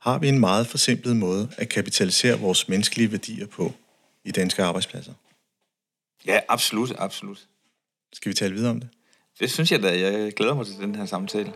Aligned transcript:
Har 0.00 0.18
vi 0.18 0.28
en 0.28 0.38
meget 0.38 0.66
forsimplet 0.66 1.16
måde 1.16 1.48
at 1.56 1.68
kapitalisere 1.68 2.40
vores 2.40 2.68
menneskelige 2.68 3.12
værdier 3.12 3.46
på 3.46 3.72
i 4.24 4.30
danske 4.30 4.62
arbejdspladser? 4.62 5.12
Ja, 6.26 6.40
absolut, 6.48 6.92
absolut. 6.98 7.48
Skal 8.12 8.30
vi 8.30 8.34
tale 8.34 8.54
videre 8.54 8.70
om 8.70 8.80
det? 8.80 8.88
Det 9.40 9.50
synes 9.50 9.72
jeg 9.72 9.82
da. 9.82 10.00
Jeg 10.00 10.32
glæder 10.32 10.54
mig 10.54 10.66
til 10.66 10.76
den 10.76 10.94
her 10.94 11.06
samtale. 11.06 11.52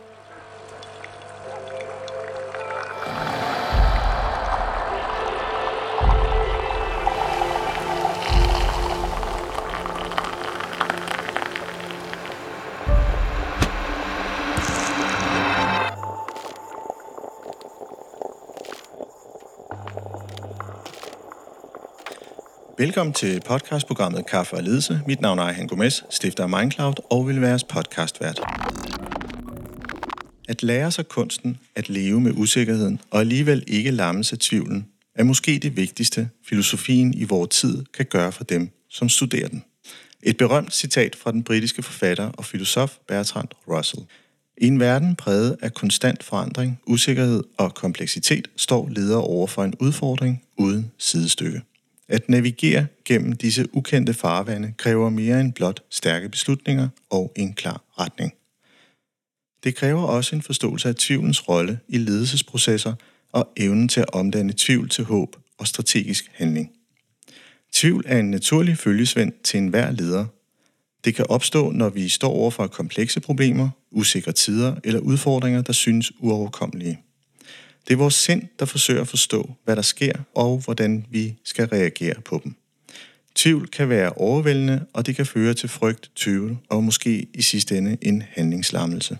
Velkommen 22.83 23.13
til 23.13 23.41
podcastprogrammet 23.47 24.27
Kaffe 24.27 24.57
og 24.57 24.63
Ledelse. 24.63 25.01
Mit 25.07 25.21
navn 25.21 25.39
er 25.39 25.43
Ejhan 25.43 25.67
Gomes, 25.67 26.05
stifter 26.11 26.43
af 26.43 26.49
Mindcloud 26.49 26.95
og 27.11 27.29
vil 27.29 27.41
være 27.41 27.49
jeres 27.49 27.65
podcastvært. 27.65 28.41
At 30.49 30.63
lære 30.63 30.91
sig 30.93 31.09
kunsten 31.09 31.59
at 31.77 31.89
leve 31.89 32.21
med 32.21 32.33
usikkerheden 32.37 33.01
og 33.11 33.21
alligevel 33.21 33.65
ikke 33.67 33.91
lammes 33.91 34.33
af 34.33 34.39
tvivlen, 34.39 34.87
er 35.15 35.25
måske 35.25 35.59
det 35.59 35.77
vigtigste, 35.77 36.29
filosofien 36.49 37.15
i 37.15 37.25
vores 37.25 37.49
tid 37.57 37.85
kan 37.95 38.07
gøre 38.07 38.33
for 38.33 38.45
dem, 38.45 38.71
som 38.91 39.09
studerer 39.09 39.49
den. 39.49 39.65
Et 40.23 40.37
berømt 40.37 40.75
citat 40.75 41.17
fra 41.17 41.33
den 41.33 41.43
britiske 41.43 41.83
forfatter 41.83 42.29
og 42.29 42.45
filosof 42.45 42.97
Bertrand 43.09 43.49
Russell. 43.69 44.03
I 44.59 44.67
en 44.67 44.80
verden 44.80 45.17
præget 45.17 45.57
af 45.63 45.75
konstant 45.75 46.23
forandring, 46.23 46.80
usikkerhed 46.87 47.43
og 47.59 47.75
kompleksitet, 47.75 48.49
står 48.57 48.89
ledere 48.89 49.23
over 49.23 49.47
for 49.47 49.65
en 49.65 49.75
udfordring 49.80 50.43
uden 50.57 50.91
sidestykke. 50.99 51.63
At 52.13 52.29
navigere 52.29 52.87
gennem 53.05 53.32
disse 53.32 53.77
ukendte 53.77 54.15
farvande 54.15 54.73
kræver 54.77 55.10
mere 55.10 55.41
end 55.41 55.52
blot 55.52 55.82
stærke 55.91 56.29
beslutninger 56.29 56.88
og 57.10 57.32
en 57.37 57.55
klar 57.55 57.85
retning. 57.99 58.32
Det 59.65 59.77
kræver 59.77 60.02
også 60.02 60.37
en 60.37 60.43
forståelse 60.43 60.88
af 60.88 60.95
tvivlens 60.95 61.49
rolle 61.49 61.79
i 61.88 61.99
ledelsesprocesser 61.99 62.95
og 63.33 63.49
evnen 63.57 63.88
til 63.88 64.00
at 64.00 64.10
omdanne 64.12 64.52
tvivl 64.56 64.88
til 64.88 65.05
håb 65.05 65.36
og 65.58 65.66
strategisk 65.66 66.30
handling. 66.34 66.70
Tvivl 67.72 68.05
er 68.06 68.18
en 68.18 68.30
naturlig 68.30 68.78
følgesvend 68.78 69.33
til 69.44 69.58
enhver 69.58 69.90
leder. 69.90 70.27
Det 71.05 71.14
kan 71.14 71.27
opstå, 71.28 71.70
når 71.70 71.88
vi 71.88 72.08
står 72.08 72.30
over 72.30 72.50
for 72.50 72.66
komplekse 72.66 73.20
problemer, 73.20 73.70
usikre 73.90 74.33
tider 74.33 74.77
eller 74.84 75.00
udfordringer, 75.00 75.62
der 75.62 75.72
synes 75.72 76.12
uoverkommelige. 76.18 77.00
Det 77.88 77.94
er 77.94 77.98
vores 77.98 78.14
sind, 78.14 78.42
der 78.58 78.64
forsøger 78.64 79.00
at 79.00 79.08
forstå, 79.08 79.50
hvad 79.64 79.77
der 79.77 79.83
sker 79.83 80.12
og 80.34 80.58
hvordan 80.58 81.06
vi 81.11 81.36
skal 81.44 81.66
reagere 81.66 82.20
på 82.24 82.41
dem. 82.44 82.55
Tvivl 83.34 83.69
kan 83.69 83.89
være 83.89 84.12
overvældende, 84.12 84.86
og 84.92 85.06
det 85.06 85.16
kan 85.16 85.27
føre 85.27 85.55
til 85.55 85.69
frygt, 85.69 86.11
tvivl 86.16 86.58
og 86.69 86.84
måske 86.84 87.27
i 87.34 87.42
sidste 87.42 87.78
ende 87.78 87.97
en 88.02 88.22
handlingslammelse. 88.30 89.19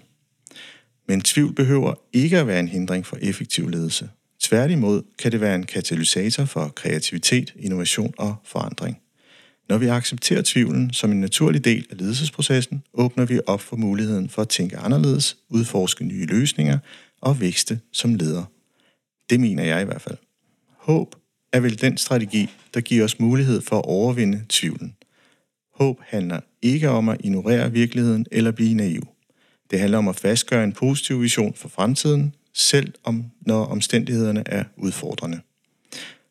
Men 1.09 1.21
tvivl 1.21 1.55
behøver 1.55 1.95
ikke 2.13 2.39
at 2.39 2.47
være 2.47 2.61
en 2.61 2.69
hindring 2.69 3.07
for 3.07 3.19
effektiv 3.21 3.69
ledelse. 3.69 4.09
Tværtimod 4.41 5.03
kan 5.19 5.33
det 5.33 5.41
være 5.41 5.55
en 5.55 5.67
katalysator 5.67 6.45
for 6.45 6.69
kreativitet, 6.69 7.55
innovation 7.57 8.15
og 8.19 8.37
forandring. 8.45 8.99
Når 9.69 9.79
vi 9.79 9.87
accepterer 9.87 10.43
tvivlen 10.45 10.93
som 10.93 11.13
en 11.13 11.21
naturlig 11.21 11.65
del 11.65 11.87
af 11.91 11.99
ledelsesprocessen, 11.99 12.83
åbner 12.95 13.25
vi 13.25 13.41
op 13.47 13.61
for 13.61 13.77
muligheden 13.77 14.29
for 14.29 14.43
at 14.43 14.49
tænke 14.49 14.77
anderledes, 14.77 15.37
udforske 15.49 16.05
nye 16.05 16.27
løsninger 16.27 16.79
og 17.23 17.41
vækste 17.41 17.81
som 17.93 18.15
leder. 18.15 18.45
Det 19.31 19.41
mener 19.41 19.65
jeg 19.65 19.83
i 19.83 19.85
hvert 19.85 20.03
fald. 20.03 20.19
Håb 20.77 21.15
er 21.53 21.61
vel 21.61 21.81
den 21.81 21.97
strategi, 21.97 22.51
der 22.75 22.81
giver 22.81 23.05
os 23.05 23.21
mulighed 23.21 23.61
for 23.61 23.79
at 23.79 23.85
overvinde 23.85 24.45
tvivlen. 24.49 24.97
Håb 25.75 26.01
handler 26.07 26.41
ikke 26.63 26.89
om 26.89 27.09
at 27.09 27.21
ignorere 27.21 27.73
virkeligheden 27.73 28.27
eller 28.31 28.51
blive 28.51 28.75
naiv. 28.75 29.09
Det 29.71 29.81
handler 29.81 29.99
om 29.99 30.09
at 30.09 30.17
fastgøre 30.17 30.65
en 30.65 30.73
positiv 30.73 31.23
vision 31.23 31.55
for 31.55 31.69
fremtiden, 31.69 32.35
selv 32.55 32.95
om 33.05 33.25
når 33.41 33.65
omstændighederne 33.65 34.43
er 34.47 34.65
udfordrende. 34.77 35.41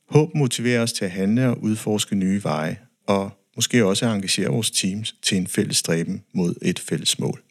Håb 0.09 0.35
motiverer 0.35 0.81
os 0.81 0.93
til 0.93 1.05
at 1.05 1.11
handle 1.11 1.47
og 1.49 1.63
udforske 1.63 2.15
nye 2.15 2.43
veje, 2.43 2.77
og 3.07 3.31
måske 3.55 3.85
også 3.85 4.05
at 4.05 4.15
engagere 4.15 4.47
vores 4.47 4.71
teams 4.71 5.15
til 5.21 5.37
en 5.37 5.47
fælles 5.47 5.77
stræben 5.77 6.23
mod 6.33 6.55
et 6.61 6.79
fælles 6.79 7.19
mål. 7.19 7.43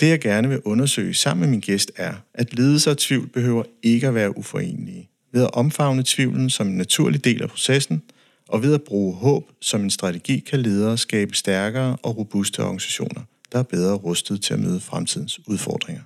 Det 0.00 0.08
jeg 0.08 0.20
gerne 0.20 0.48
vil 0.48 0.60
undersøge 0.64 1.14
sammen 1.14 1.40
med 1.40 1.48
min 1.48 1.60
gæst 1.60 1.92
er, 1.96 2.14
at 2.34 2.54
ledelse 2.54 2.90
og 2.90 2.98
tvivl 2.98 3.26
behøver 3.26 3.62
ikke 3.82 4.08
at 4.08 4.14
være 4.14 4.38
uforenelige. 4.38 5.08
Ved 5.32 5.42
at 5.42 5.54
omfavne 5.54 6.02
tvivlen 6.06 6.50
som 6.50 6.66
en 6.66 6.76
naturlig 6.76 7.24
del 7.24 7.42
af 7.42 7.48
processen, 7.48 8.02
og 8.48 8.62
ved 8.62 8.74
at 8.74 8.82
bruge 8.82 9.14
håb 9.14 9.50
som 9.60 9.82
en 9.82 9.90
strategi, 9.90 10.38
kan 10.38 10.60
ledere 10.60 10.98
skabe 10.98 11.34
stærkere 11.34 11.96
og 12.02 12.16
robuste 12.16 12.60
organisationer, 12.60 13.20
der 13.52 13.58
er 13.58 13.62
bedre 13.62 13.94
rustet 13.94 14.42
til 14.42 14.54
at 14.54 14.60
møde 14.60 14.80
fremtidens 14.80 15.40
udfordringer. 15.48 16.02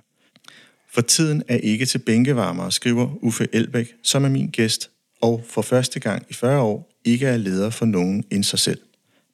For 0.93 1.01
tiden 1.01 1.43
er 1.47 1.57
ikke 1.57 1.85
til 1.85 1.97
bænkevarmere, 1.97 2.71
skriver 2.71 3.09
Uffe 3.21 3.47
Elbæk, 3.53 3.93
som 4.03 4.25
er 4.25 4.29
min 4.29 4.47
gæst, 4.47 4.89
og 5.21 5.43
for 5.49 5.61
første 5.61 5.99
gang 5.99 6.25
i 6.29 6.33
40 6.33 6.61
år 6.61 6.91
ikke 7.05 7.25
er 7.25 7.37
leder 7.37 7.69
for 7.69 7.85
nogen 7.85 8.23
end 8.31 8.43
sig 8.43 8.59
selv. 8.59 8.79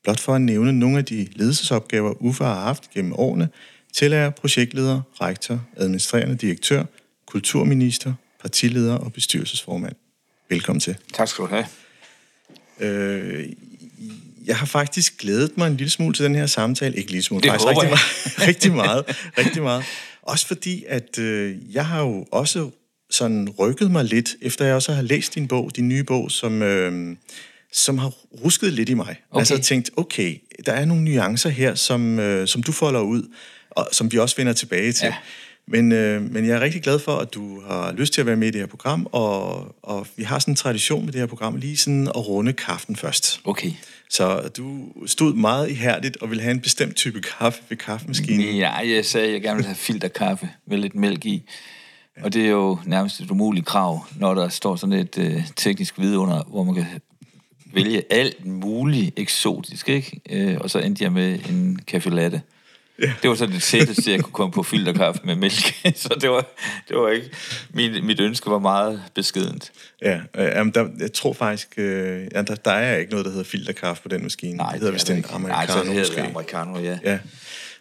Blot 0.03 0.19
for 0.19 0.33
at 0.33 0.41
nævne 0.41 0.73
nogle 0.73 0.97
af 0.97 1.05
de 1.05 1.27
ledelsesopgaver, 1.35 2.21
Uffe 2.21 2.43
har 2.43 2.59
haft 2.59 2.89
gennem 2.89 3.13
årene, 3.13 3.49
Tillærer, 3.95 4.29
projektleder, 4.29 5.01
rektor, 5.21 5.61
administrerende 5.77 6.35
direktør, 6.35 6.83
kulturminister, 7.25 8.13
partileder 8.41 8.95
og 8.95 9.13
bestyrelsesformand. 9.13 9.95
Velkommen 10.49 10.79
til. 10.79 10.95
Tak 11.13 11.27
skal 11.27 11.45
du 11.45 11.49
have. 11.49 11.65
Øh, 12.79 13.49
jeg 14.45 14.57
har 14.57 14.65
faktisk 14.65 15.17
glædet 15.17 15.57
mig 15.57 15.67
en 15.67 15.77
lille 15.77 15.91
smule 15.91 16.13
til 16.13 16.25
den 16.25 16.35
her 16.35 16.45
samtale. 16.45 16.95
Ikke 16.95 17.11
lille 17.11 17.23
smule, 17.23 17.43
det 17.43 17.51
faktisk 17.51 17.67
rigtig 17.67 17.83
jeg. 17.83 17.89
meget, 17.89 18.47
rigtig 18.47 18.73
meget. 18.73 19.05
Rigtig 19.37 19.63
meget. 19.63 19.83
Også 20.21 20.47
fordi, 20.47 20.83
at 20.87 21.19
øh, 21.19 21.55
jeg 21.71 21.85
har 21.85 22.01
jo 22.01 22.25
også 22.31 22.69
sådan 23.09 23.49
rykket 23.49 23.91
mig 23.91 24.05
lidt, 24.05 24.35
efter 24.41 24.65
jeg 24.65 24.75
også 24.75 24.93
har 24.93 25.01
læst 25.01 25.35
din 25.35 25.47
bog, 25.47 25.71
din 25.75 25.87
nye 25.87 26.03
bog, 26.03 26.31
som, 26.31 26.61
øh, 26.61 27.15
som 27.71 27.97
har 27.97 28.09
rusket 28.43 28.73
lidt 28.73 28.89
i 28.89 28.93
mig. 28.93 29.15
Okay. 29.31 29.39
Altså 29.39 29.57
tænkt, 29.57 29.89
okay, 29.97 30.37
der 30.65 30.71
er 30.71 30.85
nogle 30.85 31.03
nuancer 31.03 31.49
her, 31.49 31.75
som, 31.75 32.19
øh, 32.19 32.47
som 32.47 32.63
du 32.63 32.71
folder 32.71 33.01
ud 33.01 33.23
og 33.75 33.87
som 33.91 34.11
vi 34.11 34.17
også 34.17 34.35
vender 34.37 34.53
tilbage 34.53 34.91
til. 34.91 35.05
Ja. 35.05 35.15
Men, 35.67 35.91
øh, 35.91 36.31
men 36.31 36.47
jeg 36.47 36.55
er 36.55 36.61
rigtig 36.61 36.81
glad 36.81 36.99
for, 36.99 37.17
at 37.17 37.33
du 37.33 37.61
har 37.61 37.91
lyst 37.91 38.13
til 38.13 38.21
at 38.21 38.27
være 38.27 38.35
med 38.35 38.47
i 38.47 38.51
det 38.51 38.61
her 38.61 38.67
program, 38.67 39.07
og, 39.11 39.75
og 39.83 40.07
vi 40.15 40.23
har 40.23 40.39
sådan 40.39 40.51
en 40.51 40.55
tradition 40.55 41.05
med 41.05 41.13
det 41.13 41.21
her 41.21 41.27
program, 41.27 41.55
lige 41.55 41.77
sådan 41.77 42.07
at 42.07 42.27
runde 42.27 42.53
kaffen 42.53 42.95
først. 42.95 43.41
Okay. 43.43 43.71
Så 44.09 44.49
du 44.57 44.87
stod 45.05 45.33
meget 45.33 45.69
ihærdigt 45.69 46.17
og 46.17 46.29
ville 46.29 46.41
have 46.41 46.51
en 46.51 46.61
bestemt 46.61 46.95
type 46.95 47.21
kaffe 47.21 47.61
ved 47.69 47.77
kaffemaskinen. 47.77 48.55
Ja, 48.55 48.71
jeg 48.71 49.05
sagde, 49.05 49.27
at 49.27 49.33
jeg 49.33 49.41
gerne 49.41 49.55
vil 49.55 49.65
have 49.65 49.75
filterkaffe 49.75 50.49
med 50.67 50.77
lidt 50.77 50.95
mælk 50.95 51.25
i. 51.25 51.43
Ja. 52.17 52.23
Og 52.23 52.33
det 52.33 52.45
er 52.45 52.49
jo 52.49 52.77
nærmest 52.85 53.19
et 53.19 53.31
umuligt 53.31 53.65
krav, 53.65 54.05
når 54.19 54.33
der 54.33 54.49
står 54.49 54.75
sådan 54.75 54.99
et 54.99 55.17
øh, 55.17 55.47
teknisk 55.55 55.99
vidunder, 55.99 56.43
hvor 56.43 56.63
man 56.63 56.75
kan 56.75 56.85
vælge 57.73 58.03
alt 58.09 58.45
muligt 58.45 59.19
eksotisk, 59.19 59.89
ikke? 59.89 60.21
Øh, 60.29 60.57
og 60.59 60.69
så 60.69 60.79
endte 60.79 61.03
jeg 61.03 61.11
med 61.11 61.39
en 61.49 61.79
kaffe 61.87 62.09
latte. 62.09 62.41
Ja. 63.01 63.13
Det 63.21 63.29
var 63.29 63.35
så 63.35 63.45
det 63.45 63.61
tætteste, 63.61 64.11
jeg 64.11 64.21
kunne 64.23 64.33
komme 64.33 64.51
på 64.51 64.63
filterkaffe 64.63 65.21
med 65.23 65.35
mælk. 65.35 65.75
så 65.95 66.17
det 66.21 66.29
var, 66.29 66.45
det 66.89 66.97
var 66.97 67.09
ikke... 67.09 67.29
Min, 67.73 68.05
mit 68.05 68.19
ønske 68.19 68.51
var 68.51 68.59
meget 68.59 69.03
beskedent. 69.15 69.71
Ja, 70.01 70.21
øh, 70.35 70.73
der, 70.73 70.89
jeg 70.99 71.13
tror 71.13 71.33
faktisk... 71.33 71.73
Øh, 71.77 72.27
ja, 72.33 72.41
der, 72.41 72.55
der 72.55 72.71
er 72.71 72.97
ikke 72.97 73.11
noget, 73.11 73.25
der 73.25 73.31
hedder 73.31 73.45
filterkaffe 73.45 74.03
på 74.03 74.09
den 74.09 74.23
maskine. 74.23 74.57
Nej, 74.57 74.71
det 74.71 74.79
hedder 74.79 74.93
vist 74.93 75.09
en 75.09 75.25
americano, 75.29 75.47
Nej, 75.47 75.67
så 75.67 75.91
hedder 75.91 76.23
det 76.23 76.29
americano, 76.29 76.79
ja. 76.79 76.99
ja. 77.03 77.19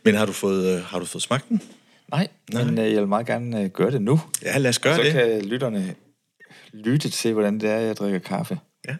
Men 0.04 0.14
har 0.14 0.26
du 0.26 0.32
fået, 0.32 0.76
øh, 0.76 0.84
har 0.84 0.98
du 0.98 1.04
fået 1.04 1.22
smagt 1.22 1.48
den? 1.48 1.62
Nej, 2.10 2.28
Nej. 2.52 2.64
men 2.64 2.78
øh, 2.78 2.92
jeg 2.92 3.00
vil 3.00 3.08
meget 3.08 3.26
gerne 3.26 3.62
øh, 3.62 3.70
gøre 3.70 3.90
det 3.90 4.02
nu. 4.02 4.20
Ja, 4.42 4.58
lad 4.58 4.68
os 4.68 4.78
gøre 4.78 4.96
så 4.96 5.02
det. 5.02 5.12
Så 5.12 5.18
kan 5.18 5.44
lytterne 5.44 5.94
lytte 6.72 7.08
til, 7.08 7.32
hvordan 7.32 7.60
det 7.60 7.70
er, 7.70 7.78
jeg 7.78 7.96
drikker 7.96 8.18
kaffe. 8.18 8.58
Ja. 8.88 8.96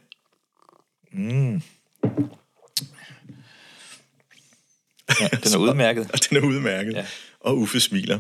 Mm. 1.13 1.63
Ja, 5.21 5.29
den 5.45 5.53
er 5.55 5.59
udmærket. 5.69 6.11
og 6.13 6.19
den 6.31 6.37
er 6.37 6.41
udmærket. 6.41 6.93
Ja. 6.93 7.05
Og 7.41 7.59
Uffe 7.59 7.81
smiler. 7.81 8.19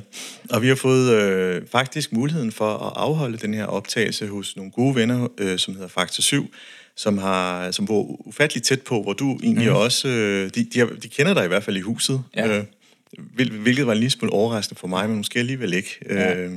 Og 0.50 0.62
vi 0.62 0.68
har 0.68 0.74
fået 0.74 1.12
øh, 1.12 1.62
faktisk 1.72 2.12
muligheden 2.12 2.52
for 2.52 2.76
at 2.76 2.92
afholde 2.96 3.38
den 3.38 3.54
her 3.54 3.64
optagelse 3.66 4.26
hos 4.26 4.56
nogle 4.56 4.72
gode 4.72 4.94
venner, 4.94 5.28
øh, 5.38 5.58
som 5.58 5.74
hedder 5.74 5.88
Faktor 5.88 6.22
7, 6.22 6.54
som 6.96 7.18
har 7.18 7.70
som 7.70 7.88
var 7.88 7.94
ufatteligt 8.26 8.66
tæt 8.66 8.82
på, 8.82 9.02
hvor 9.02 9.12
du 9.12 9.38
egentlig 9.42 9.68
mm. 9.68 9.76
også... 9.76 10.08
Øh, 10.08 10.50
de, 10.54 10.64
de, 10.64 10.78
har, 10.78 10.86
de 10.86 11.08
kender 11.08 11.34
dig 11.34 11.44
i 11.44 11.48
hvert 11.48 11.64
fald 11.64 11.76
i 11.76 11.80
huset. 11.80 12.22
Ja. 12.36 12.58
Øh, 12.58 12.64
hvilket 13.62 13.86
var 13.86 13.92
en 13.92 13.98
lille 13.98 14.10
smule 14.10 14.32
overraskende 14.32 14.78
for 14.78 14.88
mig, 14.88 15.08
men 15.08 15.16
måske 15.16 15.38
alligevel 15.38 15.72
ikke. 15.72 15.98
Ja. 16.10 16.34
Øh, 16.34 16.52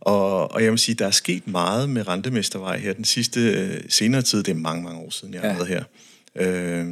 og, 0.00 0.52
og 0.52 0.62
jeg 0.62 0.70
vil 0.70 0.78
sige, 0.78 0.94
der 0.94 1.06
er 1.06 1.10
sket 1.10 1.46
meget 1.46 1.90
med 1.90 2.08
Rentemestervej 2.08 2.78
her 2.78 2.92
den 2.92 3.04
sidste 3.04 3.40
øh, 3.40 3.80
senere 3.88 4.22
tid. 4.22 4.42
Det 4.42 4.50
er 4.50 4.56
mange, 4.56 4.82
mange 4.82 5.00
år 5.00 5.10
siden, 5.10 5.34
jeg 5.34 5.40
har 5.40 5.48
ja. 5.48 5.54
været 5.54 5.68
her. 5.68 5.84
Øh, 6.36 6.86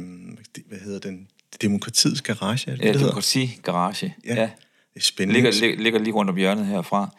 hvad 0.67 0.79
hedder 0.79 0.99
den? 0.99 1.27
Demokratiets 1.61 2.21
Garage, 2.21 2.71
er 2.71 2.75
det, 2.75 2.85
ja, 2.85 2.93
det 2.93 2.99
Demokrati 2.99 3.59
Garage, 3.63 4.15
ja. 4.25 4.35
ja. 4.35 4.49
Det 4.93 4.99
er 4.99 5.01
spændende. 5.01 5.41
Ligger, 5.41 5.59
ligger, 5.59 5.83
ligger 5.83 5.99
lige 5.99 6.13
rundt 6.13 6.29
om 6.31 6.37
hjørnet 6.37 6.65
herfra. 6.65 7.09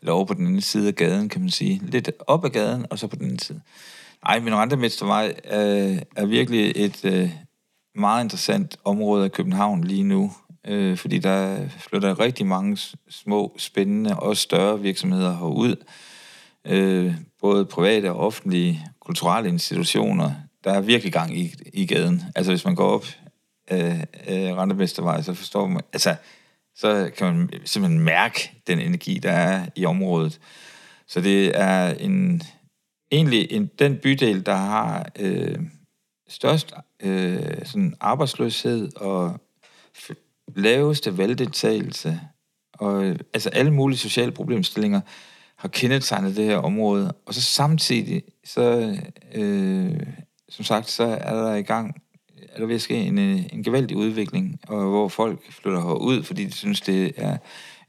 eller 0.00 0.12
over 0.12 0.24
på 0.24 0.34
den 0.34 0.46
anden 0.46 0.60
side 0.60 0.88
af 0.88 0.94
gaden, 0.94 1.28
kan 1.28 1.40
man 1.40 1.50
sige. 1.50 1.80
Lidt 1.84 2.10
op 2.26 2.44
ad 2.44 2.50
gaden, 2.50 2.86
og 2.90 2.98
så 2.98 3.06
på 3.06 3.16
den 3.16 3.24
anden 3.24 3.38
side. 3.38 3.60
Nej, 4.24 4.40
men 4.40 4.54
Randemestervej 4.54 5.34
er, 5.44 6.00
er 6.16 6.26
virkelig 6.26 6.72
et 6.76 7.04
øh, 7.04 7.30
meget 7.94 8.24
interessant 8.24 8.76
område 8.84 9.24
af 9.24 9.32
København 9.32 9.84
lige 9.84 10.02
nu, 10.02 10.32
øh, 10.66 10.96
fordi 10.96 11.18
der 11.18 11.68
flytter 11.78 12.20
rigtig 12.20 12.46
mange 12.46 12.78
små, 13.10 13.54
spændende 13.58 14.16
og 14.16 14.36
større 14.36 14.80
virksomheder 14.80 15.36
herud. 15.36 15.76
Øh, 16.66 17.14
både 17.40 17.64
private 17.64 18.12
og 18.12 18.26
offentlige 18.26 18.86
kulturelle 19.00 19.48
institutioner. 19.48 20.32
Der 20.64 20.72
er 20.72 20.80
virkelig 20.80 21.12
gang 21.12 21.38
i, 21.38 21.54
i 21.72 21.86
gaden. 21.86 22.22
Altså 22.34 22.52
hvis 22.52 22.64
man 22.64 22.74
går 22.74 22.88
op 22.88 23.06
af 23.70 24.06
øh, 24.28 24.50
øh 24.50 24.56
Randemestervej, 24.56 25.22
så 25.22 25.34
forstår 25.34 25.66
man... 25.66 25.82
Altså, 25.92 26.14
så 26.74 27.10
kan 27.16 27.26
man 27.26 27.50
simpelthen 27.64 28.04
mærke 28.04 28.52
den 28.66 28.80
energi, 28.80 29.18
der 29.18 29.30
er 29.30 29.66
i 29.76 29.84
området. 29.84 30.40
Så 31.06 31.20
det 31.20 31.58
er 31.60 31.94
en, 31.94 32.42
egentlig 33.12 33.52
en, 33.52 33.70
den 33.78 33.96
bydel, 33.96 34.46
der 34.46 34.54
har 34.54 35.08
øh, 35.18 35.58
størst 36.28 36.72
øh, 37.02 37.64
sådan 37.64 37.94
arbejdsløshed 38.00 38.96
og 38.96 39.40
laveste 40.56 41.18
valgdeltagelse, 41.18 42.20
og 42.72 43.04
øh, 43.04 43.18
altså 43.34 43.48
alle 43.48 43.70
mulige 43.70 43.98
sociale 43.98 44.32
problemstillinger 44.32 45.00
har 45.56 45.68
kendetegnet 45.68 46.36
det 46.36 46.44
her 46.44 46.56
område. 46.56 47.12
Og 47.26 47.34
så 47.34 47.42
samtidig, 47.42 48.22
så 48.44 48.96
øh, 49.34 50.00
som 50.48 50.64
sagt, 50.64 50.90
så 50.90 51.04
er 51.04 51.34
der 51.34 51.54
i 51.54 51.62
gang 51.62 52.02
er 52.54 52.58
der 52.58 52.66
ved 52.66 52.74
at 52.74 52.82
ske 52.82 52.94
en, 52.94 53.18
en 53.18 53.62
gevaldig 53.64 53.96
udvikling, 53.96 54.60
og 54.68 54.88
hvor 54.88 55.08
folk 55.08 55.52
flytter 55.52 55.80
herud, 55.80 56.22
fordi 56.22 56.44
de 56.44 56.52
synes, 56.52 56.80
det 56.80 57.12
er 57.16 57.36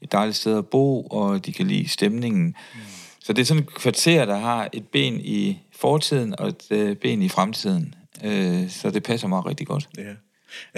et 0.02 0.12
dejligt 0.12 0.36
sted 0.36 0.58
at 0.58 0.66
bo, 0.66 1.02
og 1.02 1.46
de 1.46 1.52
kan 1.52 1.66
lide 1.66 1.88
stemningen. 1.88 2.46
Mm. 2.46 2.80
Så 3.20 3.32
det 3.32 3.42
er 3.42 3.46
sådan 3.46 3.62
et 3.62 3.74
kvarter, 3.74 4.24
der 4.24 4.38
har 4.38 4.68
et 4.72 4.88
ben 4.88 5.20
i 5.20 5.58
fortiden 5.76 6.34
og 6.38 6.48
et 6.48 6.62
øh, 6.70 6.96
ben 6.96 7.22
i 7.22 7.28
fremtiden. 7.28 7.94
Øh, 8.24 8.70
så 8.70 8.90
det 8.90 9.02
passer 9.02 9.28
mig 9.28 9.46
rigtig 9.46 9.66
godt. 9.66 9.88
Ja. 9.98 10.02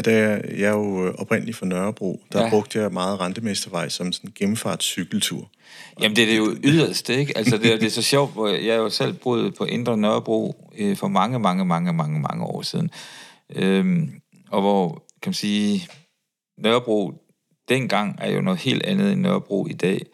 Da 0.04 0.12
jeg, 0.12 0.42
jeg 0.58 0.66
er 0.66 0.76
jo 0.76 1.14
oprindeligt 1.18 1.56
fra 1.56 1.66
Nørrebro, 1.66 2.20
der 2.32 2.42
ja. 2.42 2.50
brugte 2.50 2.78
jeg 2.78 2.92
meget 2.92 3.20
Rentemestervej 3.20 3.88
som 3.88 4.12
sådan 4.12 4.28
en 4.28 4.34
gennemfartscykeltur. 4.38 5.50
Jamen 6.00 6.16
det 6.16 6.22
er 6.24 6.26
det 6.26 6.38
jo 6.38 6.56
yderst, 6.64 7.08
ikke? 7.08 7.38
Altså 7.38 7.58
det, 7.58 7.80
det 7.80 7.86
er 7.86 7.90
så 7.90 8.02
sjovt, 8.02 8.32
hvor 8.32 8.48
jeg 8.48 8.76
jo 8.76 8.90
selv 8.90 9.12
boede 9.12 9.50
på 9.50 9.64
Indre 9.64 9.96
Nørrebro 9.96 10.70
øh, 10.78 10.96
for 10.96 11.08
mange, 11.08 11.38
mange, 11.38 11.64
mange, 11.64 11.92
mange, 11.92 12.20
mange 12.20 12.44
år 12.44 12.62
siden. 12.62 12.90
Øhm, 13.56 14.20
og 14.50 14.60
hvor, 14.60 15.04
kan 15.22 15.30
man 15.30 15.34
sige, 15.34 15.88
Nørrebro 16.58 17.12
dengang 17.68 18.16
er 18.20 18.30
jo 18.30 18.40
noget 18.40 18.60
helt 18.60 18.82
andet 18.82 19.12
end 19.12 19.20
Nørrebro 19.20 19.66
i 19.66 19.72
dag. 19.72 20.06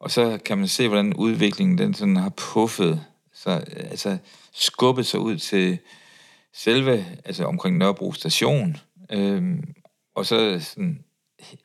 Og 0.00 0.10
så 0.10 0.38
kan 0.44 0.58
man 0.58 0.68
se, 0.68 0.88
hvordan 0.88 1.14
udviklingen 1.14 1.78
den 1.78 1.94
sådan 1.94 2.16
har 2.16 2.28
puffet, 2.28 3.04
så, 3.32 3.50
altså 3.90 4.18
skubbet 4.52 5.06
sig 5.06 5.20
ud 5.20 5.36
til 5.36 5.78
selve, 6.54 7.06
altså 7.24 7.44
omkring 7.44 7.76
Nørrebro 7.76 8.12
station, 8.12 8.76
øhm, 9.10 9.74
og 10.14 10.26
så 10.26 10.60
sådan 10.60 11.04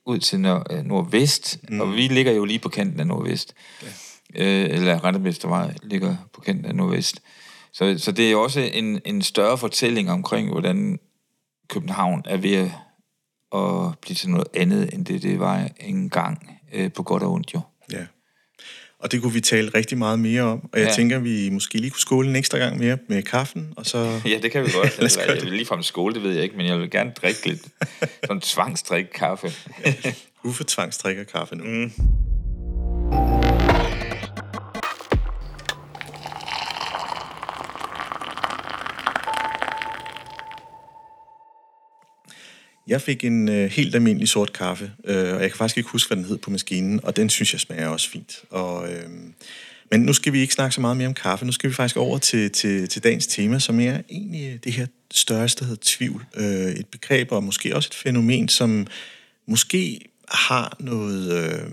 ud 0.06 0.19
til 0.19 0.39
nord, 0.39 0.68
øh, 0.71 0.83
nordvest, 0.83 1.59
mm. 1.69 1.81
og 1.81 1.94
vi 1.94 2.07
ligger 2.07 2.31
jo 2.31 2.45
lige 2.45 2.59
på 2.59 2.69
kanten 2.69 3.00
af 3.00 3.07
nordvest. 3.07 3.53
Ja. 3.83 3.88
Øh, 4.35 4.69
eller 4.69 5.06
Rentemestervej 5.06 5.73
ligger 5.83 6.15
på 6.33 6.41
kanten 6.41 6.65
af 6.65 6.75
nordvest. 6.75 7.21
Så, 7.73 7.95
så 7.97 8.11
det 8.11 8.27
er 8.27 8.31
jo 8.31 8.44
også 8.44 8.59
en, 8.59 9.01
en 9.06 9.21
større 9.21 9.57
fortælling 9.57 10.11
omkring, 10.11 10.51
hvordan 10.51 11.00
København 11.69 12.21
er 12.25 12.38
ved 12.38 12.53
at, 12.56 12.71
at 13.56 14.00
blive 14.01 14.15
til 14.15 14.29
noget 14.29 14.47
andet, 14.53 14.94
end 14.94 15.06
det, 15.06 15.23
det 15.23 15.39
var 15.39 15.69
engang 15.79 16.59
øh, 16.73 16.91
på 16.91 17.03
godt 17.03 17.23
og 17.23 17.31
ondt 17.31 17.53
jo. 17.53 17.62
Ja. 17.91 18.06
Og 19.00 19.12
det 19.12 19.21
kunne 19.21 19.33
vi 19.33 19.41
tale 19.41 19.69
rigtig 19.75 19.97
meget 19.97 20.19
mere 20.19 20.41
om. 20.41 20.69
Og 20.73 20.79
jeg 20.79 20.88
ja. 20.88 20.94
tænker, 20.94 21.19
vi 21.19 21.50
måske 21.50 21.77
lige 21.77 21.89
kunne 21.89 22.00
skåle 22.00 22.29
en 22.29 22.35
ekstra 22.35 22.57
gang 22.57 22.77
mere 22.77 22.97
med 23.07 23.23
kaffen, 23.23 23.73
og 23.77 23.85
så... 23.85 23.97
Ja, 24.25 24.39
det 24.41 24.51
kan 24.51 24.65
vi 24.65 24.71
godt. 24.71 25.00
altså, 25.01 25.21
jeg 25.21 25.41
vil 25.41 25.53
lige 25.53 25.65
frem 25.65 25.83
skåle, 25.83 26.13
det 26.13 26.23
ved 26.23 26.33
jeg 26.33 26.44
ikke, 26.44 26.57
men 26.57 26.65
jeg 26.65 26.79
vil 26.79 26.91
gerne 26.91 27.12
drikke 27.12 27.47
lidt. 27.47 27.62
Sådan 28.27 28.41
tvangstrik 28.41 29.06
kaffe. 29.06 29.51
Uffe 30.44 30.63
tvangstrikker 30.68 31.23
kaffe 31.23 31.56
nu. 31.56 31.63
Mm. 31.63 31.91
Jeg 42.87 43.01
fik 43.01 43.23
en 43.23 43.49
øh, 43.49 43.71
helt 43.71 43.95
almindelig 43.95 44.29
sort 44.29 44.53
kaffe, 44.53 44.91
øh, 45.05 45.33
og 45.35 45.41
jeg 45.41 45.49
kan 45.49 45.57
faktisk 45.57 45.77
ikke 45.77 45.89
huske, 45.89 46.09
hvad 46.09 46.17
den 46.17 46.25
hed 46.25 46.37
på 46.37 46.49
maskinen, 46.49 46.99
og 47.03 47.15
den 47.15 47.29
synes 47.29 47.53
jeg 47.53 47.59
smager 47.59 47.87
også 47.87 48.09
fint. 48.09 48.43
Og, 48.49 48.91
øh, 48.93 49.09
men 49.91 50.01
nu 50.01 50.13
skal 50.13 50.33
vi 50.33 50.39
ikke 50.39 50.53
snakke 50.53 50.75
så 50.75 50.81
meget 50.81 50.97
mere 50.97 51.07
om 51.07 51.13
kaffe. 51.13 51.45
Nu 51.45 51.51
skal 51.51 51.69
vi 51.69 51.75
faktisk 51.75 51.97
over 51.97 52.17
til, 52.17 52.51
til, 52.51 52.89
til 52.89 53.03
dagens 53.03 53.27
tema, 53.27 53.59
som 53.59 53.79
er 53.79 54.01
egentlig 54.09 54.51
øh, 54.53 54.59
det 54.63 54.73
her 54.73 54.87
største, 55.11 55.59
der 55.59 55.65
hedder 55.65 55.81
tvivl. 55.85 56.25
Øh, 56.35 56.71
et 56.71 56.87
begreb 56.87 57.31
og 57.31 57.43
måske 57.43 57.75
også 57.75 57.89
et 57.89 57.95
fænomen, 57.95 58.49
som 58.49 58.87
måske 59.47 59.99
har 60.27 60.77
noget, 60.79 61.53
øh, 61.53 61.69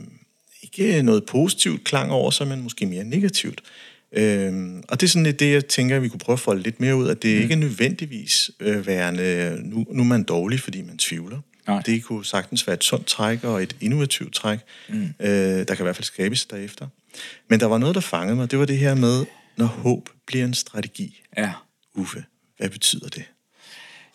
ikke 0.62 1.02
noget 1.02 1.24
positivt 1.26 1.84
klang 1.84 2.12
over 2.12 2.30
sig, 2.30 2.48
men 2.48 2.62
måske 2.62 2.86
mere 2.86 3.04
negativt. 3.04 3.60
Øhm, 4.12 4.82
og 4.88 5.00
det 5.00 5.06
er 5.06 5.10
sådan 5.10 5.22
lidt 5.22 5.40
det, 5.40 5.52
jeg 5.52 5.66
tænker, 5.66 5.96
at 5.96 6.02
vi 6.02 6.08
kunne 6.08 6.20
prøve 6.20 6.34
at 6.34 6.40
folde 6.40 6.62
lidt 6.62 6.80
mere 6.80 6.96
ud, 6.96 7.08
at 7.08 7.22
det 7.22 7.36
mm. 7.36 7.42
ikke 7.42 7.56
nødvendigvis 7.56 8.50
øh, 8.60 8.86
værende, 8.86 9.60
nu, 9.64 9.86
nu 9.90 10.02
er 10.02 10.06
man 10.06 10.22
dårlig, 10.22 10.60
fordi 10.60 10.82
man 10.82 10.98
tvivler. 10.98 11.40
Nej. 11.66 11.82
Det 11.86 12.04
kunne 12.04 12.24
sagtens 12.24 12.66
være 12.66 12.74
et 12.74 12.84
sundt 12.84 13.06
træk 13.06 13.44
og 13.44 13.62
et 13.62 13.76
innovativt 13.80 14.34
træk, 14.34 14.58
mm. 14.88 15.14
øh, 15.20 15.28
der 15.28 15.64
kan 15.64 15.78
i 15.78 15.82
hvert 15.82 15.96
fald 15.96 16.04
skabes 16.04 16.46
derefter. 16.46 16.86
Men 17.48 17.60
der 17.60 17.66
var 17.66 17.78
noget, 17.78 17.94
der 17.94 18.00
fangede 18.00 18.36
mig, 18.36 18.50
det 18.50 18.58
var 18.58 18.64
det 18.64 18.78
her 18.78 18.94
med, 18.94 19.24
når 19.56 19.66
håb 19.66 20.08
bliver 20.26 20.44
en 20.44 20.54
strategi. 20.54 21.22
Ja. 21.36 21.52
Uffe, 21.94 22.24
hvad 22.58 22.68
betyder 22.68 23.08
det? 23.08 23.24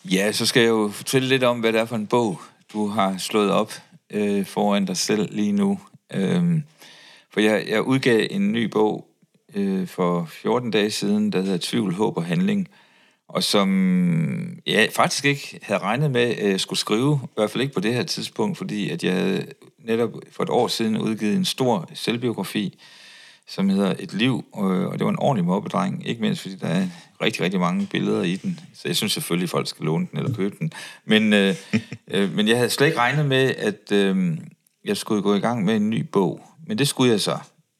Ja, 0.04 0.32
så 0.32 0.46
skal 0.46 0.60
jeg 0.60 0.68
jo 0.68 0.90
fortælle 0.94 1.28
lidt 1.28 1.42
om, 1.42 1.60
hvad 1.60 1.72
det 1.72 1.80
er 1.80 1.84
for 1.84 1.96
en 1.96 2.06
bog, 2.06 2.40
du 2.72 2.86
har 2.88 3.18
slået 3.18 3.50
op 3.50 3.72
øh, 4.10 4.46
foran 4.46 4.84
dig 4.84 4.96
selv 4.96 5.28
lige 5.34 5.52
nu. 5.52 5.80
Øhm, 6.14 6.62
for 7.32 7.40
jeg, 7.40 7.64
jeg 7.68 7.82
udgav 7.82 8.26
en 8.30 8.52
ny 8.52 8.64
bog 8.64 9.07
øh, 9.54 9.86
for 9.86 10.24
14 10.24 10.70
dage 10.70 10.90
siden, 10.90 11.32
der 11.32 11.40
hedder 11.40 11.58
Tvivl, 11.60 11.94
Håb 11.94 12.16
og 12.16 12.24
Handling, 12.24 12.68
og 13.28 13.42
som 13.42 14.58
jeg 14.66 14.88
faktisk 14.92 15.24
ikke 15.24 15.58
havde 15.62 15.80
regnet 15.80 16.10
med 16.10 16.20
at 16.20 16.52
øh, 16.52 16.58
skulle 16.58 16.78
skrive, 16.78 17.20
i 17.24 17.28
hvert 17.36 17.50
fald 17.50 17.62
ikke 17.62 17.74
på 17.74 17.80
det 17.80 17.94
her 17.94 18.02
tidspunkt, 18.02 18.58
fordi 18.58 18.90
at 18.90 19.04
jeg 19.04 19.14
havde 19.14 19.46
netop 19.78 20.10
for 20.32 20.42
et 20.42 20.50
år 20.50 20.68
siden 20.68 20.98
udgivet 20.98 21.36
en 21.36 21.44
stor 21.44 21.88
selvbiografi, 21.94 22.78
som 23.48 23.68
hedder 23.68 23.94
Et 23.98 24.12
Liv, 24.12 24.44
og 24.52 24.98
det 24.98 25.04
var 25.04 25.10
en 25.10 25.18
ordentlig 25.18 25.44
mobbedreng, 25.44 26.06
ikke 26.06 26.20
mindst 26.20 26.42
fordi 26.42 26.54
der 26.54 26.66
er 26.66 26.86
rigtig, 27.22 27.42
rigtig 27.42 27.60
mange 27.60 27.86
billeder 27.86 28.22
i 28.22 28.36
den, 28.36 28.60
så 28.74 28.82
jeg 28.88 28.96
synes 28.96 29.12
selvfølgelig, 29.12 29.46
at 29.46 29.50
folk 29.50 29.68
skal 29.68 29.84
låne 29.84 30.06
den 30.10 30.18
eller 30.18 30.34
købe 30.34 30.56
den. 30.58 30.72
Men, 31.04 31.32
øh, 31.32 31.54
øh, 32.10 32.34
men 32.34 32.48
jeg 32.48 32.56
havde 32.56 32.70
slet 32.70 32.86
ikke 32.86 32.98
regnet 32.98 33.26
med, 33.26 33.54
at 33.58 33.92
øh, 33.92 34.38
jeg 34.84 34.96
skulle 34.96 35.22
gå 35.22 35.34
i 35.34 35.40
gang 35.40 35.64
med 35.64 35.76
en 35.76 35.90
ny 35.90 36.00
bog, 36.12 36.40
men 36.66 36.78
det 36.78 36.88
skulle 36.88 37.10
jeg 37.10 37.20
så. 37.20 37.38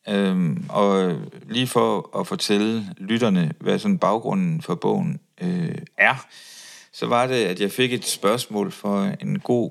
Øhm, 0.08 0.64
og 0.68 1.16
lige 1.48 1.66
for 1.66 2.18
at 2.20 2.26
fortælle 2.26 2.94
lytterne, 2.96 3.52
hvad 3.60 3.78
sådan 3.78 3.98
baggrunden 3.98 4.62
for 4.62 4.74
bogen 4.74 5.20
øh, 5.40 5.74
er, 5.96 6.26
så 6.92 7.06
var 7.06 7.26
det, 7.26 7.44
at 7.44 7.60
jeg 7.60 7.70
fik 7.70 7.92
et 7.92 8.04
spørgsmål 8.04 8.72
fra 8.72 9.10
en 9.20 9.38
god 9.38 9.70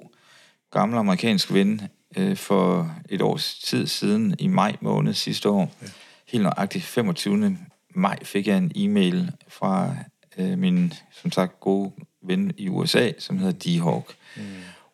gammel 0.72 0.98
amerikansk 0.98 1.54
ven 1.54 1.82
øh, 2.18 2.38
for 2.38 2.96
et 3.10 3.22
års 3.22 3.60
tid 3.60 3.88
siden, 3.88 4.36
i 4.40 4.48
maj 4.48 4.76
måned 4.82 5.14
sidste 5.14 5.50
år. 5.50 5.72
Ja. 5.82 5.88
Helt 6.28 6.44
nøjagtigt 6.44 6.84
25. 6.84 7.58
maj 7.96 8.24
fik 8.24 8.48
jeg 8.48 8.58
en 8.58 8.72
e-mail 8.76 9.32
fra 9.48 9.96
øh, 10.38 10.58
min, 10.58 10.94
som 11.12 11.32
sagt, 11.32 11.60
gode 11.60 11.92
ven 12.24 12.52
i 12.58 12.70
USA, 12.70 13.12
som 13.20 13.38
hedder 13.38 13.54
D-Hawk. 13.54 14.16
Mm. 14.36 14.44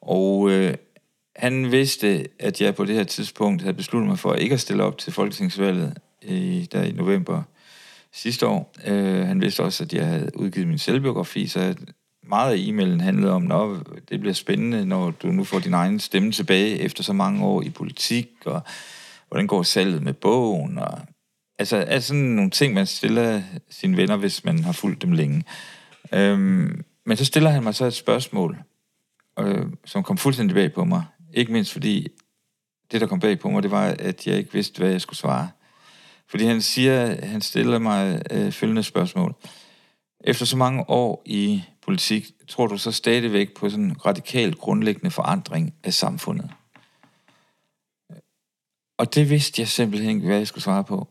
Og 0.01 0.51
øh, 0.51 0.73
han 1.35 1.71
vidste, 1.71 2.27
at 2.39 2.61
jeg 2.61 2.75
på 2.75 2.85
det 2.85 2.95
her 2.95 3.03
tidspunkt 3.03 3.61
havde 3.61 3.73
besluttet 3.73 4.09
mig 4.09 4.19
for 4.19 4.33
ikke 4.33 4.53
at 4.53 4.59
stille 4.59 4.83
op 4.83 4.97
til 4.97 5.13
folketingsvalget 5.13 5.97
i, 6.21 6.67
der 6.71 6.83
i 6.83 6.91
november 6.91 7.43
sidste 8.13 8.47
år. 8.47 8.73
Øh, 8.85 9.27
han 9.27 9.41
vidste 9.41 9.63
også, 9.63 9.83
at 9.83 9.93
jeg 9.93 10.05
havde 10.05 10.31
udgivet 10.35 10.67
min 10.67 10.77
selvbiografi, 10.77 11.47
så 11.47 11.75
meget 12.23 12.53
af 12.53 12.57
e-mailen 12.57 13.01
handlede 13.01 13.31
om, 13.31 13.51
at 13.51 14.09
det 14.09 14.19
bliver 14.19 14.33
spændende, 14.33 14.85
når 14.85 15.11
du 15.11 15.27
nu 15.27 15.43
får 15.43 15.59
din 15.59 15.73
egen 15.73 15.99
stemme 15.99 16.31
tilbage 16.31 16.79
efter 16.79 17.03
så 17.03 17.13
mange 17.13 17.45
år 17.45 17.61
i 17.61 17.69
politik, 17.69 18.29
og 18.45 18.61
hvordan 19.27 19.47
går 19.47 19.63
salget 19.63 20.03
med 20.03 20.13
bogen, 20.13 20.77
og 20.77 20.99
altså, 21.59 21.77
altså 21.77 22.07
sådan 22.07 22.23
nogle 22.23 22.51
ting, 22.51 22.73
man 22.73 22.85
stiller 22.85 23.41
sine 23.69 23.97
venner, 23.97 24.17
hvis 24.17 24.45
man 24.45 24.63
har 24.63 24.71
fulgt 24.71 25.01
dem 25.01 25.11
længe. 25.11 25.43
Um, 26.11 26.83
men 27.05 27.17
så 27.17 27.25
stiller 27.25 27.49
han 27.49 27.63
mig 27.63 27.75
så 27.75 27.85
et 27.85 27.93
spørgsmål, 27.93 28.57
øh, 29.39 29.65
som 29.85 30.03
kom 30.03 30.17
fuldstændig 30.17 30.55
bag 30.55 30.73
på 30.73 30.83
mig. 30.83 31.03
Ikke 31.33 31.51
mindst 31.51 31.71
fordi, 31.71 32.07
det 32.91 33.01
der 33.01 33.07
kom 33.07 33.19
bag 33.19 33.39
på 33.39 33.49
mig, 33.49 33.63
det 33.63 33.71
var, 33.71 33.95
at 33.99 34.27
jeg 34.27 34.37
ikke 34.37 34.53
vidste, 34.53 34.79
hvad 34.79 34.91
jeg 34.91 35.01
skulle 35.01 35.17
svare. 35.17 35.49
Fordi 36.27 36.45
han 36.45 36.61
siger, 36.61 37.25
han 37.25 37.41
stiller 37.41 37.79
mig 37.79 38.21
øh, 38.31 38.51
følgende 38.51 38.83
spørgsmål. 38.83 39.35
Efter 40.23 40.45
så 40.45 40.57
mange 40.57 40.89
år 40.89 41.21
i 41.25 41.63
politik, 41.81 42.25
tror 42.47 42.67
du 42.67 42.77
så 42.77 42.91
stadigvæk 42.91 43.53
på 43.53 43.69
sådan 43.69 43.85
en 43.85 44.05
radikal 44.05 44.55
grundlæggende 44.55 45.11
forandring 45.11 45.73
af 45.83 45.93
samfundet? 45.93 46.51
Og 48.97 49.15
det 49.15 49.29
vidste 49.29 49.61
jeg 49.61 49.67
simpelthen 49.67 50.15
ikke, 50.15 50.27
hvad 50.27 50.37
jeg 50.37 50.47
skulle 50.47 50.63
svare 50.63 50.83
på. 50.83 51.07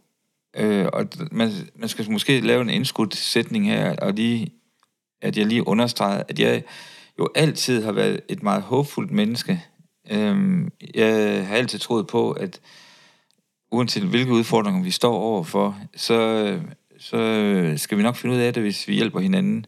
Øh, 0.57 0.87
og 0.93 1.09
man, 1.31 1.51
man 1.75 1.89
skal 1.89 2.11
måske 2.11 2.41
lave 2.41 2.63
en 2.63 2.71
indskudt 2.71 3.17
sætning 3.17 3.67
her, 3.67 3.97
og 3.97 4.13
lige, 4.13 4.53
at 5.21 5.37
jeg 5.37 5.47
lige 5.47 5.67
understreger, 5.67 6.23
at 6.29 6.39
jeg 6.39 6.63
jo 7.19 7.29
altid 7.35 7.85
har 7.85 7.93
været 7.93 8.21
et 8.29 8.43
meget 8.43 8.63
håbfuldt 8.63 9.11
menneske. 9.11 9.65
Øh, 10.11 10.65
jeg 10.95 11.47
har 11.47 11.57
altid 11.57 11.79
troet 11.79 12.07
på, 12.07 12.33
at 12.33 12.61
uanset 13.71 14.03
hvilke 14.03 14.33
udfordringer 14.33 14.83
vi 14.83 14.91
står 14.91 15.15
overfor, 15.15 15.79
så, 15.97 16.61
så 16.99 17.19
skal 17.77 17.99
vi 17.99 18.03
nok 18.03 18.17
finde 18.17 18.35
ud 18.35 18.41
af 18.41 18.55
det, 18.55 18.63
hvis 18.63 18.89
vi 18.89 18.95
hjælper 18.95 19.21
hinanden. 19.21 19.67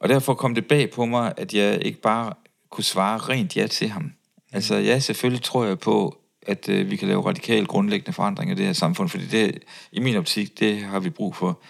Og 0.00 0.08
derfor 0.08 0.34
kom 0.34 0.54
det 0.54 0.66
bag 0.66 0.90
på 0.90 1.04
mig, 1.04 1.32
at 1.36 1.54
jeg 1.54 1.82
ikke 1.82 2.00
bare 2.00 2.32
kunne 2.70 2.84
svare 2.84 3.18
rent 3.18 3.56
ja 3.56 3.66
til 3.66 3.88
ham. 3.88 4.12
Altså, 4.52 4.74
ja, 4.74 4.98
selvfølgelig 4.98 5.42
tror 5.42 5.64
jeg 5.64 5.78
på, 5.78 6.18
at 6.42 6.68
øh, 6.68 6.90
vi 6.90 6.96
kan 6.96 7.08
lave 7.08 7.26
radikale 7.26 7.66
grundlæggende 7.66 8.12
forandringer 8.12 8.54
i 8.54 8.58
det 8.58 8.66
her 8.66 8.72
samfund, 8.72 9.08
fordi 9.08 9.26
det, 9.26 9.62
i 9.92 10.00
min 10.00 10.16
optik, 10.16 10.60
det 10.60 10.78
har 10.78 11.00
vi 11.00 11.10
brug 11.10 11.36
for. 11.36 11.60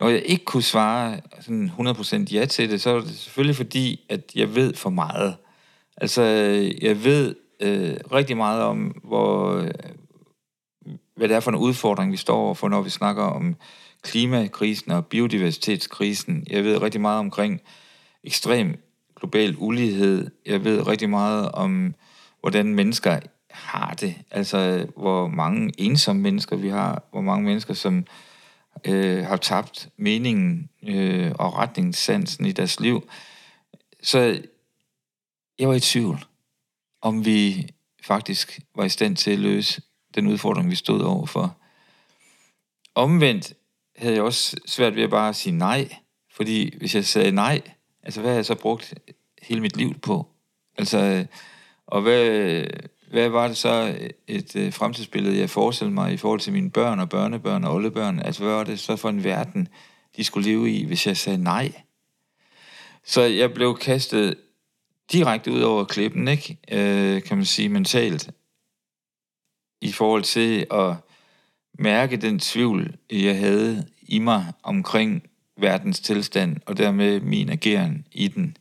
Når 0.00 0.08
jeg 0.08 0.22
ikke 0.22 0.44
kunne 0.44 0.62
svare 0.62 1.20
sådan 1.40 1.72
100% 1.78 2.16
ja 2.32 2.44
til 2.44 2.70
det, 2.70 2.80
så 2.80 2.90
er 2.90 3.00
det 3.00 3.18
selvfølgelig 3.18 3.56
fordi, 3.56 4.00
at 4.08 4.32
jeg 4.34 4.54
ved 4.54 4.74
for 4.74 4.90
meget. 4.90 5.36
Altså, 5.96 6.22
jeg 6.82 7.04
ved 7.04 7.34
øh, 7.60 7.96
rigtig 8.12 8.36
meget 8.36 8.62
om, 8.62 9.00
hvor, 9.04 9.60
hvad 11.16 11.28
det 11.28 11.36
er 11.36 11.40
for 11.40 11.50
en 11.50 11.56
udfordring, 11.56 12.12
vi 12.12 12.16
står 12.16 12.36
overfor, 12.36 12.68
når 12.68 12.82
vi 12.82 12.90
snakker 12.90 13.22
om 13.22 13.56
klimakrisen 14.02 14.92
og 14.92 15.06
biodiversitetskrisen. 15.06 16.46
Jeg 16.50 16.64
ved 16.64 16.82
rigtig 16.82 17.00
meget 17.00 17.18
omkring 17.18 17.60
ekstrem 18.24 18.74
global 19.20 19.54
ulighed. 19.58 20.30
Jeg 20.46 20.64
ved 20.64 20.86
rigtig 20.86 21.10
meget 21.10 21.52
om, 21.52 21.94
hvordan 22.40 22.74
mennesker 22.74 23.20
har 23.50 23.94
det. 24.00 24.14
Altså, 24.30 24.86
hvor 24.96 25.28
mange 25.28 25.72
ensomme 25.78 26.22
mennesker 26.22 26.56
vi 26.56 26.68
har. 26.68 27.02
Hvor 27.10 27.20
mange 27.20 27.44
mennesker, 27.44 27.74
som 27.74 28.06
øh, 28.84 29.24
har 29.24 29.36
tabt 29.36 29.88
meningen 29.96 30.68
øh, 30.88 31.32
og 31.38 31.54
retningssansen 31.58 32.46
i 32.46 32.52
deres 32.52 32.80
liv. 32.80 33.08
Så 34.02 34.40
jeg 35.58 35.68
var 35.68 35.74
i 35.74 35.80
tvivl, 35.80 36.24
om 37.02 37.24
vi 37.24 37.68
faktisk 38.02 38.60
var 38.74 38.84
i 38.84 38.88
stand 38.88 39.16
til 39.16 39.30
at 39.30 39.38
løse 39.38 39.82
den 40.14 40.26
udfordring, 40.26 40.70
vi 40.70 40.74
stod 40.74 41.00
overfor. 41.00 41.56
Omvendt 42.94 43.52
havde 43.96 44.14
jeg 44.14 44.22
også 44.22 44.56
svært 44.66 44.96
ved 44.96 45.02
at 45.02 45.10
bare 45.10 45.34
sige 45.34 45.52
nej, 45.52 45.88
fordi 46.32 46.78
hvis 46.78 46.94
jeg 46.94 47.04
sagde 47.04 47.32
nej, 47.32 47.62
altså 48.02 48.20
hvad 48.20 48.30
har 48.30 48.36
jeg 48.36 48.46
så 48.46 48.54
brugt 48.54 48.94
hele 49.42 49.60
mit 49.60 49.76
liv 49.76 49.94
på? 49.94 50.26
Altså, 50.78 51.26
og 51.86 52.02
hvad, 52.02 52.64
hvad 53.10 53.28
var 53.28 53.48
det 53.48 53.56
så 53.56 53.98
et 54.26 54.56
øh, 54.56 54.72
fremtidsbillede, 54.72 55.38
jeg 55.38 55.50
forestillede 55.50 55.94
mig 55.94 56.12
i 56.12 56.16
forhold 56.16 56.40
til 56.40 56.52
mine 56.52 56.70
børn 56.70 57.00
og 57.00 57.08
børnebørn 57.08 57.64
og 57.64 57.74
oldebørn? 57.74 58.18
Altså, 58.18 58.42
hvad 58.44 58.52
var 58.52 58.64
det 58.64 58.80
så 58.80 58.96
for 58.96 59.08
en 59.08 59.24
verden, 59.24 59.68
de 60.16 60.24
skulle 60.24 60.48
leve 60.48 60.70
i, 60.70 60.84
hvis 60.84 61.06
jeg 61.06 61.16
sagde 61.16 61.38
nej? 61.38 61.72
Så 63.04 63.22
jeg 63.22 63.54
blev 63.54 63.78
kastet 63.78 64.36
direkte 65.12 65.52
ud 65.52 65.60
over 65.60 65.84
klippen, 65.84 66.28
ikke? 66.28 66.58
Øh, 66.72 67.22
kan 67.22 67.36
man 67.36 67.46
sige, 67.46 67.68
mentalt 67.68 68.30
i 69.80 69.92
forhold 69.92 70.22
til 70.22 70.66
at 70.70 70.94
mærke 71.78 72.16
den 72.16 72.38
tvivl, 72.38 72.96
jeg 73.10 73.38
havde 73.38 73.86
i 74.02 74.18
mig 74.18 74.52
omkring 74.62 75.22
verdens 75.56 76.00
tilstand, 76.00 76.56
og 76.66 76.76
dermed 76.76 77.20
min 77.20 77.50
ageren 77.50 78.06
i 78.12 78.28
den. 78.28 78.56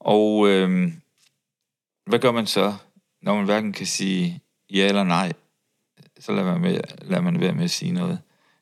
Og 0.00 0.48
øh, 0.48 0.92
hvad 2.06 2.18
gør 2.18 2.32
man 2.32 2.46
så, 2.46 2.74
når 3.22 3.34
man 3.34 3.44
hverken 3.44 3.72
kan 3.72 3.86
sige 3.86 4.40
ja 4.70 4.88
eller 4.88 5.04
nej? 5.04 5.32
Så 6.20 6.32
lader 6.32 6.52
man, 6.52 6.60
med, 6.60 6.80
lader 7.02 7.22
man 7.22 7.40
være 7.40 7.54
med 7.54 7.64
at 7.64 7.70
sige 7.70 7.92
noget. 7.92 8.18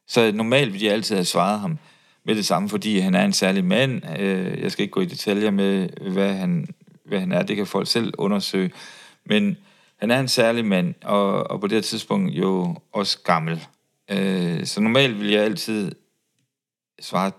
Så 0.06 0.32
normalt 0.32 0.72
ville 0.72 0.86
jeg 0.86 0.94
altid 0.94 1.16
have 1.16 1.24
svaret 1.24 1.60
ham 1.60 1.78
med 2.24 2.34
det 2.34 2.46
samme, 2.46 2.68
fordi 2.68 2.98
han 2.98 3.14
er 3.14 3.24
en 3.24 3.32
særlig 3.32 3.64
mand. 3.64 4.18
Øh, 4.18 4.60
jeg 4.60 4.72
skal 4.72 4.82
ikke 4.82 4.92
gå 4.92 5.00
i 5.00 5.06
detaljer 5.06 5.50
med, 5.50 5.88
hvad 6.10 6.34
han, 6.34 6.68
hvad 7.10 7.20
han 7.20 7.32
er. 7.32 7.42
Det 7.42 7.56
kan 7.56 7.66
folk 7.66 7.88
selv 7.88 8.14
undersøge. 8.18 8.70
Men 9.24 9.56
han 9.96 10.10
er 10.10 10.20
en 10.20 10.28
særlig 10.28 10.64
mand, 10.64 10.94
og, 11.04 11.50
og 11.50 11.60
på 11.60 11.66
det 11.66 11.76
her 11.76 11.82
tidspunkt 11.82 12.32
jo 12.32 12.76
også 12.92 13.18
gammel. 13.24 13.66
Øh, 14.10 14.66
så 14.66 14.80
normalt 14.80 15.20
vil 15.20 15.30
jeg 15.30 15.44
altid 15.44 15.92
svare 17.00 17.32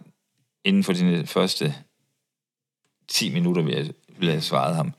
inden 0.63 0.83
for 0.83 0.93
de 0.93 1.25
første 1.25 1.75
10 3.07 3.33
minutter, 3.33 3.61
vil 3.61 3.73
jeg, 3.73 3.85
vil 4.17 4.25
jeg 4.25 4.35
have 4.35 4.41
svaret 4.41 4.75
ham. 4.75 4.93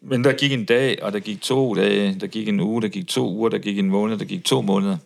Men 0.00 0.24
der 0.24 0.32
gik 0.32 0.52
en 0.52 0.64
dag, 0.64 1.02
og 1.02 1.12
der 1.12 1.20
gik 1.20 1.40
to 1.40 1.74
dage, 1.74 2.20
der 2.20 2.26
gik 2.26 2.48
en 2.48 2.60
uge, 2.60 2.82
der 2.82 2.88
gik 2.88 3.08
to 3.08 3.30
uger, 3.30 3.48
der 3.48 3.58
gik 3.58 3.78
en 3.78 3.90
måned, 3.90 4.18
der 4.18 4.24
gik 4.24 4.44
to 4.44 4.62
måneder. 4.62 4.96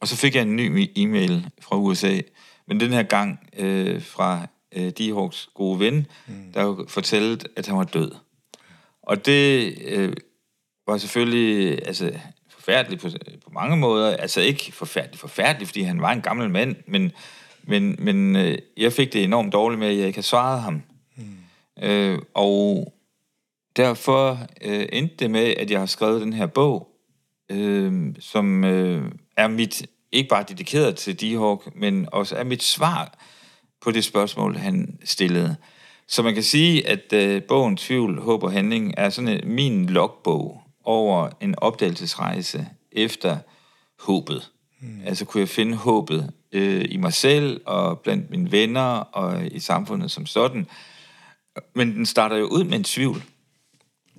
Og 0.00 0.08
så 0.08 0.16
fik 0.16 0.34
jeg 0.34 0.42
en 0.42 0.56
ny 0.56 0.90
e-mail 0.96 1.50
fra 1.60 1.76
USA, 1.76 2.20
men 2.66 2.80
den 2.80 2.92
her 2.92 3.02
gang 3.02 3.50
øh, 3.56 4.02
fra 4.02 4.46
øh, 4.74 4.92
D-Hawks 5.00 5.50
gode 5.54 5.80
ven, 5.80 6.06
mm. 6.26 6.52
der 6.54 6.84
fortalte, 6.88 7.48
at 7.56 7.66
han 7.66 7.76
var 7.76 7.84
død. 7.84 8.10
Og 9.02 9.26
det 9.26 9.74
øh, 9.84 10.12
var 10.86 10.98
selvfølgelig 10.98 11.86
altså, 11.86 12.12
forfærdeligt 12.48 13.02
på, 13.02 13.08
på 13.44 13.50
mange 13.50 13.76
måder. 13.76 14.16
Altså 14.16 14.40
ikke 14.40 14.72
forfærdeligt, 14.72 15.20
forfærdeligt, 15.20 15.68
fordi 15.68 15.82
han 15.82 16.00
var 16.00 16.12
en 16.12 16.20
gammel 16.20 16.50
mand, 16.50 16.76
men, 16.86 17.12
men, 17.62 17.96
men 17.98 18.36
øh, 18.36 18.58
jeg 18.76 18.92
fik 18.92 19.12
det 19.12 19.24
enormt 19.24 19.52
dårligt 19.52 19.78
med, 19.78 19.88
at 19.88 19.96
jeg 19.96 20.06
ikke 20.06 20.16
havde 20.16 20.26
svaret 20.26 20.62
ham. 20.62 20.82
Mm. 21.16 21.84
Øh, 21.84 22.18
og 22.34 22.94
derfor 23.76 24.38
øh, 24.62 24.86
endte 24.92 25.16
det 25.18 25.30
med, 25.30 25.54
at 25.56 25.70
jeg 25.70 25.78
har 25.78 25.86
skrevet 25.86 26.20
den 26.20 26.32
her 26.32 26.46
bog, 26.46 26.88
øh, 27.50 28.14
som 28.20 28.64
øh, 28.64 29.12
er 29.36 29.48
mit, 29.48 29.86
ikke 30.12 30.28
bare 30.28 30.44
dedikeret 30.48 30.96
til 30.96 31.14
D-Hawk, 31.22 31.70
men 31.74 32.08
også 32.12 32.36
er 32.36 32.44
mit 32.44 32.62
svar 32.62 33.18
på 33.84 33.90
det 33.90 34.04
spørgsmål, 34.04 34.56
han 34.56 34.98
stillede. 35.04 35.56
Så 36.06 36.22
man 36.22 36.34
kan 36.34 36.42
sige, 36.42 36.88
at 36.88 37.12
øh, 37.12 37.42
bogen 37.42 37.76
Tvivl, 37.76 38.20
Håb 38.20 38.42
og 38.42 38.52
Handling 38.52 38.94
er 38.96 39.10
sådan 39.10 39.28
en, 39.28 39.54
min 39.54 39.86
logbog 39.86 40.62
over 40.84 41.28
en 41.40 41.54
opdagelsesrejse 41.58 42.68
efter 42.92 43.38
håbet. 44.00 44.50
Mm. 44.80 45.00
Altså 45.04 45.24
kunne 45.24 45.40
jeg 45.40 45.48
finde 45.48 45.76
håbet 45.76 46.32
øh, 46.52 46.84
i 46.88 46.96
mig 46.96 47.12
selv 47.12 47.60
og 47.66 48.00
blandt 48.00 48.30
mine 48.30 48.52
venner 48.52 48.96
og 48.98 49.46
i 49.46 49.58
samfundet 49.58 50.10
som 50.10 50.26
sådan. 50.26 50.66
Men 51.74 51.94
den 51.94 52.06
starter 52.06 52.36
jo 52.36 52.46
ud 52.46 52.64
med 52.64 52.78
en 52.78 52.84
tvivl. 52.84 53.22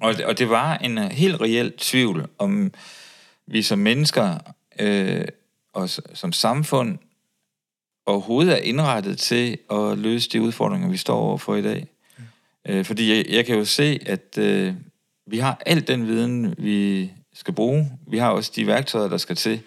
Og, 0.02 0.16
og 0.26 0.40
det 0.40 0.50
var 0.50 0.78
en 0.78 0.98
helt 0.98 1.42
reel 1.42 1.74
tvivl 1.78 2.28
om 2.38 2.72
vi 3.48 3.62
som 3.62 3.80
mennesker 3.80 4.38
øh, 4.80 5.26
og 5.74 5.90
som 5.90 6.32
samfund 6.32 6.98
overhovedet 8.06 8.54
er 8.54 8.58
indrettet 8.58 9.18
til 9.18 9.58
at 9.72 9.98
løse 9.98 10.30
de 10.30 10.42
udfordringer, 10.42 10.90
vi 10.90 10.98
står 10.98 11.20
overfor 11.20 11.56
i 11.56 11.62
dag. 11.62 11.88
Ja. 12.68 12.74
Øh, 12.74 12.86
fordi 12.86 13.18
jeg, 13.18 13.26
jeg 13.30 13.46
kan 13.46 13.56
jo 13.56 13.66
se, 13.66 14.00
at 14.06 14.38
øh, 14.38 14.74
vi 15.28 15.38
har 15.38 15.62
al 15.66 15.88
den 15.88 16.08
viden, 16.08 16.56
vi 16.58 17.12
skal 17.34 17.54
bruge. 17.54 17.92
Vi 18.08 18.18
har 18.18 18.30
også 18.30 18.52
de 18.56 18.68
værktøjer, 18.68 19.08
der 19.08 19.18
skal 19.18 19.36
til, 19.36 19.62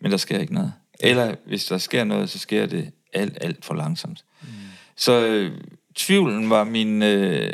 men 0.00 0.10
der 0.10 0.16
sker 0.16 0.38
ikke 0.38 0.54
noget. 0.54 0.72
Eller 1.00 1.34
hvis 1.46 1.64
der 1.64 1.78
sker 1.78 2.04
noget, 2.04 2.30
så 2.30 2.38
sker 2.38 2.66
det 2.66 2.90
alt, 3.12 3.38
alt 3.40 3.64
for 3.64 3.74
langsomt. 3.74 4.24
Mm. 4.42 4.48
Så 4.96 5.26
øh, 5.26 5.52
tvivlen 5.94 6.50
var 6.50 6.64
min 6.64 7.02
øh, 7.02 7.52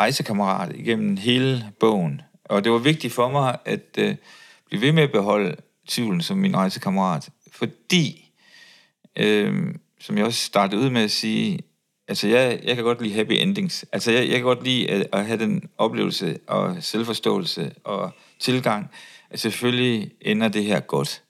rejsekammerat 0.00 0.76
igennem 0.76 1.16
hele 1.16 1.70
bogen. 1.80 2.22
Og 2.44 2.64
det 2.64 2.72
var 2.72 2.78
vigtigt 2.78 3.12
for 3.12 3.30
mig 3.30 3.58
at 3.64 3.98
øh, 3.98 4.14
blive 4.66 4.82
ved 4.82 4.92
med 4.92 5.02
at 5.02 5.12
beholde 5.12 5.56
tvivlen 5.88 6.22
som 6.22 6.38
min 6.38 6.56
rejsekammerat, 6.56 7.28
fordi 7.52 8.21
øh, 9.16 9.74
som 10.00 10.18
jeg 10.18 10.24
også 10.26 10.44
startede 10.44 10.80
ud 10.80 10.90
med 10.90 11.02
at 11.02 11.10
sige, 11.10 11.58
altså 12.08 12.28
jeg, 12.28 12.60
jeg 12.64 12.74
kan 12.74 12.84
godt 12.84 13.02
lide 13.02 13.14
happy 13.14 13.32
endings. 13.32 13.84
Altså 13.92 14.12
jeg, 14.12 14.28
jeg 14.28 14.34
kan 14.34 14.42
godt 14.42 14.64
lide 14.64 14.90
at, 14.90 15.06
at 15.12 15.26
have 15.26 15.38
den 15.38 15.68
oplevelse 15.78 16.38
og 16.46 16.76
selvforståelse 16.80 17.72
og 17.84 18.10
tilgang, 18.38 18.90
at 19.30 19.40
selvfølgelig 19.40 20.10
ender 20.20 20.48
det 20.48 20.64
her 20.64 20.80
godt. 20.80 21.22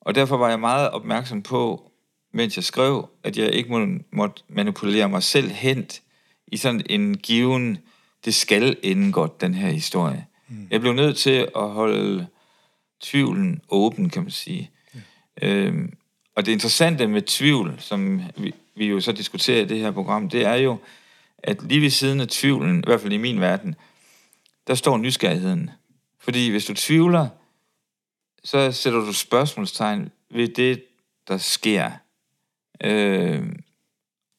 Og 0.00 0.14
derfor 0.14 0.36
var 0.36 0.48
jeg 0.48 0.60
meget 0.60 0.90
opmærksom 0.90 1.42
på, 1.42 1.90
mens 2.32 2.56
jeg 2.56 2.64
skrev, 2.64 3.08
at 3.24 3.38
jeg 3.38 3.52
ikke 3.52 3.70
må, 3.70 3.86
måtte 4.12 4.42
manipulere 4.48 5.08
mig 5.08 5.22
selv 5.22 5.50
hen 5.50 5.86
i 6.46 6.56
sådan 6.56 6.82
en 6.90 7.16
given, 7.16 7.78
det 8.24 8.34
skal 8.34 8.76
ende 8.82 9.12
godt, 9.12 9.40
den 9.40 9.54
her 9.54 9.68
historie. 9.70 10.26
Mm. 10.48 10.68
Jeg 10.70 10.80
blev 10.80 10.92
nødt 10.92 11.16
til 11.16 11.48
at 11.56 11.70
holde 11.70 12.26
tvivlen 13.00 13.60
åben, 13.68 14.10
kan 14.10 14.22
man 14.22 14.30
sige. 14.30 14.70
Ja. 14.94 15.48
Øhm, 15.48 15.92
og 16.40 16.46
det 16.46 16.52
interessante 16.52 17.06
med 17.06 17.22
tvivl, 17.22 17.76
som 17.78 18.22
vi, 18.36 18.54
vi 18.74 18.86
jo 18.86 19.00
så 19.00 19.12
diskuterer 19.12 19.62
i 19.62 19.64
det 19.64 19.78
her 19.78 19.90
program, 19.90 20.28
det 20.28 20.46
er 20.46 20.54
jo, 20.54 20.78
at 21.38 21.62
lige 21.62 21.80
ved 21.80 21.90
siden 21.90 22.20
af 22.20 22.28
tvivlen, 22.28 22.78
i 22.78 22.82
hvert 22.86 23.00
fald 23.00 23.12
i 23.12 23.16
min 23.16 23.40
verden, 23.40 23.74
der 24.66 24.74
står 24.74 24.98
nysgerrigheden. 24.98 25.70
Fordi 26.18 26.50
hvis 26.50 26.64
du 26.64 26.74
tvivler, 26.74 27.28
så 28.44 28.72
sætter 28.72 29.00
du 29.00 29.12
spørgsmålstegn 29.12 30.10
ved 30.30 30.48
det, 30.48 30.84
der 31.28 31.38
sker. 31.38 31.90
Øh, 32.84 33.42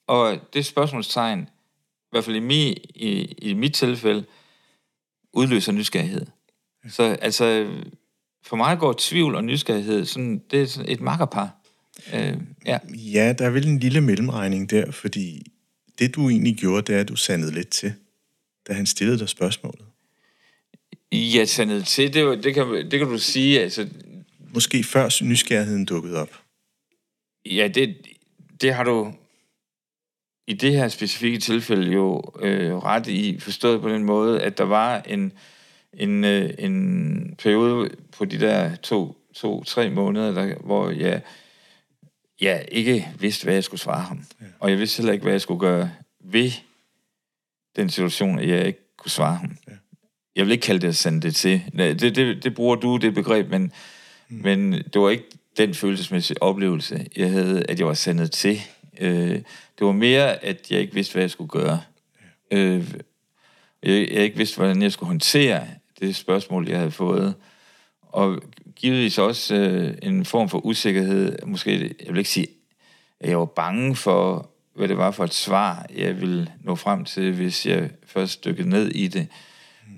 og 0.08 0.40
det 0.54 0.66
spørgsmålstegn, 0.66 1.42
i 1.42 2.10
hvert 2.12 2.24
fald 2.24 2.36
i, 2.36 2.40
mi, 2.40 2.72
i, 2.96 3.36
i 3.42 3.54
mit 3.54 3.74
tilfælde, 3.74 4.26
udløser 5.34 5.72
nysgerrighed. 5.72 6.26
Så 6.90 7.04
altså, 7.04 7.72
for 8.44 8.56
mig 8.56 8.80
går 8.80 8.96
tvivl 8.98 9.36
og 9.36 9.44
nysgerrighed, 9.44 10.06
sådan, 10.06 10.44
det 10.52 10.62
er 10.62 10.66
sådan 10.66 10.92
et 10.92 11.02
makkerpar. 11.02 11.61
Øh, 12.14 12.38
ja. 12.66 12.78
ja, 12.90 13.34
der 13.34 13.46
er 13.46 13.50
vel 13.50 13.68
en 13.68 13.80
lille 13.80 14.02
mellemregning 14.02 14.70
der, 14.70 14.92
fordi 14.92 15.52
det 16.00 16.16
du 16.16 16.30
egentlig 16.30 16.56
gjorde, 16.56 16.82
det 16.82 16.96
er, 16.96 17.00
at 17.00 17.10
du 17.10 17.16
sandede 17.16 17.54
lidt 17.54 17.70
til, 17.70 17.94
da 18.68 18.74
han 18.74 18.86
stillede 18.86 19.20
dig 19.20 19.30
spørgsmålet. 19.30 19.86
Ja, 21.12 21.46
sandede 21.46 21.84
til, 21.84 22.14
det, 22.14 22.44
det, 22.44 22.54
kan, 22.54 22.68
det 22.92 23.00
kan 23.00 23.08
du 23.08 23.18
sige, 23.18 23.62
altså... 23.62 23.88
Måske 24.54 24.84
før 24.84 25.24
nysgerrigheden 25.24 25.86
dukkede 25.86 26.18
op. 26.18 26.40
Ja, 27.46 27.68
det, 27.68 27.96
det 28.62 28.74
har 28.74 28.84
du 28.84 29.14
i 30.48 30.54
det 30.54 30.74
her 30.74 30.88
specifikke 30.88 31.38
tilfælde 31.38 31.92
jo 31.92 32.24
øh, 32.40 32.76
ret 32.76 33.08
i, 33.08 33.40
forstået 33.40 33.82
på 33.82 33.90
den 33.90 34.04
måde, 34.04 34.42
at 34.42 34.58
der 34.58 34.64
var 34.64 35.02
en, 35.02 35.34
en, 35.94 36.24
øh, 36.24 36.50
en 36.60 37.36
periode 37.44 37.90
på 38.18 38.26
de 38.26 38.40
der 38.40 38.76
to, 38.76 39.18
to 39.36 39.64
tre 39.64 39.90
måneder, 39.90 40.32
der, 40.32 40.56
hvor 40.56 40.90
jeg, 40.90 41.22
jeg 42.42 42.66
ikke 42.72 43.08
vidste, 43.20 43.44
hvad 43.44 43.54
jeg 43.54 43.64
skulle 43.64 43.82
svare 43.82 44.02
ham. 44.02 44.26
Ja. 44.42 44.46
Og 44.60 44.70
jeg 44.70 44.80
vidste 44.80 44.98
heller 44.98 45.14
ikke, 45.14 45.24
hvad 45.24 45.34
jeg 45.34 45.42
skulle 45.42 45.60
gøre 45.60 45.92
ved 46.20 46.52
den 47.76 47.90
situation, 47.90 48.40
at 48.40 48.50
jeg 48.50 48.68
ikke 48.68 48.98
kunne 48.98 49.12
svare 49.12 49.36
ham. 49.36 49.58
Ja. 49.68 49.74
Jeg 50.36 50.46
vil 50.46 50.52
ikke 50.52 50.66
kalde 50.66 50.82
det 50.82 50.88
at 50.88 50.96
sende 50.96 51.22
det 51.22 51.36
til. 51.36 51.62
Det, 51.78 52.16
det, 52.16 52.44
det 52.44 52.56
bruger 52.56 52.76
du, 52.76 52.98
det 52.98 53.14
begreb, 53.14 53.50
men, 53.50 53.72
mm. 54.30 54.42
men 54.44 54.74
det 54.74 55.02
var 55.02 55.10
ikke 55.10 55.26
den 55.58 55.74
følelsesmæssige 55.74 56.44
oplevelse, 56.44 57.08
jeg 57.16 57.32
havde, 57.32 57.66
at 57.70 57.80
jeg 57.80 57.88
var 57.88 57.94
sendet 57.94 58.32
til. 58.32 58.62
Øh, 59.00 59.42
det 59.80 59.88
var 59.88 59.92
mere, 59.92 60.46
at 60.46 60.72
jeg 60.72 60.80
ikke 60.80 60.94
vidste, 60.94 61.14
hvad 61.14 61.24
jeg 61.24 61.32
skulle 61.32 61.50
gøre. 61.50 61.82
Ja. 62.52 62.58
Øh, 62.58 62.94
jeg, 63.84 64.10
jeg 64.12 64.24
ikke 64.24 64.38
vidste, 64.38 64.58
hvordan 64.58 64.82
jeg 64.82 64.92
skulle 64.92 65.08
håndtere 65.08 65.68
det 66.00 66.16
spørgsmål, 66.16 66.70
jeg 66.70 66.78
havde 66.78 66.92
fået. 66.92 67.36
Og 68.02 68.42
givetvis 68.76 69.18
også 69.18 69.56
øh, 69.56 69.94
en 70.02 70.26
form 70.26 70.50
for 70.50 70.66
usikkerhed. 70.66 71.38
Måske, 71.46 71.96
jeg 72.06 72.10
vil 72.10 72.18
ikke 72.18 72.30
sige, 72.30 72.48
at 73.20 73.30
jeg 73.30 73.40
var 73.40 73.46
bange 73.46 73.96
for, 73.96 74.50
hvad 74.76 74.88
det 74.88 74.98
var 74.98 75.12
for 75.12 75.24
et 75.24 75.34
svar, 75.34 75.86
jeg 75.96 76.22
ville 76.22 76.52
nå 76.64 76.76
frem 76.76 77.06
til, 77.06 77.34
hvis 77.34 77.66
jeg 77.66 77.90
først 78.06 78.46
dykkede 78.46 78.70
ned 78.70 78.88
i 78.88 79.08
det. 79.08 79.28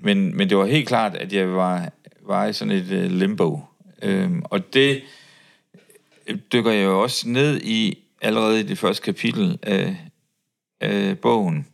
Men, 0.02 0.36
men 0.36 0.48
det 0.48 0.56
var 0.56 0.66
helt 0.66 0.88
klart, 0.88 1.14
at 1.14 1.32
jeg 1.32 1.52
var, 1.52 1.92
var 2.22 2.46
i 2.46 2.52
sådan 2.52 2.74
et 2.74 2.92
uh, 2.92 3.10
limbo. 3.10 3.60
Øhm, 4.02 4.42
og 4.44 4.74
det 4.74 5.02
dykker 6.52 6.70
jeg 6.70 6.84
jo 6.84 7.02
også 7.02 7.28
ned 7.28 7.60
i 7.62 7.98
allerede 8.20 8.60
i 8.60 8.62
det 8.62 8.78
første 8.78 9.02
kapitel 9.02 9.58
af, 9.62 9.96
af 10.80 11.18
bogen, 11.18 11.66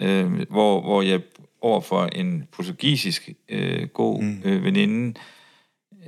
øh, 0.00 0.32
hvor, 0.50 0.80
hvor 0.80 1.02
jeg 1.02 1.20
over 1.60 1.80
for 1.80 2.04
en 2.06 2.48
portugisisk 2.52 3.28
øh, 3.48 3.88
god 3.88 4.22
mm. 4.22 4.42
øh, 4.44 4.64
veninde, 4.64 5.08
øh, 5.08 5.14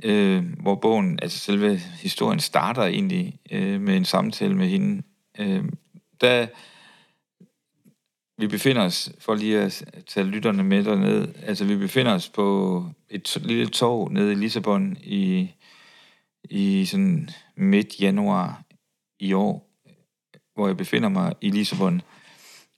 øh, 0.03 0.45
hvor 0.61 0.75
bogen, 0.75 1.19
altså 1.21 1.39
selve 1.39 1.77
historien 1.77 2.39
starter 2.39 2.83
egentlig 2.83 3.39
øh, 3.51 3.81
med 3.81 3.97
en 3.97 4.05
samtale 4.05 4.55
med 4.55 4.67
hende. 4.67 5.03
Øh, 5.39 5.63
der 6.21 6.47
vi 8.39 8.47
befinder 8.47 8.81
os, 8.81 9.11
for 9.19 9.35
lige 9.35 9.59
at 9.59 9.83
tage 10.07 10.25
lytterne 10.25 10.63
med 10.63 10.83
derned, 10.83 11.27
altså 11.43 11.65
vi 11.65 11.75
befinder 11.75 12.13
os 12.13 12.29
på 12.29 12.85
et 13.09 13.37
lille 13.41 13.67
tog 13.67 14.11
nede 14.11 14.31
i 14.31 14.35
Lissabon 14.35 14.97
i, 15.03 15.51
i 16.49 16.85
sådan 16.85 17.29
midt 17.55 18.01
januar 18.01 18.63
i 19.19 19.33
år, 19.33 19.69
hvor 20.55 20.67
jeg 20.67 20.77
befinder 20.77 21.09
mig 21.09 21.33
i 21.41 21.49
Lissabon. 21.49 22.01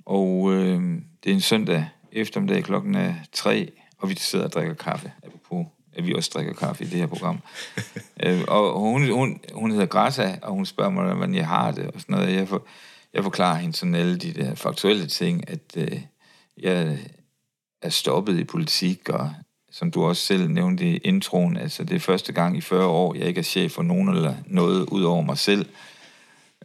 Og 0.06 0.54
øh, 0.54 0.82
det 1.24 1.30
er 1.30 1.34
en 1.34 1.42
søndag 1.42 1.90
eftermiddag, 2.12 2.64
klokken 2.64 2.96
er 2.96 3.16
tre, 3.32 3.72
og 3.98 4.10
vi 4.10 4.16
sidder 4.16 4.46
og 4.46 4.52
drikker 4.52 4.74
kaffe, 4.74 5.12
apropos 5.24 5.66
at 6.00 6.08
vi 6.08 6.14
også 6.14 6.32
drikker 6.34 6.54
kaffe 6.54 6.84
i 6.84 6.88
det 6.88 7.00
her 7.00 7.08
program. 7.08 7.40
øh, 8.26 8.42
og 8.48 8.80
hun, 8.80 9.12
hun, 9.12 9.40
hun 9.54 9.72
hedder 9.72 9.86
Grasa, 9.86 10.36
og 10.42 10.54
hun 10.54 10.66
spørger 10.66 10.92
mig, 10.92 11.14
hvordan 11.14 11.36
jeg 11.36 11.48
har 11.48 11.72
det, 11.72 11.88
og 11.88 12.02
sådan 12.02 12.16
noget. 12.16 12.36
Jeg, 12.36 12.48
for, 12.48 12.66
jeg 13.14 13.24
forklarer 13.24 13.56
hende 13.56 13.76
sådan 13.76 13.96
alle 13.96 14.18
de 14.18 14.34
der 14.34 14.56
faktuelle 14.56 15.08
ting, 15.08 15.50
at 15.50 15.78
øh, 15.78 16.02
jeg 16.58 16.98
er 17.82 17.90
stoppet 17.90 18.40
i 18.40 18.44
politik, 18.44 19.10
og 19.10 19.32
som 19.72 19.92
du 19.92 20.04
også 20.04 20.22
selv 20.26 20.50
nævnte 20.50 20.86
i 20.86 20.98
introen, 20.98 21.58
altså 21.58 21.84
det 21.84 21.96
er 21.96 22.00
første 22.00 22.34
gang 22.34 22.58
i 22.58 22.62
40 22.62 22.86
år, 22.86 23.16
jeg 23.16 23.28
ikke 23.28 23.40
er 23.40 23.44
chef 23.44 23.72
for 23.72 23.84
nogen 23.84 24.10
eller 24.10 24.36
noget 24.46 24.86
ud 24.90 25.04
over 25.04 25.22
mig 25.22 25.38
selv. 25.38 25.66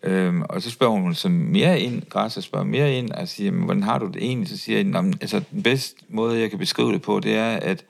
Øhm, 0.02 0.42
og 0.42 0.62
så 0.62 0.70
spørger 0.70 1.00
hun 1.00 1.14
så 1.14 1.28
mere 1.28 1.80
ind, 1.80 2.02
Græs 2.08 2.32
spørger 2.32 2.64
mere 2.64 2.94
ind, 2.94 3.10
og 3.10 3.28
siger, 3.28 3.50
hvordan 3.50 3.82
har 3.82 3.98
du 3.98 4.06
det 4.06 4.16
egentlig? 4.16 4.48
Så 4.48 4.56
siger 4.56 4.78
jeg, 4.78 5.14
altså 5.20 5.42
den 5.50 5.62
bedste 5.62 5.96
måde, 6.08 6.40
jeg 6.40 6.50
kan 6.50 6.58
beskrive 6.58 6.92
det 6.92 7.02
på, 7.02 7.20
det 7.20 7.34
er, 7.34 7.56
at 7.56 7.84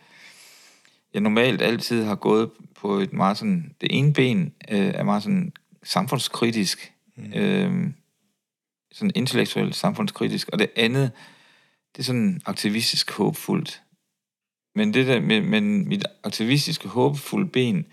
jeg 1.15 1.23
normalt 1.23 1.63
altid 1.63 2.05
har 2.05 2.15
gået 2.15 2.51
på 2.77 2.99
et 2.99 3.13
meget 3.13 3.39
sådan, 3.39 3.75
det 3.81 3.89
ene 3.99 4.13
ben 4.13 4.53
øh, 4.71 4.79
er 4.79 5.03
meget 5.03 5.23
sådan 5.23 5.53
samfundskritisk, 5.83 6.93
mm. 7.17 7.33
øh, 7.35 7.91
sådan 8.93 9.13
intellektuelt 9.15 9.77
samfundskritisk, 9.77 10.49
og 10.49 10.59
det 10.59 10.71
andet, 10.77 11.11
det 11.93 11.99
er 11.99 12.05
sådan 12.05 12.41
aktivistisk 12.47 13.11
håbfuldt. 13.11 13.83
Men 14.75 14.95
det 14.95 15.07
der, 15.07 15.21
men, 15.21 15.51
men 15.51 15.89
mit 15.89 16.05
aktivistiske 16.25 16.89
håbfulde 16.89 17.49
ben 17.49 17.87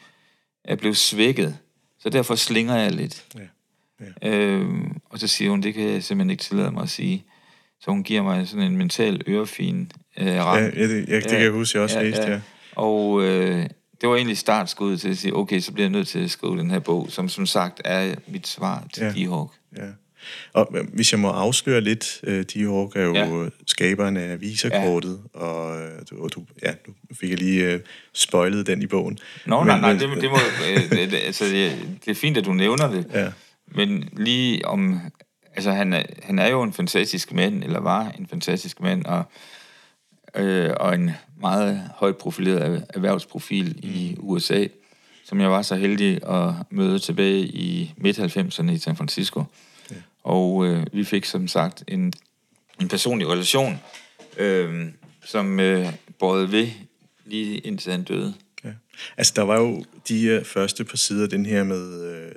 er 0.63 0.75
blevet 0.75 0.97
svækket, 0.97 1.57
så 1.99 2.09
derfor 2.09 2.35
slinger 2.35 2.75
jeg 2.75 2.91
lidt. 2.91 3.25
Ja. 3.35 3.47
Ja. 4.21 4.29
Øhm, 4.29 5.01
og 5.09 5.19
så 5.19 5.27
siger 5.27 5.51
hun, 5.51 5.63
det 5.63 5.73
kan 5.73 5.83
jeg 5.83 6.03
simpelthen 6.03 6.29
ikke 6.29 6.43
tillade 6.43 6.71
mig 6.71 6.83
at 6.83 6.89
sige. 6.89 7.25
Så 7.79 7.91
hun 7.91 8.03
giver 8.03 8.21
mig 8.21 8.47
sådan 8.47 8.65
en 8.65 8.77
mental 8.77 9.21
ørefin 9.27 9.91
øh, 10.17 10.27
ram. 10.27 10.57
Ja, 10.57 10.63
ja, 10.63 10.87
det, 10.87 11.09
ja, 11.09 11.15
det 11.15 11.29
kan 11.29 11.41
jeg 11.41 11.51
huske, 11.51 11.77
jeg 11.77 11.83
også 11.83 11.99
ja, 11.99 12.03
læste, 12.03 12.23
ja. 12.23 12.31
ja. 12.31 12.41
Og 12.81 13.23
øh, 13.23 13.69
det 14.01 14.09
var 14.09 14.15
egentlig 14.15 14.37
startskuddet 14.37 15.01
til 15.01 15.09
at 15.09 15.17
sige, 15.17 15.35
okay, 15.35 15.59
så 15.59 15.71
bliver 15.71 15.85
jeg 15.85 15.91
nødt 15.91 16.07
til 16.07 16.19
at 16.19 16.31
skrive 16.31 16.57
den 16.57 16.71
her 16.71 16.79
bog, 16.79 17.07
som 17.09 17.29
som 17.29 17.45
sagt 17.45 17.81
er 17.85 18.15
mit 18.27 18.47
svar 18.47 18.87
til 18.93 19.03
ja. 19.03 19.11
Dihawk. 19.11 19.51
Ja. 19.77 19.87
Og 20.53 20.71
øh, 20.75 20.85
hvis 20.93 21.11
jeg 21.11 21.19
må 21.19 21.29
afsløre 21.29 21.81
lidt, 21.81 22.19
uh, 22.27 22.33
øh, 22.33 22.43
Dihawk 22.43 22.95
er 22.95 23.03
jo 23.03 23.13
ja. 23.13 23.49
skaberen 23.67 24.17
af 24.17 24.41
visakortet, 24.41 25.19
ja. 25.35 25.39
og, 25.39 25.81
øh, 25.81 25.91
og 26.11 26.33
du, 26.33 26.43
ja, 26.63 26.71
du 26.87 26.91
fik 27.19 27.29
jeg 27.29 27.37
lige 27.37 27.75
uh, 27.75 27.81
spoilet 28.13 28.67
den 28.67 28.81
i 28.81 28.87
bogen. 28.87 29.19
Nå, 29.45 29.59
men, 29.59 29.67
nej, 29.67 29.81
nej, 29.81 29.93
det, 29.93 30.21
det, 30.21 30.29
må, 30.29 30.37
det, 30.97 31.13
altså, 31.13 31.45
det, 31.45 31.71
det 32.05 32.11
er 32.11 32.15
fint, 32.15 32.37
at 32.37 32.45
du 32.45 32.53
nævner 32.53 32.91
det. 32.91 33.05
Ja. 33.13 33.31
Men 33.67 34.09
lige 34.17 34.65
om... 34.65 34.99
Altså, 35.55 35.71
han 35.71 35.93
er, 35.93 36.03
han 36.23 36.39
er 36.39 36.47
jo 36.47 36.61
en 36.61 36.73
fantastisk 36.73 37.33
mand, 37.33 37.63
eller 37.63 37.79
var 37.79 38.11
en 38.19 38.27
fantastisk 38.27 38.81
mand, 38.81 39.05
og, 39.05 39.23
øh, 40.35 40.73
og 40.79 40.95
en 40.95 41.11
meget 41.41 41.89
højt 41.95 42.17
profileret 42.17 42.85
erhvervsprofil 42.93 43.79
i 43.83 44.15
USA, 44.19 44.67
som 45.25 45.41
jeg 45.41 45.51
var 45.51 45.61
så 45.61 45.75
heldig 45.75 46.29
at 46.29 46.53
møde 46.69 46.99
tilbage 46.99 47.39
i 47.39 47.93
midt-90'erne 47.97 48.71
i 48.71 48.77
San 48.77 48.95
Francisco. 48.95 49.43
Ja. 49.91 49.95
Og 50.23 50.65
øh, 50.65 50.85
vi 50.93 51.03
fik 51.03 51.25
som 51.25 51.47
sagt 51.47 51.83
en, 51.87 52.13
en 52.81 52.87
personlig 52.87 53.27
relation, 53.27 53.79
øh, 54.37 54.87
som 55.25 55.59
øh, 55.59 55.93
bårede 56.19 56.51
ved 56.51 56.67
lige 57.25 57.57
indtil 57.57 57.91
han 57.91 58.03
døde. 58.03 58.33
Ja. 58.63 58.69
Altså, 59.17 59.33
der 59.35 59.41
var 59.41 59.59
jo 59.59 59.85
de 60.09 60.37
uh, 60.37 60.45
første 60.45 60.83
par 60.83 60.97
sider, 60.97 61.27
den 61.27 61.45
her 61.45 61.63
med... 61.63 62.03
Øh 62.15 62.31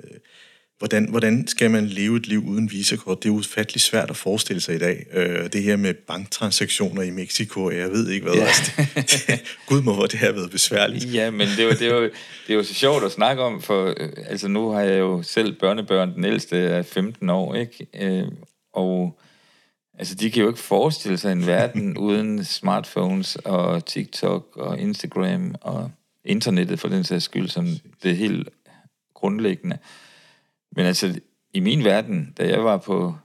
Hvordan, 0.77 1.09
hvordan 1.09 1.47
skal 1.47 1.71
man 1.71 1.85
leve 1.85 2.17
et 2.17 2.27
liv 2.27 2.43
uden 2.45 2.71
visakort? 2.71 3.23
Det 3.23 3.29
er 3.29 3.33
ufattelig 3.33 3.81
svært 3.81 4.09
at 4.09 4.17
forestille 4.17 4.61
sig 4.61 4.75
i 4.75 4.77
dag. 4.77 5.05
Øh, 5.13 5.53
det 5.53 5.63
her 5.63 5.75
med 5.75 5.93
banktransaktioner 5.93 7.01
i 7.01 7.09
Mexico, 7.09 7.71
jeg 7.71 7.91
ved 7.91 8.09
ikke 8.09 8.25
hvad. 8.25 8.35
Ja. 8.35 8.45
Altså, 8.45 8.71
det, 8.77 9.23
det, 9.27 9.41
Gud 9.67 9.81
må, 9.81 9.93
hvor 9.93 10.05
det 10.05 10.19
har 10.19 10.31
været 10.31 10.51
besværligt. 10.51 11.13
Ja, 11.13 11.31
men 11.31 11.47
det 11.47 11.59
er, 11.59 11.63
jo, 11.63 11.69
det, 11.69 11.81
er 11.81 11.95
jo, 11.95 12.03
det 12.03 12.13
er 12.49 12.53
jo 12.53 12.63
så 12.63 12.73
sjovt 12.73 13.03
at 13.03 13.11
snakke 13.11 13.43
om, 13.43 13.61
for 13.61 13.85
øh, 13.97 14.09
altså, 14.27 14.47
nu 14.47 14.69
har 14.69 14.81
jeg 14.81 14.99
jo 14.99 15.23
selv 15.23 15.59
børnebørn, 15.59 16.15
den 16.15 16.25
ældste 16.25 16.57
er 16.57 16.81
15 16.81 17.29
år, 17.29 17.55
ikke? 17.55 17.87
Øh, 18.01 18.27
og 18.73 19.19
altså, 19.99 20.15
de 20.15 20.31
kan 20.31 20.41
jo 20.41 20.47
ikke 20.47 20.59
forestille 20.59 21.17
sig 21.17 21.31
en 21.31 21.47
verden 21.47 21.97
uden 22.07 22.45
smartphones 22.45 23.35
og 23.35 23.85
TikTok 23.85 24.57
og 24.57 24.79
Instagram 24.79 25.55
og 25.61 25.91
internettet 26.25 26.79
for 26.79 26.87
den 26.87 27.03
sags 27.03 27.25
skyld, 27.25 27.49
som 27.49 27.67
det 28.03 28.11
er 28.11 28.15
helt 28.15 28.49
grundlæggende. 29.13 29.77
Men 30.75 30.85
altså, 30.85 31.19
i 31.53 31.59
min 31.59 31.83
verden, 31.83 32.33
da 32.37 32.47
jeg 32.47 32.63
var 32.63 32.77
på 32.77 33.15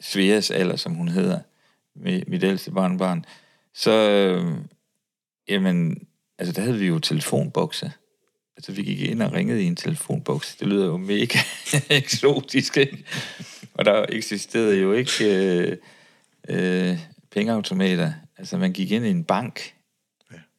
Sveas 0.00 0.50
alder, 0.50 0.76
som 0.76 0.94
hun 0.94 1.08
hedder, 1.08 1.40
med 1.94 2.22
mit 2.26 2.44
ældste 2.44 2.70
barnbarn, 2.70 3.24
så, 3.74 4.10
øh, 4.10 4.54
jamen, 5.48 6.06
altså, 6.38 6.52
der 6.52 6.62
havde 6.62 6.78
vi 6.78 6.86
jo 6.86 6.98
telefonbokse. 6.98 7.92
Altså, 8.56 8.72
vi 8.72 8.82
gik 8.82 9.00
ind 9.00 9.22
og 9.22 9.32
ringede 9.32 9.62
i 9.62 9.66
en 9.66 9.76
telefonboks. 9.76 10.56
Det 10.56 10.68
lyder 10.68 10.86
jo 10.86 10.96
mega 10.96 11.38
eksotisk, 11.90 12.76
ikke? 12.76 13.04
Og 13.74 13.84
der 13.84 14.06
eksisterede 14.08 14.80
jo 14.80 14.92
ikke 14.92 15.12
øh, 15.20 15.76
øh, 16.48 16.98
pengeautomater. 17.30 18.12
Altså, 18.38 18.58
man 18.58 18.72
gik 18.72 18.90
ind 18.90 19.06
i 19.06 19.10
en 19.10 19.24
bank, 19.24 19.74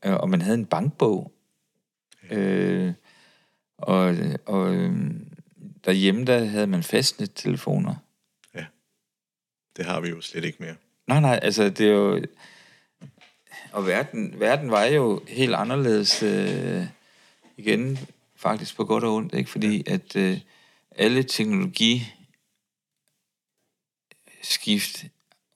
ja. 0.03 0.13
og 0.13 0.29
man 0.29 0.41
havde 0.41 0.57
en 0.57 0.65
bankbog. 0.65 1.31
Ja. 2.29 2.37
Øh, 2.37 2.93
og 3.77 4.15
og 4.45 4.75
øh, 4.75 4.91
derhjemme, 5.89 6.25
der 6.25 6.45
havde 6.45 6.67
man 6.67 6.83
fastnet-telefoner. 6.83 7.95
Ja, 8.55 8.65
det 9.77 9.85
har 9.85 9.99
vi 9.99 10.09
jo 10.09 10.21
slet 10.21 10.45
ikke 10.45 10.63
mere. 10.63 10.75
Nej, 11.07 11.19
nej, 11.19 11.39
altså 11.41 11.69
det 11.69 11.87
er 11.87 11.91
jo... 11.91 12.25
og 13.71 13.87
verden, 13.87 14.39
verden 14.39 14.71
var 14.71 14.83
jo 14.83 15.21
helt 15.27 15.55
anderledes 15.55 16.23
øh, 16.23 16.83
igen, 17.57 17.99
faktisk 18.35 18.75
på 18.75 18.85
godt 18.85 19.03
og 19.03 19.15
ondt, 19.15 19.33
ikke? 19.33 19.49
fordi 19.49 19.83
at 19.87 20.15
øh, 20.15 20.39
alle 20.91 21.23
teknologi 21.23 22.13
skift 24.41 25.05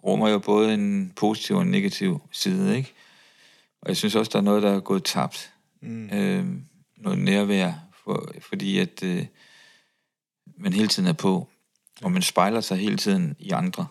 rummer 0.04 0.30
jo 0.30 0.40
både 0.40 0.74
en 0.74 1.14
positiv 1.16 1.56
og 1.56 1.62
en 1.62 1.72
negativ 1.72 2.22
side, 2.32 2.78
ikke? 2.78 2.94
Og 3.82 3.90
jeg 3.90 3.98
synes 3.98 4.16
også, 4.16 4.30
der 4.34 4.40
er 4.40 4.44
noget, 4.44 4.64
der 4.64 4.72
er 4.72 4.80
gået 4.80 5.04
tabt. 5.04 5.54
Mm. 5.82 6.10
Øh, 6.10 6.46
noget 6.98 7.20
nærvær, 7.20 7.74
for, 8.04 8.34
fordi 8.42 8.80
at 8.80 9.04
øh, 9.04 9.26
man 10.58 10.74
hele 10.74 10.88
tiden 10.88 11.10
er 11.10 11.14
på, 11.14 11.48
og 12.02 12.12
man 12.12 12.22
spejler 12.22 12.62
sig 12.62 12.78
hele 12.78 12.98
tiden 12.98 13.36
i 13.40 13.50
andre. 13.50 13.88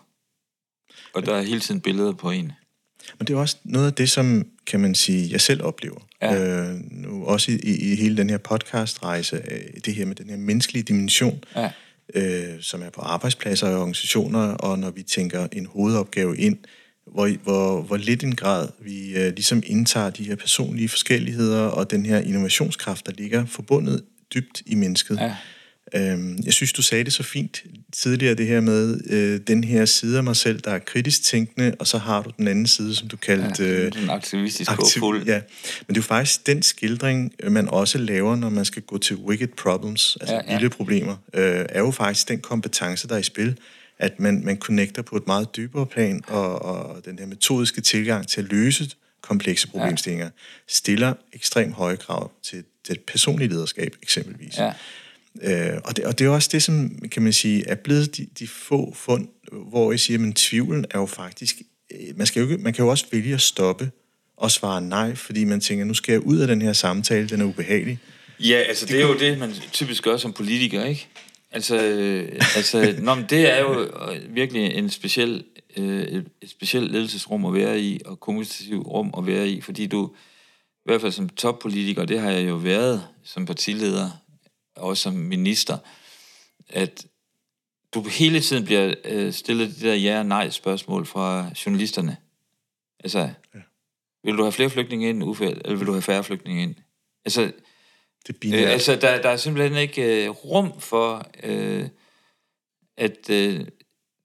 Og 1.13 1.25
der 1.25 1.35
er 1.35 1.41
hele 1.41 1.59
tiden 1.59 1.81
billeder 1.81 2.13
på 2.13 2.31
en. 2.31 2.51
Men 3.19 3.27
det 3.27 3.33
er 3.33 3.37
også 3.37 3.57
noget 3.63 3.87
af 3.87 3.93
det, 3.93 4.09
som, 4.09 4.45
kan 4.67 4.79
man 4.79 4.95
sige, 4.95 5.31
jeg 5.31 5.41
selv 5.41 5.63
oplever. 5.63 5.99
Ja. 6.21 6.69
Øh, 6.69 6.79
nu 6.91 7.25
også 7.25 7.51
i, 7.51 7.55
i, 7.55 7.91
i 7.91 7.95
hele 7.95 8.17
den 8.17 8.29
her 8.29 8.37
podcastrejse, 8.37 9.41
det 9.85 9.95
her 9.95 10.05
med 10.05 10.15
den 10.15 10.29
her 10.29 10.37
menneskelige 10.37 10.83
dimension, 10.83 11.43
ja. 11.55 11.71
øh, 12.15 12.61
som 12.61 12.81
er 12.81 12.89
på 12.89 13.01
arbejdspladser 13.01 13.67
og 13.67 13.79
organisationer, 13.79 14.39
og 14.39 14.79
når 14.79 14.91
vi 14.91 15.03
tænker 15.03 15.47
en 15.51 15.65
hovedopgave 15.65 16.37
ind, 16.37 16.57
hvor, 17.11 17.37
hvor, 17.43 17.81
hvor 17.81 17.97
lidt 17.97 18.23
en 18.23 18.35
grad 18.35 18.69
vi 18.79 19.17
øh, 19.17 19.33
ligesom 19.33 19.63
indtager 19.65 20.09
de 20.09 20.23
her 20.23 20.35
personlige 20.35 20.89
forskelligheder 20.89 21.61
og 21.61 21.91
den 21.91 22.05
her 22.05 22.19
innovationskraft, 22.19 23.05
der 23.05 23.11
ligger 23.11 23.45
forbundet 23.45 24.03
dybt 24.33 24.61
i 24.65 24.75
mennesket. 24.75 25.17
Ja. 25.19 25.35
Øhm, 25.95 26.39
jeg 26.45 26.53
synes, 26.53 26.73
du 26.73 26.81
sagde 26.81 27.03
det 27.03 27.13
så 27.13 27.23
fint 27.23 27.63
tidligere, 27.93 28.35
det 28.35 28.47
her 28.47 28.61
med 28.61 29.01
øh, 29.09 29.39
den 29.47 29.63
her 29.63 29.85
side 29.85 30.17
af 30.17 30.23
mig 30.23 30.35
selv, 30.35 30.59
der 30.59 30.71
er 30.71 30.79
kritisk 30.79 31.23
tænkende, 31.23 31.75
og 31.79 31.87
så 31.87 31.97
har 31.97 32.21
du 32.21 32.31
den 32.37 32.47
anden 32.47 32.67
side, 32.67 32.95
som 32.95 33.07
du 33.07 33.17
kaldte... 33.17 33.63
Ja, 33.63 33.89
den 33.89 34.09
aktivistisk 34.09 34.71
aktiv, 34.71 35.03
Ja, 35.25 35.41
men 35.87 35.87
det 35.87 35.95
er 35.95 35.95
jo 35.95 36.01
faktisk 36.01 36.47
den 36.47 36.63
skildring, 36.63 37.33
man 37.49 37.69
også 37.69 37.97
laver, 37.97 38.35
når 38.35 38.49
man 38.49 38.65
skal 38.65 38.81
gå 38.81 38.97
til 38.97 39.15
wicked 39.15 39.47
problems, 39.47 40.17
altså 40.21 40.35
ja, 40.35 40.41
ja. 40.47 40.57
vilde 40.57 40.69
problemer, 40.69 41.15
øh, 41.33 41.65
er 41.69 41.79
jo 41.79 41.91
faktisk 41.91 42.27
den 42.27 42.39
kompetence, 42.39 43.07
der 43.07 43.15
er 43.15 43.19
i 43.19 43.23
spil, 43.23 43.57
at 43.99 44.19
man, 44.19 44.41
man 44.45 44.57
connecter 44.57 45.01
på 45.01 45.15
et 45.15 45.27
meget 45.27 45.55
dybere 45.55 45.85
plan, 45.85 46.21
og, 46.27 46.61
og 46.61 47.05
den 47.05 47.19
her 47.19 47.25
metodiske 47.25 47.81
tilgang 47.81 48.27
til 48.27 48.41
at 48.41 48.47
løse 48.47 48.89
komplekse 49.21 49.67
problemstillinger, 49.67 50.25
ja. 50.25 50.31
stiller 50.67 51.13
ekstremt 51.33 51.73
høje 51.73 51.95
krav 51.95 52.31
til 52.43 52.63
det 52.87 52.99
personlige 52.99 53.49
lederskab, 53.49 53.95
eksempelvis. 54.01 54.57
Ja. 54.57 54.73
Øh, 55.41 55.77
og, 55.83 55.97
det, 55.97 56.05
og 56.05 56.19
det 56.19 56.25
er 56.25 56.29
også 56.29 56.49
det, 56.51 56.63
som 56.63 56.99
kan 57.11 57.21
man 57.21 57.33
sige, 57.33 57.67
er 57.67 57.75
blevet 57.75 58.17
de, 58.17 58.27
de 58.39 58.47
få 58.47 58.93
fund, 58.95 59.27
hvor 59.51 59.91
jeg 59.91 59.99
siger, 59.99 60.27
at 60.27 60.35
tvivlen 60.35 60.85
er 60.91 60.99
jo 60.99 61.05
faktisk... 61.05 61.55
Øh, 61.91 62.17
man, 62.17 62.27
skal 62.27 62.41
jo 62.43 62.49
ikke, 62.49 62.63
man 62.63 62.73
kan 62.73 62.85
jo 62.85 62.91
også 62.91 63.05
vælge 63.11 63.33
at 63.33 63.41
stoppe 63.41 63.91
og 64.37 64.51
svare 64.51 64.81
nej, 64.81 65.15
fordi 65.15 65.43
man 65.43 65.59
tænker, 65.59 65.85
nu 65.85 65.93
skal 65.93 66.11
jeg 66.13 66.21
ud 66.21 66.37
af 66.37 66.47
den 66.47 66.61
her 66.61 66.73
samtale, 66.73 67.29
den 67.29 67.41
er 67.41 67.45
ubehagelig. 67.45 67.99
Ja, 68.39 68.55
altså 68.55 68.85
det, 68.85 68.93
det 68.93 69.01
er 69.01 69.07
jo 69.07 69.17
det, 69.17 69.37
man 69.37 69.53
typisk 69.71 70.03
gør 70.03 70.17
som 70.17 70.33
politiker, 70.33 70.85
ikke? 70.85 71.07
Altså, 71.51 71.83
øh, 71.83 72.29
altså 72.55 72.95
nå, 72.99 73.15
men 73.15 73.25
det 73.29 73.53
er 73.53 73.59
jo 73.59 73.81
øh, 73.81 74.35
virkelig 74.35 74.73
en 74.73 74.89
speciel, 74.89 75.43
øh, 75.77 76.01
et, 76.01 76.25
specielt 76.45 76.91
ledelsesrum 76.91 77.45
at 77.45 77.53
være 77.53 77.79
i, 77.79 78.01
og 78.05 78.19
kommunikativt 78.19 78.87
rum 78.87 79.13
at 79.17 79.27
være 79.27 79.47
i, 79.47 79.61
fordi 79.61 79.87
du, 79.87 80.11
i 80.75 80.85
hvert 80.85 81.01
fald 81.01 81.11
som 81.11 81.29
toppolitiker, 81.29 82.05
det 82.05 82.19
har 82.19 82.31
jeg 82.31 82.47
jo 82.47 82.55
været 82.55 83.03
som 83.23 83.45
partileder, 83.45 84.22
også 84.75 85.03
som 85.03 85.13
minister, 85.13 85.77
at 86.69 87.05
du 87.93 88.01
hele 88.01 88.39
tiden 88.39 88.65
bliver 88.65 88.93
øh, 89.05 89.33
stillet 89.33 89.75
de 89.75 89.87
der 89.87 89.95
ja- 89.95 90.19
og 90.19 90.25
nej-spørgsmål 90.25 91.05
fra 91.05 91.49
journalisterne. 91.65 92.17
Altså, 92.99 93.19
ja. 93.55 93.59
vil 94.23 94.37
du 94.37 94.43
have 94.43 94.51
flere 94.51 94.69
flygtninge 94.69 95.09
ind, 95.09 95.23
Uffe, 95.23 95.45
eller 95.45 95.75
vil 95.75 95.87
du 95.87 95.91
have 95.91 96.01
færre 96.01 96.23
flygtninge 96.23 96.63
ind? 96.63 96.75
Altså, 97.25 97.51
det 98.27 98.35
øh, 98.45 98.71
altså 98.71 98.95
der, 98.95 99.21
der 99.21 99.29
er 99.29 99.37
simpelthen 99.37 99.77
ikke 99.77 100.25
øh, 100.25 100.29
rum 100.29 100.79
for, 100.79 101.27
øh, 101.43 101.87
at 102.97 103.29
øh, 103.29 103.65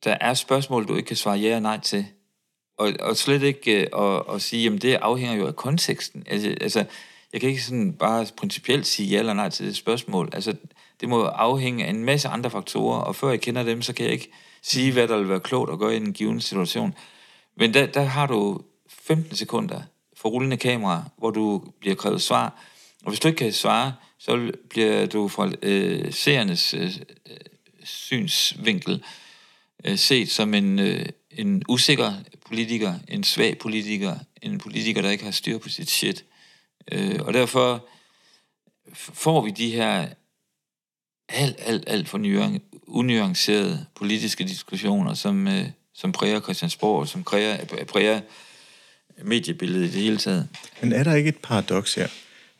der 0.04 0.16
er 0.20 0.34
spørgsmål, 0.34 0.88
du 0.88 0.96
ikke 0.96 1.06
kan 1.06 1.16
svare 1.16 1.38
ja 1.38 1.54
og 1.54 1.62
nej 1.62 1.80
til. 1.80 2.06
Og, 2.76 2.92
og 3.00 3.16
slet 3.16 3.42
ikke 3.42 3.80
øh, 3.80 4.16
at, 4.16 4.34
at 4.34 4.42
sige, 4.42 4.62
jamen 4.62 4.78
det 4.78 4.94
afhænger 4.94 5.36
jo 5.36 5.46
af 5.46 5.56
konteksten. 5.56 6.24
Altså, 6.26 6.56
altså 6.60 6.84
jeg 7.32 7.40
kan 7.40 7.50
ikke 7.50 7.62
sådan 7.62 7.92
bare 7.92 8.26
principielt 8.36 8.86
sige 8.86 9.08
ja 9.08 9.18
eller 9.18 9.32
nej 9.32 9.50
til 9.50 9.66
det 9.66 9.76
spørgsmål. 9.76 10.30
Altså, 10.32 10.54
det 11.00 11.08
må 11.08 11.24
afhænge 11.24 11.84
af 11.84 11.90
en 11.90 12.04
masse 12.04 12.28
andre 12.28 12.50
faktorer, 12.50 12.98
og 12.98 13.16
før 13.16 13.28
jeg 13.28 13.40
kender 13.40 13.62
dem, 13.62 13.82
så 13.82 13.92
kan 13.92 14.04
jeg 14.04 14.12
ikke 14.12 14.30
sige, 14.62 14.92
hvad 14.92 15.08
der 15.08 15.18
vil 15.18 15.28
være 15.28 15.40
klogt 15.40 15.72
at 15.72 15.78
gøre 15.78 15.94
i 15.94 15.96
en 15.96 16.12
given 16.12 16.40
situation. 16.40 16.94
Men 17.56 17.74
der, 17.74 17.86
der 17.86 18.02
har 18.02 18.26
du 18.26 18.60
15 18.88 19.36
sekunder 19.36 19.82
for 20.16 20.28
rullende 20.28 20.56
kamera, 20.56 21.04
hvor 21.18 21.30
du 21.30 21.62
bliver 21.80 21.94
krævet 21.94 22.22
svar. 22.22 22.62
Og 23.04 23.08
hvis 23.08 23.20
du 23.20 23.28
ikke 23.28 23.38
kan 23.38 23.52
svare, 23.52 23.94
så 24.18 24.52
bliver 24.70 25.06
du 25.06 25.28
fra 25.28 25.50
øh, 25.62 26.12
seernes 26.12 26.74
øh, 26.74 26.90
synsvinkel 27.84 29.04
øh, 29.84 29.98
set 29.98 30.30
som 30.30 30.54
en, 30.54 30.78
øh, 30.78 31.06
en 31.30 31.62
usikker 31.68 32.12
politiker, 32.46 32.94
en 33.08 33.24
svag 33.24 33.58
politiker, 33.58 34.16
en 34.42 34.58
politiker, 34.58 35.02
der 35.02 35.10
ikke 35.10 35.24
har 35.24 35.30
styr 35.30 35.58
på 35.58 35.68
sit 35.68 35.90
shit. 35.90 36.24
Øh, 36.24 36.37
og 37.20 37.34
derfor 37.34 37.88
får 38.94 39.44
vi 39.44 39.50
de 39.50 39.70
her 39.70 40.08
alt, 41.28 41.56
alt, 41.58 41.84
alt 41.86 42.08
for 42.08 42.18
unuancerede 42.86 43.86
politiske 43.96 44.44
diskussioner, 44.44 45.14
som, 45.14 45.48
øh, 45.48 45.64
som 45.94 46.12
præger 46.12 46.40
Christiansborg, 46.40 47.00
og 47.00 47.08
som 47.08 47.24
præger, 47.24 47.64
præger 47.88 48.20
mediebilledet 49.24 49.88
i 49.88 49.92
det 49.92 50.02
hele 50.02 50.16
taget. 50.16 50.48
Men 50.80 50.92
er 50.92 51.04
der 51.04 51.14
ikke 51.14 51.28
et 51.28 51.38
paradoks 51.42 51.94
her? 51.94 52.08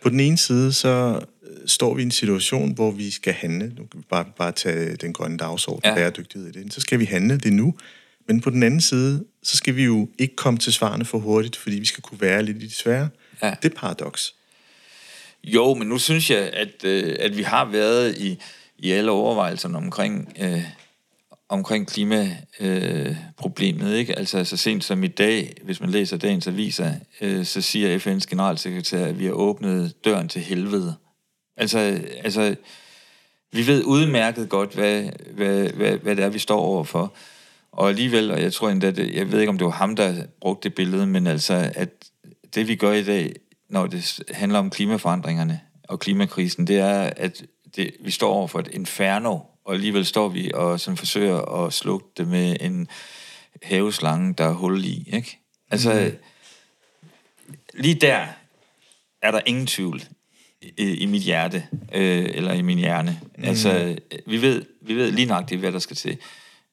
På 0.03 0.09
den 0.09 0.21
ene 0.21 0.39
side, 0.39 0.73
så 0.73 1.21
øh, 1.43 1.69
står 1.69 1.95
vi 1.95 2.03
i 2.03 2.05
en 2.05 2.11
situation, 2.11 2.75
hvor 2.75 2.91
vi 2.91 3.11
skal 3.11 3.33
handle. 3.33 3.69
Nu 3.69 3.85
kan 3.87 4.01
vi 4.01 4.05
bare, 4.11 4.25
bare 4.37 4.53
tage 4.53 4.97
den 4.97 5.13
grønne 5.13 5.39
dagsorden, 5.39 5.91
ja. 5.91 5.95
bæredygtighed 5.95 6.49
i 6.49 6.53
det. 6.53 6.73
Så 6.73 6.81
skal 6.81 6.99
vi 6.99 7.05
handle 7.05 7.39
det 7.39 7.53
nu. 7.53 7.75
Men 8.29 8.41
på 8.41 8.51
den 8.51 8.63
anden 8.63 8.81
side, 8.81 9.25
så 9.43 9.57
skal 9.57 9.77
vi 9.77 9.85
jo 9.85 10.09
ikke 10.19 10.37
komme 10.37 10.59
til 10.59 10.73
svarene 10.73 11.05
for 11.05 11.19
hurtigt, 11.19 11.57
fordi 11.57 11.79
vi 11.79 11.85
skal 11.85 12.03
kunne 12.03 12.21
være 12.21 12.43
lidt 12.43 12.57
i 12.57 12.61
det 12.61 12.75
svære. 12.75 13.09
Ja. 13.43 13.55
Det 13.63 13.73
er 13.73 13.77
paradoks. 13.77 14.35
Jo, 15.45 15.75
men 15.75 15.89
nu 15.89 15.99
synes 15.99 16.31
jeg, 16.31 16.51
at, 16.53 16.85
øh, 16.85 17.17
at 17.21 17.37
vi 17.37 17.43
har 17.43 17.65
været 17.65 18.19
i, 18.19 18.39
i 18.79 18.91
alle 18.91 19.11
overvejelserne 19.11 19.77
omkring, 19.77 20.33
øh, 20.41 20.63
omkring 21.49 21.87
klimaproblemet. 21.87 23.93
Øh, 23.93 23.99
ikke? 23.99 24.19
Altså 24.19 24.45
så 24.45 24.57
sent 24.57 24.85
som 24.85 25.05
i 25.05 25.09
dag, 25.09 25.55
hvis 25.63 25.81
man 25.81 25.91
læser 25.91 26.17
dagens 26.17 26.47
aviser, 26.47 26.93
øh, 27.21 27.45
så 27.45 27.61
siger 27.61 27.99
FN's 27.99 28.27
generalsekretær, 28.31 29.07
at 29.07 29.19
vi 29.19 29.25
har 29.25 29.33
åbnet 29.33 30.05
døren 30.05 30.29
til 30.29 30.43
helvede. 30.43 30.95
Altså, 31.57 32.01
altså 32.25 32.55
vi 33.53 33.67
ved 33.67 33.85
udmærket 33.85 34.49
godt, 34.49 34.75
hvad, 34.75 35.03
hvad, 35.31 35.69
hvad, 35.69 35.99
hvad 35.99 36.17
det 36.17 36.25
er, 36.25 36.29
vi 36.29 36.39
står 36.39 36.61
overfor. 36.61 37.15
Og 37.73 37.89
alligevel, 37.89 38.31
og 38.31 38.43
jeg 38.43 38.53
tror 38.53 38.69
endda, 38.69 38.91
det, 38.91 39.15
jeg 39.15 39.33
ved 39.33 39.41
ikke, 39.41 39.51
om 39.51 39.59
det 39.59 39.65
var 39.65 39.71
ham, 39.71 39.97
der 39.97 40.15
brugte 40.41 40.69
det 40.69 40.75
billede, 40.75 41.07
men 41.07 41.27
altså, 41.27 41.73
at 41.75 41.91
det 42.55 42.69
vi 42.69 42.77
gør 42.77 42.93
i 42.93 43.05
dag, 43.05 43.35
når 43.69 43.87
det 43.87 44.21
handler 44.31 44.59
om 44.59 44.71
klimaforandringerne 44.71 45.61
og 45.89 45.99
klimakrisen, 45.99 46.67
det 46.67 46.79
er, 46.79 47.11
at 47.17 47.45
det, 47.77 47.95
vi 48.01 48.11
står 48.11 48.33
over 48.33 48.47
for 48.47 48.59
et 48.59 48.69
inferno, 48.73 49.39
og 49.65 49.75
alligevel 49.75 50.07
står 50.07 50.29
vi 50.29 50.51
og 50.55 50.81
sådan 50.81 50.97
forsøger 50.97 51.65
at 51.65 51.73
slukke 51.73 52.07
det 52.17 52.29
med 52.29 52.57
en 52.61 52.89
haveslange, 53.63 54.35
der 54.39 54.45
er 54.45 54.53
hul 54.53 54.85
i. 54.85 55.09
Ikke? 55.13 55.39
Altså, 55.71 56.13
mm. 56.13 57.55
lige 57.75 57.95
der 57.95 58.27
er 59.23 59.31
der 59.31 59.41
ingen 59.47 59.67
tvivl 59.67 60.03
i, 60.63 60.95
i 60.95 61.07
mit 61.07 61.23
hjerte, 61.23 61.67
øh, 61.95 62.31
eller 62.35 62.53
i 62.53 62.63
min 62.63 62.79
hjerne. 62.79 63.21
Mm. 63.39 63.45
Altså, 63.45 63.97
vi 64.27 64.43
ved, 64.43 64.65
vi 64.81 64.95
ved 64.95 65.11
lige 65.11 65.45
det, 65.49 65.59
hvad 65.59 65.73
der 65.73 65.79
skal 65.79 65.97
til. 65.97 66.19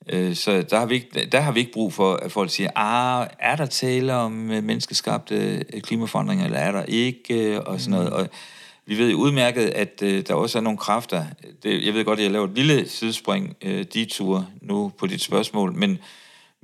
Øh, 0.09 0.35
så 0.35 0.61
der 0.61 0.79
har, 0.79 0.85
vi 0.85 0.95
ikke, 0.95 1.25
der 1.31 1.39
har 1.39 1.51
vi 1.51 1.59
ikke 1.59 1.71
brug 1.71 1.93
for, 1.93 2.13
at 2.13 2.31
folk 2.31 2.51
siger, 2.51 2.69
ah, 2.75 3.27
er 3.39 3.55
der 3.55 3.65
tale 3.65 4.13
om 4.13 4.51
øh, 4.51 4.63
menneskeskabte 4.63 5.65
øh, 5.73 5.81
klimaforandringer, 5.81 6.45
eller 6.45 6.59
er 6.59 6.71
der 6.71 6.83
ikke, 6.83 7.61
og 7.61 7.81
sådan 7.81 7.91
noget. 7.91 8.09
Og 8.09 8.29
vi 8.85 8.97
ved 8.97 9.13
udmærket, 9.13 9.65
at 9.65 9.99
der 9.99 10.33
også 10.33 10.57
er 10.57 10.61
nogle 10.61 10.77
kræfter. 10.77 11.25
Det, 11.63 11.85
jeg 11.85 11.93
ved 11.93 12.05
godt, 12.05 12.19
at 12.19 12.23
jeg 12.23 12.31
laver 12.31 12.45
et 12.45 12.55
lille 12.55 12.89
sidespring, 12.89 13.55
de 13.93 14.05
ture 14.05 14.47
nu 14.61 14.91
på 14.97 15.07
dit 15.07 15.21
spørgsmål, 15.21 15.73
men, 15.73 15.97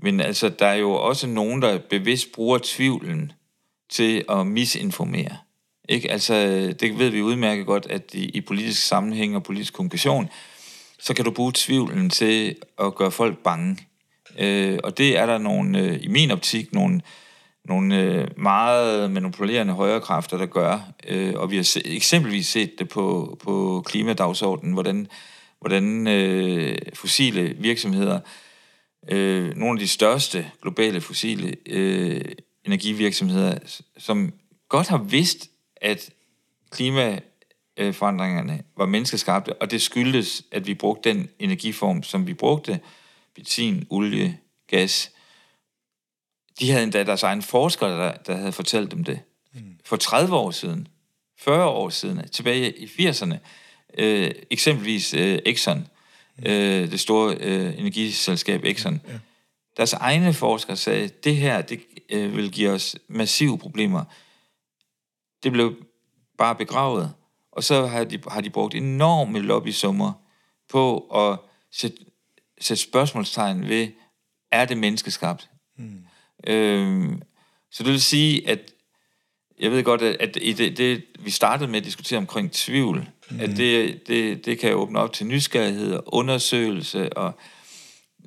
men 0.02 0.20
altså, 0.20 0.50
der 0.50 0.66
er 0.66 0.76
jo 0.76 0.92
også 0.92 1.28
nogen, 1.28 1.62
der 1.62 1.80
bevidst 1.90 2.32
bruger 2.32 2.60
tvivlen 2.64 3.32
til 3.90 4.24
at 4.30 4.48
misinformere. 4.48 5.38
Ikke? 5.90 6.12
Altså, 6.12 6.34
det 6.80 7.00
ved 7.00 7.10
vi 7.10 7.22
udmærket 7.22 7.66
godt, 7.66 7.88
at 7.90 8.14
i, 8.14 8.26
i 8.26 8.42
politisk 8.42 8.88
sammenhæng 8.88 9.36
og 9.36 9.44
politisk 9.44 9.74
kommunikation, 9.74 10.30
så 11.02 11.14
kan 11.14 11.26
du 11.26 11.32
bruge 11.32 11.52
tvivlen 11.56 12.10
til 12.10 12.56
at 12.80 12.96
gøre 12.96 13.12
folk 13.12 13.38
bange. 13.38 13.78
Øh, 14.40 14.80
og 14.84 14.98
det 14.98 15.18
er 15.18 15.26
der 15.26 15.38
nogle, 15.38 15.80
øh, 15.80 16.00
i 16.02 16.08
min 16.08 16.32
optik 16.32 16.74
nogle, 16.74 17.02
nogle 17.66 18.02
øh, 18.02 18.28
meget 18.38 19.12
manipulerende 19.12 19.74
højre 19.74 20.02
kræfter, 20.02 20.38
der 20.38 20.46
gør. 20.46 20.80
Øh, 21.08 21.34
og 21.36 21.52
vi 21.52 21.56
har 21.56 21.64
se, 21.64 21.88
eksempelvis 21.88 22.48
set 22.48 22.72
det 22.80 22.90
på, 22.90 23.38
på 23.44 23.84
klimadagsordenen, 23.86 24.74
hvordan, 24.74 25.08
hvordan 25.60 26.08
øh, 26.08 26.78
fossile 26.94 27.56
virksomheder, 27.60 28.20
øh, 29.12 29.56
nogle 29.56 29.74
af 29.74 29.80
de 29.80 29.88
største 29.88 30.52
globale 30.62 31.02
fossile 31.02 31.56
øh, 31.66 32.22
energivirksomheder, 32.66 33.58
som 33.98 34.34
godt 34.70 34.88
har 34.88 34.98
vidst, 34.98 35.50
at 35.76 36.10
klima 36.72 37.20
klimaforandringerne 37.76 38.64
var 38.78 38.86
menneskeskabte, 38.86 39.62
og 39.62 39.72
det 39.72 39.82
skyldtes, 39.82 40.44
at 40.52 40.68
vi 40.68 40.74
brugte 40.74 41.10
den 41.10 41.30
energiform, 41.40 42.04
som 42.04 42.28
vi 42.28 42.34
brugte, 42.34 42.80
benzin, 43.36 43.88
olie, 43.90 44.40
gas. 44.68 45.12
De 46.60 46.72
havde 46.72 46.84
endda 46.84 47.04
deres 47.04 47.24
egen 47.24 47.42
forskere, 47.42 47.90
der, 47.90 48.14
der 48.14 48.36
havde 48.36 48.52
fortalt 48.52 48.92
dem 48.92 49.04
det. 49.04 49.20
Mm. 49.54 49.80
For 49.86 49.96
30 49.96 50.36
år 50.36 50.52
siden, 50.52 50.88
40 51.38 51.66
år 51.66 51.90
siden, 51.90 52.30
tilbage 52.30 52.78
i 52.78 52.86
80'erne, 52.86 53.36
øh, 53.98 54.32
eksempelvis 54.50 55.14
øh, 55.14 55.40
Exxon, 55.46 55.88
mm. 56.38 56.44
øh, 56.46 56.92
det 56.92 57.00
store 57.00 57.36
øh, 57.40 57.80
energiselskab 57.80 58.64
Exxon, 58.64 59.02
ja. 59.08 59.20
deres 59.78 59.94
egne 59.94 60.34
forskere 60.34 60.78
sagde, 60.78 61.08
det 61.08 61.36
her 61.36 61.62
det, 61.62 61.82
øh, 62.10 62.38
vil 62.38 62.52
give 62.52 62.70
os 62.70 62.96
massive 63.08 63.58
problemer. 63.58 64.04
Det 65.44 65.52
blev 65.52 65.76
bare 66.38 66.56
begravet. 66.56 67.14
Og 67.52 67.64
så 67.64 67.86
har 67.86 68.04
de, 68.04 68.20
har 68.28 68.42
de 68.42 68.50
brugt 68.50 68.76
enorme 68.76 69.40
lobbysummer 69.40 70.14
på 70.70 70.98
at 70.98 71.40
sætte, 71.72 71.98
sætte 72.62 72.84
spørgsmålstegn 72.84 73.68
ved, 73.68 73.88
er 74.52 74.66
det 74.66 74.78
menneskeskabt? 74.78 75.50
Mm. 75.78 76.04
Øhm, 76.48 77.22
så 77.72 77.84
det 77.84 77.92
vil 77.92 78.02
sige, 78.02 78.50
at 78.50 78.60
jeg 79.60 79.72
ved 79.72 79.84
godt, 79.84 80.02
at 80.02 80.38
i 80.42 80.54
det, 80.54 80.78
det, 80.78 81.04
vi 81.20 81.32
startede 81.32 81.72
med 81.72 81.80
at 81.80 81.86
diskutere 81.86 82.18
omkring 82.18 82.52
tvivl, 82.52 83.10
mm. 83.32 83.40
at 83.40 83.50
det, 83.50 84.08
det, 84.08 84.46
det 84.46 84.60
kan 84.60 84.74
åbne 84.74 85.00
op 85.00 85.14
til 85.14 85.26
nysgerrighed 85.26 85.94
og 85.94 86.04
undersøgelse 86.08 87.18
og 87.18 87.34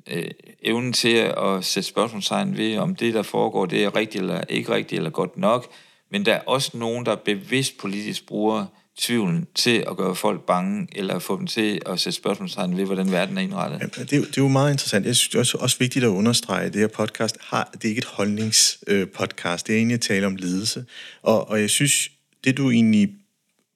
øh, 0.07 0.31
evnen 0.61 0.93
til 0.93 1.15
at 1.17 1.65
sætte 1.65 1.89
spørgsmålstegn 1.89 2.57
ved, 2.57 2.77
om 2.77 2.95
det, 2.95 3.13
der 3.13 3.21
foregår, 3.21 3.65
det 3.65 3.83
er 3.83 3.95
rigtigt 3.95 4.21
eller 4.21 4.43
ikke 4.49 4.73
rigtigt 4.73 4.99
eller 4.99 5.09
godt 5.09 5.37
nok. 5.37 5.71
Men 6.11 6.25
der 6.25 6.33
er 6.33 6.41
også 6.41 6.77
nogen, 6.77 7.05
der 7.05 7.15
bevidst 7.15 7.77
politisk 7.77 8.25
bruger 8.27 8.65
tvivlen 8.97 9.47
til 9.55 9.83
at 9.89 9.97
gøre 9.97 10.15
folk 10.15 10.41
bange, 10.41 10.87
eller 10.91 11.19
få 11.19 11.37
dem 11.37 11.47
til 11.47 11.81
at 11.85 11.99
sætte 11.99 12.17
spørgsmålstegn 12.17 12.77
ved, 12.77 12.85
hvordan 12.85 13.11
verden 13.11 13.37
er 13.37 13.41
indrettet. 13.41 13.79
Ja, 13.79 13.85
det, 13.85 14.01
er, 14.01 14.05
det 14.05 14.37
er 14.37 14.41
jo 14.41 14.47
meget 14.47 14.71
interessant. 14.71 15.05
Jeg 15.05 15.15
synes 15.15 15.29
det 15.29 15.35
er 15.35 15.39
også, 15.39 15.57
også 15.57 15.77
vigtigt 15.79 16.05
at 16.05 16.09
understrege, 16.09 16.65
at 16.65 16.73
det 16.73 16.81
her 16.81 16.87
podcast 16.87 17.37
har, 17.41 17.69
det 17.73 17.85
er 17.85 17.89
ikke 17.89 17.99
et 17.99 18.05
holdningspodcast, 18.05 19.67
det 19.67 19.73
er 19.73 19.77
egentlig 19.77 19.95
at 19.95 20.01
tale 20.01 20.27
om 20.27 20.35
ledelse. 20.35 20.85
Og, 21.21 21.49
og 21.49 21.61
jeg 21.61 21.69
synes, 21.69 22.11
det 22.43 22.57
du 22.57 22.71
egentlig 22.71 23.09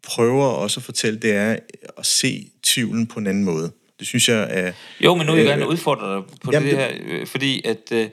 prøver 0.03 0.45
også 0.45 0.79
at 0.79 0.83
fortælle, 0.83 1.19
det 1.19 1.31
er 1.31 1.57
at 1.97 2.05
se 2.05 2.51
tvivlen 2.63 3.07
på 3.07 3.19
en 3.19 3.27
anden 3.27 3.43
måde. 3.43 3.71
Det 3.99 4.07
synes 4.07 4.29
jeg 4.29 4.47
er... 4.49 4.71
Jo, 5.01 5.15
men 5.15 5.25
nu 5.25 5.31
vil 5.31 5.39
jeg 5.39 5.47
gerne 5.47 5.67
udfordre 5.67 6.15
dig 6.15 6.23
på 6.43 6.51
jamen, 6.51 6.69
det 6.69 6.77
her, 6.77 6.89
øh, 6.99 7.27
fordi 7.27 7.67
at, 7.67 7.91
øh, 7.91 8.09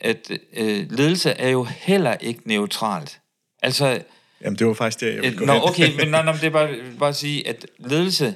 at 0.00 0.30
øh, 0.56 0.86
ledelse 0.90 1.30
er 1.30 1.48
jo 1.48 1.64
heller 1.64 2.14
ikke 2.14 2.40
neutralt. 2.44 3.20
Altså, 3.62 4.02
Jamen, 4.44 4.58
det 4.58 4.66
var 4.66 4.74
faktisk 4.74 5.00
det, 5.00 5.14
jeg 5.14 5.22
ville 5.22 5.38
gå 5.38 5.44
Nå, 5.44 5.52
okay, 5.52 5.96
men 5.96 6.08
nej, 6.08 6.24
nej, 6.24 6.32
det 6.40 6.44
er 6.44 6.50
bare, 6.50 6.76
bare 6.98 7.08
at 7.08 7.16
sige, 7.16 7.48
at 7.48 7.66
ledelse... 7.78 8.34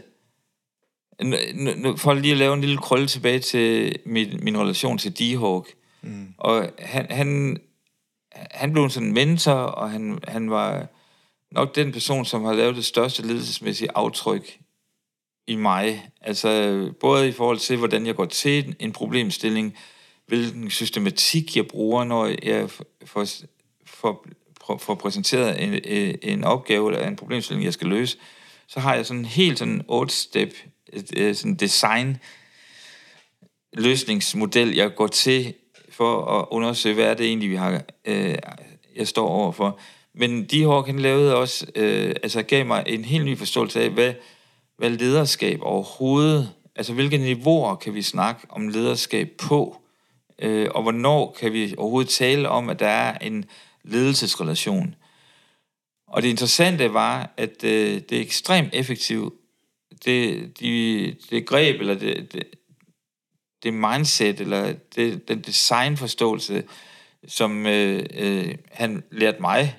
For 1.97 2.15
lige 2.15 2.33
at 2.33 2.39
lave 2.39 2.55
en 2.55 2.61
lille 2.61 2.79
krølle 2.79 3.07
tilbage 3.07 3.39
til 3.39 3.97
min, 4.07 4.41
min 4.43 4.59
relation 4.59 4.99
til 4.99 5.13
D-Hawk. 5.13 5.69
Mm. 6.03 6.35
Og 6.39 6.71
han, 6.79 7.07
han, 7.11 7.61
han 8.33 8.73
blev 8.73 8.91
sådan 8.91 9.09
en 9.09 9.15
mentor, 9.15 9.53
og 9.53 9.91
han, 9.91 10.19
han 10.29 10.51
var 10.51 10.87
nok 11.51 11.75
den 11.75 11.93
person, 11.93 12.25
som 12.25 12.45
har 12.45 12.53
lavet 12.53 12.77
det 12.77 12.85
største 12.85 13.27
ledelsesmæssige 13.27 13.89
aftryk 13.95 14.59
i 15.47 15.57
mig. 15.57 16.09
Altså 16.21 16.93
både 17.01 17.29
i 17.29 17.33
forhold 17.33 17.59
til, 17.59 17.77
hvordan 17.77 18.07
jeg 18.07 18.15
går 18.15 18.25
til 18.25 18.77
en 18.79 18.93
problemstilling, 18.93 19.77
hvilken 20.27 20.71
systematik 20.71 21.57
jeg 21.57 21.67
bruger, 21.67 22.05
når 22.05 22.31
jeg 22.43 22.71
får, 23.05 23.27
får 23.87 24.27
får 24.79 24.95
præsenteret 24.95 25.63
en, 25.63 25.81
øh, 25.85 26.15
en 26.23 26.45
opgave 26.45 26.93
eller 26.93 27.09
en 27.09 27.17
problemstilling, 27.17 27.65
jeg 27.65 27.73
skal 27.73 27.87
løse, 27.87 28.19
så 28.69 28.81
har 28.81 28.95
jeg 28.95 29.07
sådan 29.07 29.21
en 29.21 29.25
helt 29.25 29.59
sådan 29.59 29.83
8-step 29.91 30.55
øh, 30.93 31.03
øh, 31.17 31.35
sådan 31.35 31.55
design 31.55 32.17
løsningsmodel, 33.73 34.75
jeg 34.75 34.95
går 34.95 35.07
til 35.07 35.55
for 35.89 36.41
at 36.41 36.47
undersøge, 36.51 36.95
hvad 36.95 37.05
er 37.05 37.15
det 37.15 37.27
egentlig, 37.27 37.51
vi 37.51 37.57
har, 37.57 37.83
øh, 38.05 38.35
jeg 38.97 39.09
står 39.09 39.29
overfor. 39.29 39.79
Men 40.15 40.45
de 40.45 40.67
her 40.67 40.83
kan 40.83 40.99
lavede 40.99 41.37
også, 41.37 41.67
øh, 41.75 42.15
altså 42.23 42.43
gav 42.43 42.67
mig 42.67 42.85
en 42.87 43.05
helt 43.05 43.25
ny 43.25 43.39
forståelse 43.39 43.83
af, 43.83 43.91
hvad, 43.91 44.13
hvad 44.79 44.91
lederskab 44.91 45.59
overhovedet, 45.63 46.51
altså 46.77 46.93
hvilke 46.93 47.19
niveauer 47.19 47.75
kan 47.75 47.95
vi 47.95 48.03
snakke 48.03 48.47
om 48.49 48.69
lederskab 48.69 49.29
på, 49.39 49.77
øh, 50.39 50.69
og 50.75 50.83
hvornår 50.83 51.37
kan 51.41 51.53
vi 51.53 51.75
overhovedet 51.79 52.11
tale 52.11 52.49
om, 52.49 52.71
at 52.71 52.79
der 52.79 52.89
er 52.89 53.19
en 53.19 53.45
ledelsesrelation. 53.85 54.95
Og 56.07 56.23
det 56.23 56.29
interessante 56.29 56.93
var, 56.93 57.35
at 57.37 57.65
øh, 57.65 58.01
det 58.11 58.13
er 58.13 58.21
ekstremt 58.21 58.71
effektivt. 58.73 59.35
Det, 60.05 60.53
de, 60.61 61.17
det 61.31 61.47
greb, 61.47 61.81
eller 61.81 61.95
det, 61.95 62.33
det, 62.33 62.45
det 63.63 63.75
mindset, 63.75 64.41
eller 64.41 64.75
det, 64.95 65.29
den 65.29 65.41
designforståelse, 65.41 66.65
som 67.27 67.67
øh, 67.67 68.07
øh, 68.15 68.55
han 68.73 69.03
lærte 69.11 69.41
mig, 69.41 69.77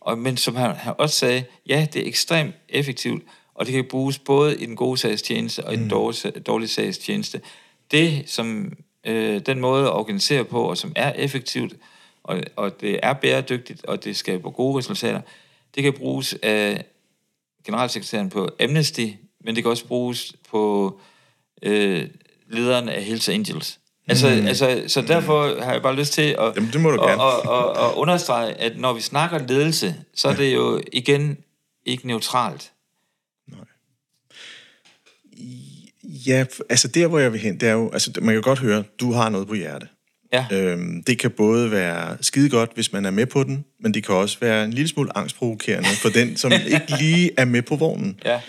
og, 0.00 0.18
men 0.18 0.36
som 0.36 0.56
han, 0.56 0.76
han 0.76 0.94
også 0.98 1.16
sagde, 1.16 1.44
ja, 1.66 1.86
det 1.92 2.02
er 2.02 2.06
ekstremt 2.06 2.54
effektivt, 2.68 3.22
og 3.54 3.66
det 3.66 3.74
kan 3.74 3.84
bruges 3.90 4.18
både 4.18 4.60
i 4.62 4.66
den 4.66 4.76
gode 4.76 4.98
sags 4.98 5.22
tjeneste 5.22 5.64
og 5.64 5.72
i 5.72 5.76
den 5.76 5.84
mm. 5.84 5.90
dårlige, 5.90 6.30
dårlige 6.30 6.68
sags 6.68 6.98
tjeneste. 6.98 7.40
Det, 7.90 8.30
som 8.30 8.72
øh, 9.06 9.40
den 9.46 9.60
måde 9.60 9.86
at 9.86 9.92
organisere 9.92 10.44
på, 10.44 10.62
og 10.62 10.76
som 10.76 10.92
er 10.96 11.12
effektivt, 11.12 11.72
og, 12.28 12.40
og 12.56 12.80
det 12.80 13.00
er 13.02 13.12
bæredygtigt, 13.12 13.84
og 13.84 14.04
det 14.04 14.16
skaber 14.16 14.50
gode 14.50 14.78
resultater. 14.78 15.20
Det 15.74 15.82
kan 15.82 15.92
bruges 15.92 16.34
af 16.42 16.84
generalsekretæren 17.64 18.30
på 18.30 18.48
Amnesty, 18.60 19.06
men 19.44 19.56
det 19.56 19.64
kan 19.64 19.70
også 19.70 19.86
bruges 19.86 20.32
på 20.50 21.00
øh, 21.62 22.08
lederen 22.48 22.88
af 22.88 23.04
Hells 23.04 23.28
Angels. 23.28 23.78
Altså, 24.08 24.28
mm. 24.28 24.46
altså, 24.46 24.84
så 24.86 25.02
derfor 25.02 25.62
har 25.62 25.72
jeg 25.72 25.82
bare 25.82 25.96
lyst 25.96 26.12
til 26.12 26.36
at, 26.38 26.56
Jamen, 26.56 26.70
det 26.72 26.80
må 26.80 26.90
du 26.90 27.00
at, 27.00 27.10
at, 27.10 27.20
at, 27.20 27.84
at 27.84 27.94
understrege, 27.94 28.54
at 28.54 28.78
når 28.78 28.92
vi 28.92 29.00
snakker 29.00 29.38
ledelse, 29.38 29.94
så 30.14 30.28
er 30.28 30.34
det 30.34 30.54
jo 30.54 30.82
igen 30.92 31.38
ikke 31.86 32.06
neutralt. 32.06 32.72
Nej. 33.48 33.64
Ja, 36.02 36.44
altså 36.68 36.88
der, 36.88 37.06
hvor 37.06 37.18
jeg 37.18 37.32
vil 37.32 37.40
hen, 37.40 37.60
det 37.60 37.68
er 37.68 37.72
jo, 37.72 37.90
altså 37.90 38.12
man 38.22 38.34
kan 38.34 38.42
godt 38.42 38.58
høre, 38.58 38.84
du 39.00 39.12
har 39.12 39.28
noget 39.28 39.48
på 39.48 39.54
hjerte. 39.54 39.88
Ja. 40.32 40.46
Øhm, 40.52 41.02
det 41.02 41.18
kan 41.18 41.30
både 41.30 41.70
være 41.70 42.16
skide 42.20 42.50
godt, 42.50 42.70
hvis 42.74 42.92
man 42.92 43.06
er 43.06 43.10
med 43.10 43.26
på 43.26 43.44
den, 43.44 43.64
men 43.80 43.94
det 43.94 44.06
kan 44.06 44.14
også 44.14 44.36
være 44.40 44.64
en 44.64 44.72
lille 44.72 44.88
smule 44.88 45.18
angstprovokerende 45.18 45.88
for 46.02 46.08
den, 46.08 46.36
som 46.36 46.52
ikke 46.74 46.96
lige 47.00 47.30
er 47.36 47.44
med 47.44 47.62
på 47.62 47.76
vognen. 47.76 48.20
Ja. 48.24 48.40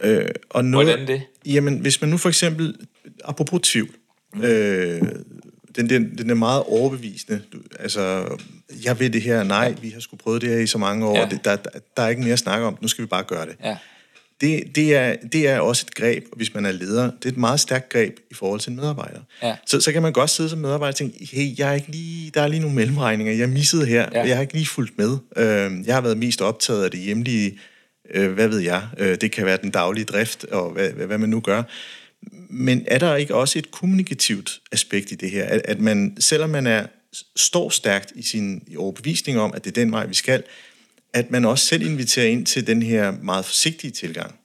Øh, 0.00 0.28
og 0.50 0.64
noget, 0.64 0.86
Hvordan 0.86 1.06
det? 1.06 1.22
Jamen, 1.46 1.78
hvis 1.78 2.00
man 2.00 2.10
nu 2.10 2.16
for 2.16 2.28
eksempel, 2.28 2.76
apropos 3.24 3.60
tvivl, 3.62 3.90
mm. 4.34 4.42
øh, 4.42 5.02
den, 5.76 5.90
den, 5.90 6.18
den 6.18 6.30
er 6.30 6.34
meget 6.34 6.62
overbevisende. 6.62 7.42
Du, 7.52 7.58
altså, 7.80 8.24
jeg 8.84 9.00
ved 9.00 9.10
det 9.10 9.22
her, 9.22 9.42
nej, 9.42 9.74
vi 9.82 9.90
har 9.90 10.00
sgu 10.00 10.16
prøvet 10.16 10.42
det 10.42 10.50
her 10.50 10.58
i 10.58 10.66
så 10.66 10.78
mange 10.78 11.06
år, 11.06 11.18
ja. 11.18 11.26
det, 11.30 11.44
der, 11.44 11.56
der, 11.56 11.70
der 11.96 12.02
er 12.02 12.08
ikke 12.08 12.22
mere 12.22 12.32
at 12.32 12.38
snakke 12.38 12.66
om, 12.66 12.78
nu 12.80 12.88
skal 12.88 13.02
vi 13.02 13.06
bare 13.06 13.22
gøre 13.22 13.46
det. 13.46 13.56
Ja 13.64 13.76
det, 14.40 14.62
det, 14.74 14.94
er, 14.94 15.16
det 15.32 15.48
er 15.48 15.60
også 15.60 15.84
et 15.88 15.94
greb, 15.94 16.24
hvis 16.36 16.54
man 16.54 16.66
er 16.66 16.72
leder. 16.72 17.04
Det 17.04 17.24
er 17.24 17.28
et 17.28 17.36
meget 17.36 17.60
stærkt 17.60 17.88
greb 17.88 18.18
i 18.30 18.34
forhold 18.34 18.60
til 18.60 18.70
en 18.70 18.76
medarbejder. 18.76 19.20
Ja. 19.42 19.56
Så, 19.66 19.80
så 19.80 19.92
kan 19.92 20.02
man 20.02 20.12
godt 20.12 20.30
sidde 20.30 20.48
som 20.48 20.58
medarbejder 20.58 20.92
og 20.92 20.96
tænke, 20.96 21.26
hey, 21.32 21.58
jeg 21.58 21.70
er 21.70 21.72
ikke 21.72 21.90
lige, 21.90 22.30
der 22.30 22.42
er 22.42 22.48
lige 22.48 22.60
nogle 22.60 22.76
mellemregninger, 22.76 23.32
jeg 23.32 23.48
missede 23.48 23.86
her, 23.86 24.08
ja. 24.12 24.26
jeg 24.26 24.36
har 24.36 24.42
ikke 24.42 24.54
lige 24.54 24.66
fulgt 24.66 24.98
med. 24.98 25.18
Øh, 25.36 25.86
jeg 25.86 25.94
har 25.94 26.00
været 26.00 26.18
mest 26.18 26.42
optaget 26.42 26.84
af 26.84 26.90
det 26.90 27.00
hjemlige, 27.00 27.58
øh, 28.14 28.32
hvad 28.32 28.48
ved 28.48 28.58
jeg, 28.58 28.82
øh, 28.98 29.18
det 29.20 29.32
kan 29.32 29.46
være 29.46 29.58
den 29.62 29.70
daglige 29.70 30.04
drift, 30.04 30.44
og 30.44 30.70
hvad, 30.70 30.90
hvad, 30.90 31.18
man 31.18 31.28
nu 31.28 31.40
gør. 31.40 31.62
Men 32.50 32.84
er 32.86 32.98
der 32.98 33.16
ikke 33.16 33.34
også 33.34 33.58
et 33.58 33.70
kommunikativt 33.70 34.60
aspekt 34.72 35.12
i 35.12 35.14
det 35.14 35.30
her? 35.30 35.44
At, 35.44 35.62
at 35.64 35.80
man, 35.80 36.16
selvom 36.20 36.50
man 36.50 36.66
er, 36.66 36.86
står 37.36 37.70
stærkt 37.70 38.12
i 38.14 38.22
sin 38.22 38.62
overbevisning 38.76 39.38
om, 39.38 39.52
at 39.54 39.64
det 39.64 39.70
er 39.70 39.84
den 39.84 39.92
vej, 39.92 40.06
vi 40.06 40.14
skal, 40.14 40.42
at 41.16 41.30
man 41.30 41.44
også 41.44 41.66
selv 41.66 41.82
inviterer 41.82 42.26
ind 42.26 42.46
til 42.46 42.66
den 42.66 42.82
her 42.82 43.10
meget 43.10 43.44
forsigtige 43.44 43.90
tilgang. 43.90 44.38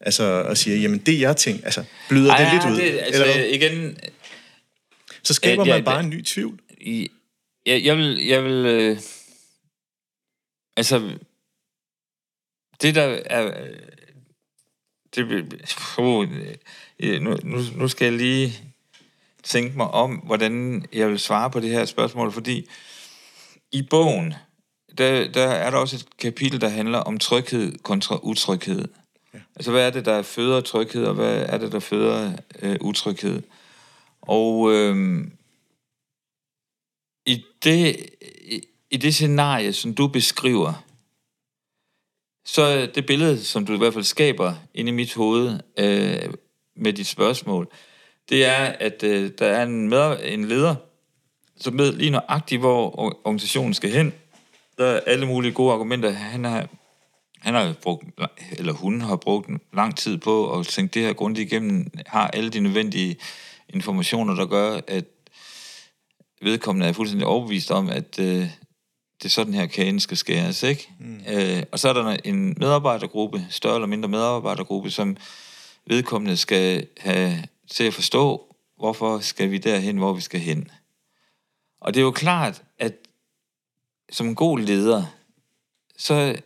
Altså 0.00 0.24
og 0.24 0.56
siger, 0.56 0.76
jamen 0.76 0.98
det 0.98 1.20
jeg 1.20 1.36
tænker, 1.36 1.64
altså 1.64 1.84
bløder 2.08 2.32
Ej, 2.32 2.44
det 2.44 2.52
lidt 2.52 2.72
ud? 2.72 2.92
Det, 2.92 3.00
altså 3.00 3.24
eller? 3.24 3.44
igen... 3.44 3.98
Så 5.22 5.34
skaber 5.34 5.66
ja, 5.66 5.74
man 5.74 5.84
bare 5.84 6.00
en 6.00 6.10
ny 6.10 6.22
tvivl. 6.22 6.60
Jeg, 7.66 7.84
jeg 7.84 7.96
vil, 7.96 8.26
jeg 8.26 8.44
vil 8.44 8.66
øh, 8.66 8.98
altså, 10.76 11.10
det 12.82 12.94
der 12.94 13.20
er, 13.26 13.66
det, 15.14 15.24
uh, 15.98 16.28
nu, 17.20 17.38
nu, 17.42 17.58
nu 17.74 17.88
skal 17.88 18.04
jeg 18.04 18.12
lige 18.12 18.54
tænke 19.42 19.76
mig 19.76 19.86
om, 19.86 20.16
hvordan 20.16 20.86
jeg 20.92 21.08
vil 21.08 21.18
svare 21.18 21.50
på 21.50 21.60
det 21.60 21.70
her 21.70 21.84
spørgsmål, 21.84 22.32
fordi 22.32 22.68
i 23.72 23.82
bogen, 23.82 24.34
der, 24.98 25.28
der 25.28 25.48
er 25.48 25.70
der 25.70 25.78
også 25.78 25.96
et 25.96 26.06
kapitel, 26.18 26.60
der 26.60 26.68
handler 26.68 26.98
om 26.98 27.18
tryghed 27.18 27.78
kontra 27.78 28.18
utryghed. 28.22 28.88
Ja. 29.34 29.38
Altså, 29.56 29.70
hvad 29.70 29.86
er 29.86 29.90
det, 29.90 30.04
der 30.04 30.22
føder 30.22 30.60
tryghed, 30.60 31.04
og 31.04 31.14
hvad 31.14 31.46
er 31.48 31.58
det, 31.58 31.72
der 31.72 31.80
føder 31.80 32.32
øh, 32.62 32.76
utryghed? 32.80 33.42
Og 34.20 34.72
øh, 34.72 35.24
i 37.26 37.44
det, 37.64 37.96
i 38.90 38.96
det 38.96 39.14
scenarie, 39.14 39.72
som 39.72 39.94
du 39.94 40.06
beskriver, 40.06 40.84
så 42.44 42.86
det 42.94 43.06
billede, 43.06 43.44
som 43.44 43.66
du 43.66 43.74
i 43.74 43.78
hvert 43.78 43.92
fald 43.92 44.04
skaber 44.04 44.54
inde 44.74 44.88
i 44.88 44.94
mit 44.94 45.14
hoved 45.14 45.58
øh, 45.78 46.34
med 46.76 46.92
dit 46.92 47.06
spørgsmål, 47.06 47.68
det 48.28 48.44
er, 48.44 48.64
at 48.64 49.02
øh, 49.02 49.30
der 49.38 49.46
er 49.46 49.62
en, 49.62 49.88
med, 49.88 50.16
en 50.24 50.44
leder, 50.44 50.74
som 51.56 51.78
ved 51.78 51.92
lige 51.92 52.10
nøjagtigt, 52.10 52.60
hvor 52.60 53.00
organisationen 53.26 53.74
skal 53.74 53.90
hen. 53.90 54.12
Der 54.82 54.88
er 54.88 55.00
alle 55.06 55.26
mulige 55.26 55.52
gode 55.52 55.72
argumenter. 55.72 56.10
Han 56.10 56.44
har, 56.44 56.68
han 57.38 57.54
har 57.54 57.74
brugt, 57.82 58.04
eller 58.52 58.72
hun 58.72 59.00
har 59.00 59.16
brugt 59.16 59.50
lang 59.72 59.96
tid 59.96 60.18
på 60.18 60.58
at 60.58 60.66
tænke 60.66 60.94
det 60.94 61.02
her 61.02 61.12
grundigt 61.12 61.52
igennem, 61.52 61.90
har 62.06 62.28
alle 62.28 62.50
de 62.50 62.60
nødvendige 62.60 63.16
informationer, 63.68 64.34
der 64.34 64.46
gør, 64.46 64.80
at 64.88 65.04
vedkommende 66.40 66.86
er 66.86 66.92
fuldstændig 66.92 67.26
overbevist 67.26 67.70
om, 67.70 67.88
at 67.88 68.18
øh, 68.18 68.26
det 69.18 69.24
er 69.24 69.28
sådan 69.28 69.54
her 69.54 69.66
kagen 69.66 70.00
skal 70.00 70.16
skæres, 70.16 70.62
ikke? 70.62 70.88
Mm. 70.98 71.20
Øh, 71.28 71.62
og 71.72 71.78
så 71.78 71.88
er 71.88 71.92
der 71.92 72.16
en 72.24 72.56
medarbejdergruppe, 72.58 73.46
større 73.50 73.74
eller 73.74 73.88
mindre 73.88 74.08
medarbejdergruppe, 74.08 74.90
som 74.90 75.16
vedkommende 75.86 76.36
skal 76.36 76.86
have 76.98 77.44
til 77.70 77.84
at 77.84 77.94
forstå, 77.94 78.54
hvorfor 78.76 79.18
skal 79.18 79.50
vi 79.50 79.58
derhen, 79.58 79.96
hvor 79.96 80.12
vi 80.12 80.20
skal 80.20 80.40
hen. 80.40 80.70
Og 81.80 81.94
det 81.94 82.00
er 82.00 82.04
jo 82.04 82.10
klart, 82.10 82.62
at 82.78 82.94
som 84.12 84.26
en 84.26 84.34
god 84.34 84.58
leder, 84.58 85.04
så 85.96 86.40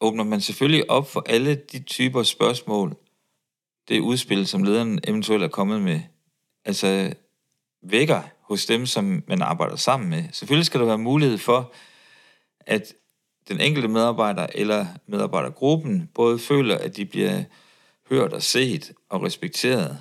åbner 0.00 0.24
man 0.24 0.40
selvfølgelig 0.40 0.90
op 0.90 1.10
for 1.10 1.24
alle 1.26 1.54
de 1.54 1.82
typer 1.82 2.22
spørgsmål, 2.22 2.96
det 3.88 4.00
udspil, 4.00 4.46
som 4.46 4.62
lederen 4.62 5.00
eventuelt 5.04 5.42
er 5.42 5.48
kommet 5.48 5.82
med, 5.82 6.00
altså 6.64 7.12
vækker 7.82 8.22
hos 8.40 8.66
dem, 8.66 8.86
som 8.86 9.22
man 9.28 9.42
arbejder 9.42 9.76
sammen 9.76 10.10
med. 10.10 10.24
Selvfølgelig 10.32 10.66
skal 10.66 10.80
der 10.80 10.86
være 10.86 10.98
mulighed 10.98 11.38
for, 11.38 11.72
at 12.60 12.94
den 13.48 13.60
enkelte 13.60 13.88
medarbejder 13.88 14.46
eller 14.54 14.86
medarbejdergruppen 15.06 16.10
både 16.14 16.38
føler, 16.38 16.78
at 16.78 16.96
de 16.96 17.04
bliver 17.04 17.44
hørt 18.10 18.32
og 18.32 18.42
set 18.42 18.92
og 19.08 19.22
respekteret. 19.22 19.98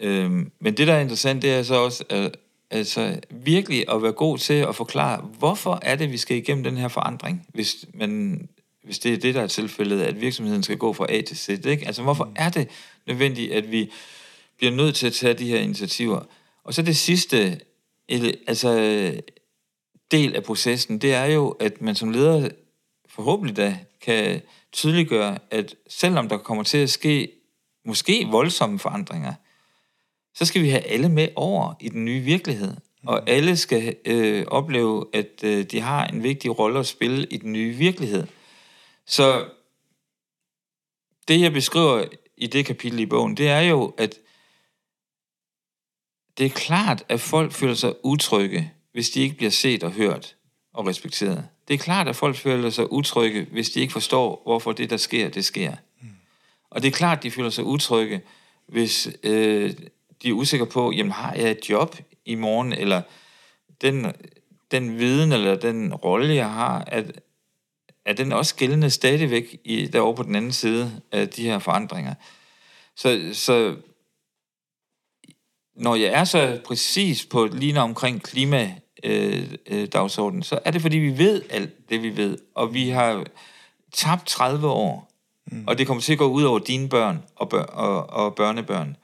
Øhm, 0.00 0.52
men 0.60 0.76
det, 0.76 0.86
der 0.86 0.94
er 0.94 1.00
interessant, 1.00 1.42
det 1.42 1.52
er 1.52 1.62
så 1.62 1.74
også 1.74 2.04
at, 2.10 2.36
altså, 2.74 3.20
virkelig 3.30 3.84
at 3.88 4.02
være 4.02 4.12
god 4.12 4.38
til 4.38 4.54
at 4.54 4.76
forklare, 4.76 5.20
hvorfor 5.38 5.78
er 5.82 5.96
det, 5.96 6.12
vi 6.12 6.16
skal 6.16 6.36
igennem 6.36 6.64
den 6.64 6.76
her 6.76 6.88
forandring, 6.88 7.46
hvis, 7.54 7.86
man, 7.94 8.48
hvis 8.82 8.98
det 8.98 9.12
er 9.12 9.16
det, 9.16 9.34
der 9.34 9.42
er 9.42 9.46
tilfældet, 9.46 10.02
at 10.02 10.20
virksomheden 10.20 10.62
skal 10.62 10.78
gå 10.78 10.92
fra 10.92 11.06
A 11.08 11.20
til 11.20 11.36
Z. 11.36 11.48
Ikke? 11.48 11.86
Altså, 11.86 12.02
hvorfor 12.02 12.32
er 12.36 12.48
det 12.48 12.68
nødvendigt, 13.06 13.52
at 13.52 13.70
vi 13.70 13.90
bliver 14.56 14.72
nødt 14.72 14.94
til 14.94 15.06
at 15.06 15.12
tage 15.12 15.34
de 15.34 15.48
her 15.48 15.58
initiativer? 15.58 16.20
Og 16.64 16.74
så 16.74 16.82
det 16.82 16.96
sidste, 16.96 17.60
altså 18.46 19.12
del 20.10 20.36
af 20.36 20.42
processen, 20.42 20.98
det 20.98 21.14
er 21.14 21.24
jo, 21.24 21.50
at 21.50 21.80
man 21.80 21.94
som 21.94 22.10
leder 22.10 22.48
forhåbentlig 23.08 23.56
da 23.56 23.78
kan 24.00 24.42
tydeliggøre, 24.72 25.38
at 25.50 25.74
selvom 25.88 26.28
der 26.28 26.36
kommer 26.36 26.62
til 26.62 26.78
at 26.78 26.90
ske 26.90 27.32
måske 27.84 28.28
voldsomme 28.30 28.78
forandringer, 28.78 29.34
så 30.34 30.44
skal 30.44 30.62
vi 30.62 30.68
have 30.68 30.82
alle 30.82 31.08
med 31.08 31.28
over 31.36 31.74
i 31.80 31.88
den 31.88 32.04
nye 32.04 32.20
virkelighed. 32.20 32.74
Og 33.06 33.20
mm. 33.20 33.24
alle 33.26 33.56
skal 33.56 33.96
øh, 34.04 34.44
opleve, 34.46 35.06
at 35.12 35.44
øh, 35.44 35.64
de 35.64 35.80
har 35.80 36.06
en 36.06 36.22
vigtig 36.22 36.58
rolle 36.58 36.78
at 36.78 36.86
spille 36.86 37.26
i 37.30 37.36
den 37.36 37.52
nye 37.52 37.74
virkelighed. 37.74 38.26
Så 39.06 39.44
det, 41.28 41.40
jeg 41.40 41.52
beskriver 41.52 42.04
i 42.36 42.46
det 42.46 42.66
kapitel 42.66 43.00
i 43.00 43.06
bogen, 43.06 43.36
det 43.36 43.48
er 43.48 43.60
jo, 43.60 43.94
at 43.98 44.18
det 46.38 46.46
er 46.46 46.50
klart, 46.50 47.04
at 47.08 47.20
folk 47.20 47.52
føler 47.52 47.74
sig 47.74 47.94
utrygge, 48.04 48.72
hvis 48.92 49.10
de 49.10 49.20
ikke 49.20 49.36
bliver 49.36 49.50
set 49.50 49.82
og 49.82 49.92
hørt 49.92 50.36
og 50.72 50.86
respekteret. 50.86 51.48
Det 51.68 51.74
er 51.74 51.78
klart, 51.78 52.08
at 52.08 52.16
folk 52.16 52.36
føler 52.36 52.70
sig 52.70 52.92
utrygge, 52.92 53.46
hvis 53.52 53.70
de 53.70 53.80
ikke 53.80 53.92
forstår, 53.92 54.42
hvorfor 54.44 54.72
det, 54.72 54.90
der 54.90 54.96
sker, 54.96 55.28
det 55.28 55.44
sker. 55.44 55.72
Mm. 56.00 56.08
Og 56.70 56.82
det 56.82 56.88
er 56.88 56.92
klart, 56.92 57.18
at 57.18 57.22
de 57.22 57.30
føler 57.30 57.50
sig 57.50 57.64
utrygge, 57.64 58.22
hvis 58.66 59.08
øh, 59.22 59.74
de 60.24 60.28
er 60.28 60.32
usikre 60.32 60.66
på, 60.66 60.92
jamen 60.92 61.12
har 61.12 61.34
jeg 61.34 61.50
et 61.50 61.70
job 61.70 61.96
i 62.24 62.34
morgen, 62.34 62.72
eller 62.72 63.02
den, 63.80 64.12
den 64.70 64.98
viden 64.98 65.32
eller 65.32 65.56
den 65.56 65.94
rolle, 65.94 66.34
jeg 66.34 66.50
har, 66.50 66.84
at, 66.86 67.20
er 68.04 68.12
den 68.12 68.32
også 68.32 68.54
gældende 68.54 68.90
stadigvæk 68.90 69.56
i, 69.64 69.86
derovre 69.86 70.16
på 70.16 70.22
den 70.22 70.34
anden 70.34 70.52
side 70.52 71.00
af 71.12 71.28
de 71.28 71.42
her 71.42 71.58
forandringer. 71.58 72.14
Så, 72.96 73.30
så 73.32 73.76
når 75.76 75.94
jeg 75.94 76.12
er 76.12 76.24
så 76.24 76.60
præcis 76.64 77.26
på 77.26 77.48
lige 77.52 77.80
omkring 77.80 78.22
klima 78.22 78.74
øh, 79.04 79.54
øh, 79.66 79.88
dagsordenen, 79.88 80.42
så 80.42 80.58
er 80.64 80.70
det 80.70 80.82
fordi 80.82 80.96
vi 80.96 81.18
ved 81.18 81.42
alt 81.50 81.90
det 81.90 82.02
vi 82.02 82.16
ved, 82.16 82.38
og 82.54 82.74
vi 82.74 82.88
har 82.88 83.24
tabt 83.92 84.26
30 84.26 84.68
år, 84.68 85.12
mm. 85.46 85.64
og 85.66 85.78
det 85.78 85.86
kommer 85.86 86.00
til 86.00 86.12
at 86.12 86.18
gå 86.18 86.26
ud 86.26 86.42
over 86.42 86.58
dine 86.58 86.88
børn 86.88 87.22
og, 87.36 87.48
bør, 87.48 87.62
og, 87.62 88.24
og 88.24 88.34
børnebørn. 88.34 88.96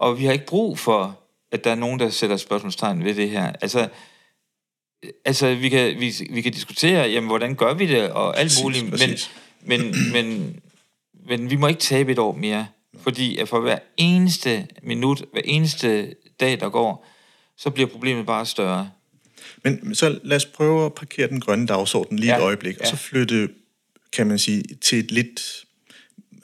Og 0.00 0.18
vi 0.18 0.24
har 0.24 0.32
ikke 0.32 0.46
brug 0.46 0.78
for, 0.78 1.18
at 1.52 1.64
der 1.64 1.70
er 1.70 1.74
nogen, 1.74 2.00
der 2.00 2.10
sætter 2.10 2.36
spørgsmålstegn 2.36 3.04
ved 3.04 3.14
det 3.14 3.30
her. 3.30 3.52
Altså, 3.60 3.88
altså 5.24 5.54
vi, 5.54 5.68
kan, 5.68 6.00
vi, 6.00 6.14
vi 6.30 6.40
kan 6.40 6.52
diskutere, 6.52 7.08
jamen, 7.08 7.28
hvordan 7.28 7.54
gør 7.54 7.74
vi 7.74 7.86
det, 7.86 8.10
og 8.10 8.38
alt 8.38 8.46
præcis, 8.46 8.62
muligt, 8.62 8.90
præcis. 8.90 9.30
Men, 9.62 9.80
men, 9.80 10.12
men, 10.12 10.60
men 11.28 11.50
vi 11.50 11.56
må 11.56 11.66
ikke 11.66 11.80
tabe 11.80 12.12
et 12.12 12.18
år 12.18 12.36
mere. 12.36 12.66
Fordi 13.00 13.38
at 13.38 13.48
for 13.48 13.60
hver 13.60 13.78
eneste 13.96 14.66
minut, 14.82 15.24
hver 15.32 15.42
eneste 15.44 16.14
dag, 16.40 16.60
der 16.60 16.68
går, 16.68 17.06
så 17.56 17.70
bliver 17.70 17.88
problemet 17.88 18.26
bare 18.26 18.46
større. 18.46 18.90
Men 19.64 19.94
så 19.94 20.18
lad 20.22 20.36
os 20.36 20.46
prøve 20.46 20.86
at 20.86 20.94
parkere 20.94 21.28
den 21.28 21.40
grønne 21.40 21.66
dagsorden 21.66 22.18
lige 22.18 22.32
ja. 22.32 22.38
et 22.38 22.42
øjeblik, 22.42 22.76
ja. 22.76 22.80
og 22.80 22.86
så 22.86 22.96
flytte, 22.96 23.48
kan 24.12 24.26
man 24.26 24.38
sige, 24.38 24.62
til 24.80 24.98
et 24.98 25.10
lidt 25.10 25.64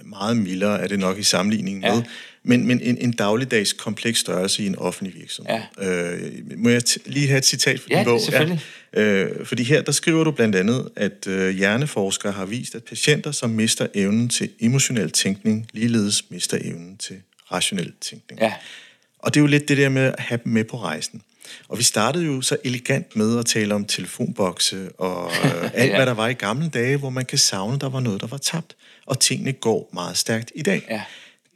meget 0.04 0.36
mildere, 0.36 0.80
er 0.80 0.88
det 0.88 0.98
nok 0.98 1.18
i 1.18 1.22
sammenligning 1.22 1.80
med, 1.80 1.88
ja. 1.88 2.04
Men, 2.46 2.66
men 2.66 2.80
en, 2.80 2.98
en 2.98 3.12
dagligdags 3.12 3.72
kompleks 3.72 4.18
størrelse 4.18 4.62
i 4.62 4.66
en 4.66 4.78
offentlig 4.78 5.14
virksomhed. 5.14 5.54
Ja. 5.78 6.12
Øh, 6.12 6.32
må 6.56 6.68
jeg 6.68 6.82
lige 7.06 7.26
have 7.28 7.38
et 7.38 7.44
citat 7.44 7.80
fra 7.80 7.88
ja, 7.90 7.98
din 7.98 8.04
bog? 8.04 8.20
selvfølgelig. 8.20 8.60
Ja, 8.94 9.00
øh, 9.02 9.46
fordi 9.46 9.62
her, 9.62 9.82
der 9.82 9.92
skriver 9.92 10.24
du 10.24 10.30
blandt 10.30 10.56
andet, 10.56 10.88
at 10.96 11.26
øh, 11.26 11.56
hjerneforskere 11.56 12.32
har 12.32 12.44
vist, 12.44 12.74
at 12.74 12.84
patienter, 12.84 13.32
som 13.32 13.50
mister 13.50 13.86
evnen 13.94 14.28
til 14.28 14.50
emotionel 14.60 15.10
tænkning, 15.10 15.68
ligeledes 15.72 16.30
mister 16.30 16.58
evnen 16.60 16.96
til 16.96 17.16
rationel 17.52 17.92
tænkning. 18.00 18.40
Ja. 18.40 18.52
Og 19.18 19.34
det 19.34 19.40
er 19.40 19.42
jo 19.42 19.46
lidt 19.46 19.68
det 19.68 19.76
der 19.76 19.88
med 19.88 20.02
at 20.02 20.20
have 20.20 20.40
dem 20.44 20.52
med 20.52 20.64
på 20.64 20.76
rejsen. 20.76 21.22
Og 21.68 21.78
vi 21.78 21.82
startede 21.82 22.24
jo 22.24 22.40
så 22.40 22.56
elegant 22.64 23.16
med 23.16 23.38
at 23.38 23.46
tale 23.46 23.74
om 23.74 23.84
telefonbokse 23.84 24.88
og 24.98 25.30
øh, 25.44 25.64
alt, 25.74 25.90
ja. 25.90 25.96
hvad 25.96 26.06
der 26.06 26.14
var 26.14 26.28
i 26.28 26.32
gamle 26.32 26.68
dage, 26.68 26.96
hvor 26.96 27.10
man 27.10 27.24
kan 27.24 27.38
savne, 27.38 27.78
der 27.78 27.88
var 27.88 28.00
noget, 28.00 28.20
der 28.20 28.26
var 28.26 28.36
tabt. 28.36 28.76
Og 29.06 29.20
tingene 29.20 29.52
går 29.52 29.90
meget 29.92 30.16
stærkt 30.16 30.52
i 30.54 30.62
dag. 30.62 30.86
Ja. 30.90 31.02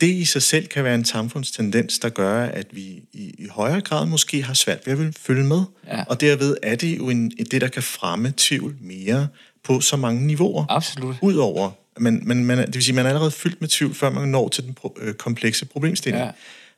Det 0.01 0.07
i 0.07 0.25
sig 0.25 0.43
selv 0.43 0.67
kan 0.67 0.85
være 0.85 0.95
en 0.95 1.05
samfundstendens, 1.05 1.99
der 1.99 2.09
gør, 2.09 2.45
at 2.45 2.67
vi 2.73 2.83
i, 3.13 3.35
i 3.39 3.47
højere 3.51 3.81
grad 3.81 4.07
måske 4.07 4.43
har 4.43 4.55
svært 4.55 4.87
ved 4.87 5.09
at 5.09 5.19
følge 5.19 5.45
med. 5.45 5.63
Ja. 5.87 6.05
Og 6.05 6.21
derved 6.21 6.57
er 6.63 6.77
det 6.77 6.99
jo 6.99 7.09
en, 7.09 7.31
det, 7.31 7.61
der 7.61 7.69
kan 7.69 7.83
fremme 7.83 8.33
tvivl 8.37 8.77
mere 8.81 9.29
på 9.65 9.81
så 9.81 9.97
mange 9.97 10.27
niveauer. 10.27 10.65
Absolut. 10.69 11.17
Udover, 11.23 11.71
men, 11.99 12.29
men 12.29 12.45
man, 12.45 12.59
det 12.59 12.75
vil 12.75 12.83
sige, 12.83 12.95
man 12.95 13.05
er 13.05 13.09
allerede 13.11 13.31
fyldt 13.31 13.61
med 13.61 13.69
tvivl, 13.69 13.95
før 13.95 14.11
man 14.11 14.29
når 14.29 14.49
til 14.49 14.65
den 14.65 14.75
pro, 14.75 14.97
øh, 15.01 15.15
komplekse 15.15 15.67
problemstilling. 15.67 16.25
Ja. 16.25 16.31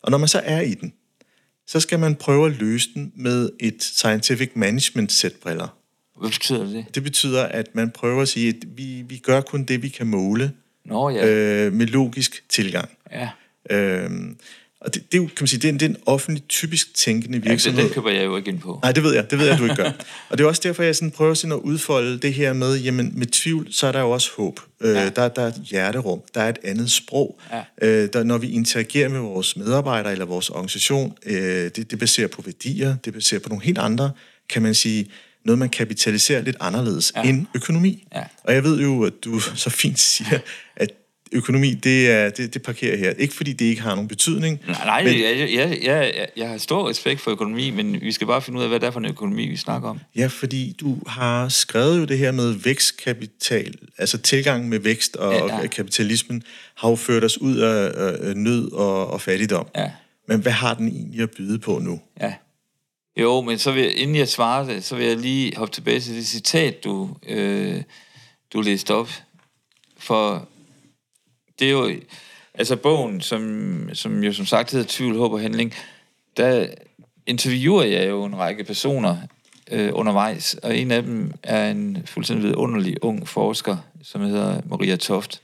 Og 0.02 0.10
når 0.10 0.18
man 0.18 0.28
så 0.28 0.40
er 0.44 0.60
i 0.60 0.74
den, 0.74 0.92
så 1.66 1.80
skal 1.80 1.98
man 1.98 2.14
prøve 2.14 2.46
at 2.46 2.52
løse 2.52 2.88
den 2.94 3.12
med 3.16 3.50
et 3.60 3.82
scientific 3.82 4.50
management 4.54 5.12
sæt 5.12 5.32
briller. 5.32 5.76
Hvad 6.20 6.30
betyder 6.30 6.64
det? 6.64 6.94
Det 6.94 7.02
betyder, 7.02 7.42
at 7.42 7.74
man 7.74 7.90
prøver 7.90 8.22
at 8.22 8.28
sige, 8.28 8.48
at 8.48 8.54
vi, 8.76 9.02
vi 9.08 9.16
gør 9.16 9.40
kun 9.40 9.64
det, 9.64 9.82
vi 9.82 9.88
kan 9.88 10.06
måle 10.06 10.52
Nå, 10.84 11.10
ja. 11.10 11.26
øh, 11.26 11.72
med 11.72 11.86
logisk 11.86 12.44
tilgang. 12.48 12.88
Ja. 13.12 13.28
Øhm, 13.70 14.36
og 14.80 14.94
det, 14.94 15.12
det, 15.12 15.18
er 15.18 15.22
jo, 15.22 15.26
kan 15.26 15.36
man 15.40 15.46
sige, 15.46 15.60
det 15.60 15.68
er 15.68 15.72
en, 15.72 15.80
det 15.80 15.86
er 15.86 15.90
en 15.90 15.96
offentlig, 16.06 16.44
typisk 16.48 16.94
tænkende 16.94 17.42
virksomhed. 17.42 17.78
Ja, 17.78 17.82
det, 17.82 17.94
det 17.94 17.94
køber 17.94 18.10
jeg 18.10 18.24
jo 18.24 18.36
ikke 18.36 18.50
ind 18.50 18.58
på. 18.58 18.78
Nej, 18.82 18.92
det 18.92 19.02
ved 19.02 19.14
jeg. 19.14 19.30
Det 19.30 19.38
ved 19.38 19.46
jeg, 19.46 19.58
du 19.58 19.62
ikke 19.62 19.76
gør. 19.76 19.90
og 20.30 20.38
det 20.38 20.44
er 20.44 20.48
også 20.48 20.60
derfor, 20.64 20.82
jeg 20.82 20.96
sådan 20.96 21.10
prøver 21.10 21.34
sådan 21.34 21.52
at 21.52 21.58
udfolde 21.58 22.18
det 22.18 22.34
her 22.34 22.52
med, 22.52 22.78
jamen 22.78 23.12
med 23.14 23.26
tvivl, 23.26 23.72
så 23.72 23.86
er 23.86 23.92
der 23.92 24.00
jo 24.00 24.10
også 24.10 24.30
håb. 24.36 24.60
Øh, 24.80 24.94
ja. 24.94 25.08
der, 25.08 25.28
der 25.28 25.42
er 25.42 25.46
et 25.46 25.62
hjerterum. 25.70 26.20
Der 26.34 26.40
er 26.40 26.48
et 26.48 26.58
andet 26.64 26.90
sprog. 26.90 27.38
Ja. 27.52 27.88
Øh, 27.88 28.08
der, 28.12 28.22
når 28.22 28.38
vi 28.38 28.50
interagerer 28.50 29.08
med 29.08 29.20
vores 29.20 29.56
medarbejdere 29.56 30.12
eller 30.12 30.24
vores 30.24 30.50
organisation, 30.50 31.16
øh, 31.26 31.70
det, 31.76 31.90
det 31.90 31.98
baserer 31.98 32.28
på 32.28 32.42
værdier, 32.42 32.96
det 33.04 33.12
baserer 33.12 33.40
på 33.40 33.48
nogle 33.48 33.64
helt 33.64 33.78
andre, 33.78 34.10
kan 34.48 34.62
man 34.62 34.74
sige, 34.74 35.10
noget, 35.44 35.58
man 35.58 35.68
kapitaliserer 35.68 36.42
lidt 36.42 36.56
anderledes 36.60 37.12
ja. 37.16 37.22
end 37.22 37.46
økonomi. 37.54 38.04
Ja. 38.14 38.22
Og 38.44 38.54
jeg 38.54 38.64
ved 38.64 38.80
jo, 38.80 39.04
at 39.04 39.12
du 39.24 39.38
så 39.40 39.70
fint 39.70 39.98
siger, 39.98 40.38
at 40.76 40.92
økonomi, 41.32 41.74
det, 41.74 42.10
er, 42.10 42.30
det, 42.30 42.54
det 42.54 42.62
parkerer 42.62 42.96
her. 42.96 43.10
Ikke 43.10 43.34
fordi 43.34 43.52
det 43.52 43.64
ikke 43.64 43.82
har 43.82 43.94
nogen 43.94 44.08
betydning. 44.08 44.60
Nej, 44.66 44.84
nej 44.84 45.04
men... 45.04 45.12
jeg, 45.12 45.48
jeg, 45.54 45.78
jeg, 45.82 46.26
jeg 46.36 46.48
har 46.48 46.58
stor 46.58 46.88
respekt 46.88 47.20
for 47.20 47.30
økonomi, 47.30 47.70
men 47.70 48.00
vi 48.00 48.12
skal 48.12 48.26
bare 48.26 48.42
finde 48.42 48.58
ud 48.58 48.62
af, 48.62 48.68
hvad 48.68 48.80
det 48.80 48.86
er 48.86 48.90
for 48.90 49.00
en 49.00 49.06
økonomi, 49.06 49.48
vi 49.48 49.56
snakker 49.56 49.88
om. 49.88 50.00
Ja, 50.16 50.26
fordi 50.26 50.76
du 50.80 50.98
har 51.06 51.48
skrevet 51.48 52.00
jo 52.00 52.04
det 52.04 52.18
her 52.18 52.32
med 52.32 52.52
vækstkapital, 52.52 53.74
altså 53.98 54.18
tilgang 54.18 54.68
med 54.68 54.78
vækst 54.78 55.16
og, 55.16 55.34
ja, 55.34 55.60
ja. 55.60 55.66
kapitalismen, 55.66 56.42
har 56.74 56.88
jo 56.88 56.96
ført 56.96 57.24
os 57.24 57.38
ud 57.38 57.56
af, 57.56 57.92
af 58.28 58.36
nød 58.36 58.72
og, 58.72 59.10
og 59.10 59.20
fattigdom. 59.20 59.66
Ja. 59.76 59.90
Men 60.28 60.40
hvad 60.40 60.52
har 60.52 60.74
den 60.74 60.88
egentlig 60.88 61.20
at 61.20 61.30
byde 61.30 61.58
på 61.58 61.78
nu? 61.78 62.00
Ja. 62.20 62.32
Jo, 63.16 63.40
men 63.40 63.58
så 63.58 63.72
vil, 63.72 64.00
inden 64.00 64.16
jeg 64.16 64.28
svarer 64.28 64.66
det, 64.66 64.84
så 64.84 64.96
vil 64.96 65.06
jeg 65.06 65.16
lige 65.16 65.56
hoppe 65.56 65.74
tilbage 65.74 66.00
til 66.00 66.14
det 66.14 66.26
citat, 66.26 66.84
du, 66.84 67.16
øh, 67.26 67.82
du 68.52 68.60
læste 68.60 68.94
op. 68.94 69.10
For 69.96 70.48
det 71.58 71.66
er 71.66 71.72
jo... 71.72 71.90
Altså 72.54 72.76
bogen, 72.76 73.20
som, 73.20 73.88
som 73.94 74.24
jo 74.24 74.32
som 74.32 74.46
sagt 74.46 74.72
hedder 74.72 74.86
Tvivl, 74.88 75.16
Håb 75.16 75.32
og 75.32 75.40
Handling, 75.40 75.74
der 76.36 76.66
interviewer 77.26 77.82
jeg 77.82 78.08
jo 78.08 78.24
en 78.24 78.38
række 78.38 78.64
personer 78.64 79.16
øh, 79.70 79.90
undervejs, 79.92 80.54
og 80.54 80.76
en 80.76 80.90
af 80.90 81.02
dem 81.02 81.34
er 81.42 81.70
en 81.70 82.02
fuldstændig 82.06 82.48
vidunderlig 82.48 83.04
ung 83.04 83.28
forsker, 83.28 83.76
som 84.02 84.20
hedder 84.20 84.60
Maria 84.66 84.96
Toft. 84.96 85.42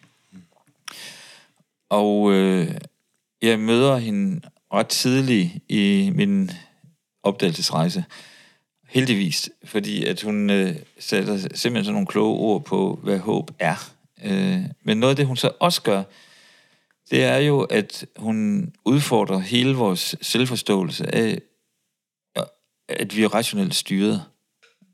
Og 1.88 2.32
øh, 2.32 2.74
jeg 3.42 3.58
møder 3.58 3.96
hende 3.96 4.40
ret 4.72 4.88
tidligt 4.88 5.50
i 5.68 6.12
min 6.14 6.50
opdagelsesrejse. 7.28 8.04
Heldigvis, 8.88 9.50
fordi 9.64 10.04
at 10.04 10.22
hun 10.22 10.50
øh, 10.50 10.76
sætter 10.98 11.38
simpelthen 11.38 11.84
sådan 11.84 11.92
nogle 11.92 12.06
kloge 12.06 12.38
ord 12.38 12.64
på, 12.64 13.00
hvad 13.02 13.18
håb 13.18 13.50
er. 13.58 13.92
Øh, 14.24 14.62
men 14.82 14.96
noget 14.96 15.10
af 15.10 15.16
det, 15.16 15.26
hun 15.26 15.36
så 15.36 15.50
også 15.60 15.82
gør, 15.82 16.02
det 17.10 17.24
er 17.24 17.36
jo, 17.36 17.60
at 17.60 18.06
hun 18.16 18.70
udfordrer 18.84 19.38
hele 19.38 19.74
vores 19.74 20.16
selvforståelse 20.22 21.14
af, 21.14 21.40
at 22.88 23.16
vi 23.16 23.22
er 23.22 23.34
rationelt 23.34 23.74
styret. 23.74 24.22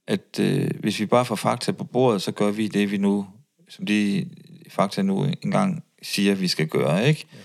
At 0.07 0.41
øh, 0.41 0.71
hvis 0.81 1.01
vi 1.01 1.07
bare 1.07 1.25
får 1.25 1.35
fakta 1.35 1.73
på 1.73 1.85
bordet, 1.85 2.23
så 2.23 2.33
gør 2.33 2.51
vi 2.51 2.69
det, 2.69 2.91
vi 2.91 2.97
nu, 2.97 3.27
som 3.69 3.87
de 3.87 4.29
fakta 4.69 5.03
nu 5.03 5.25
engang 5.43 5.85
siger, 6.03 6.35
vi 6.35 6.49
skal 6.49 6.69
gøre, 6.69 7.09
ikke? 7.09 7.27
Ja. 7.33 7.39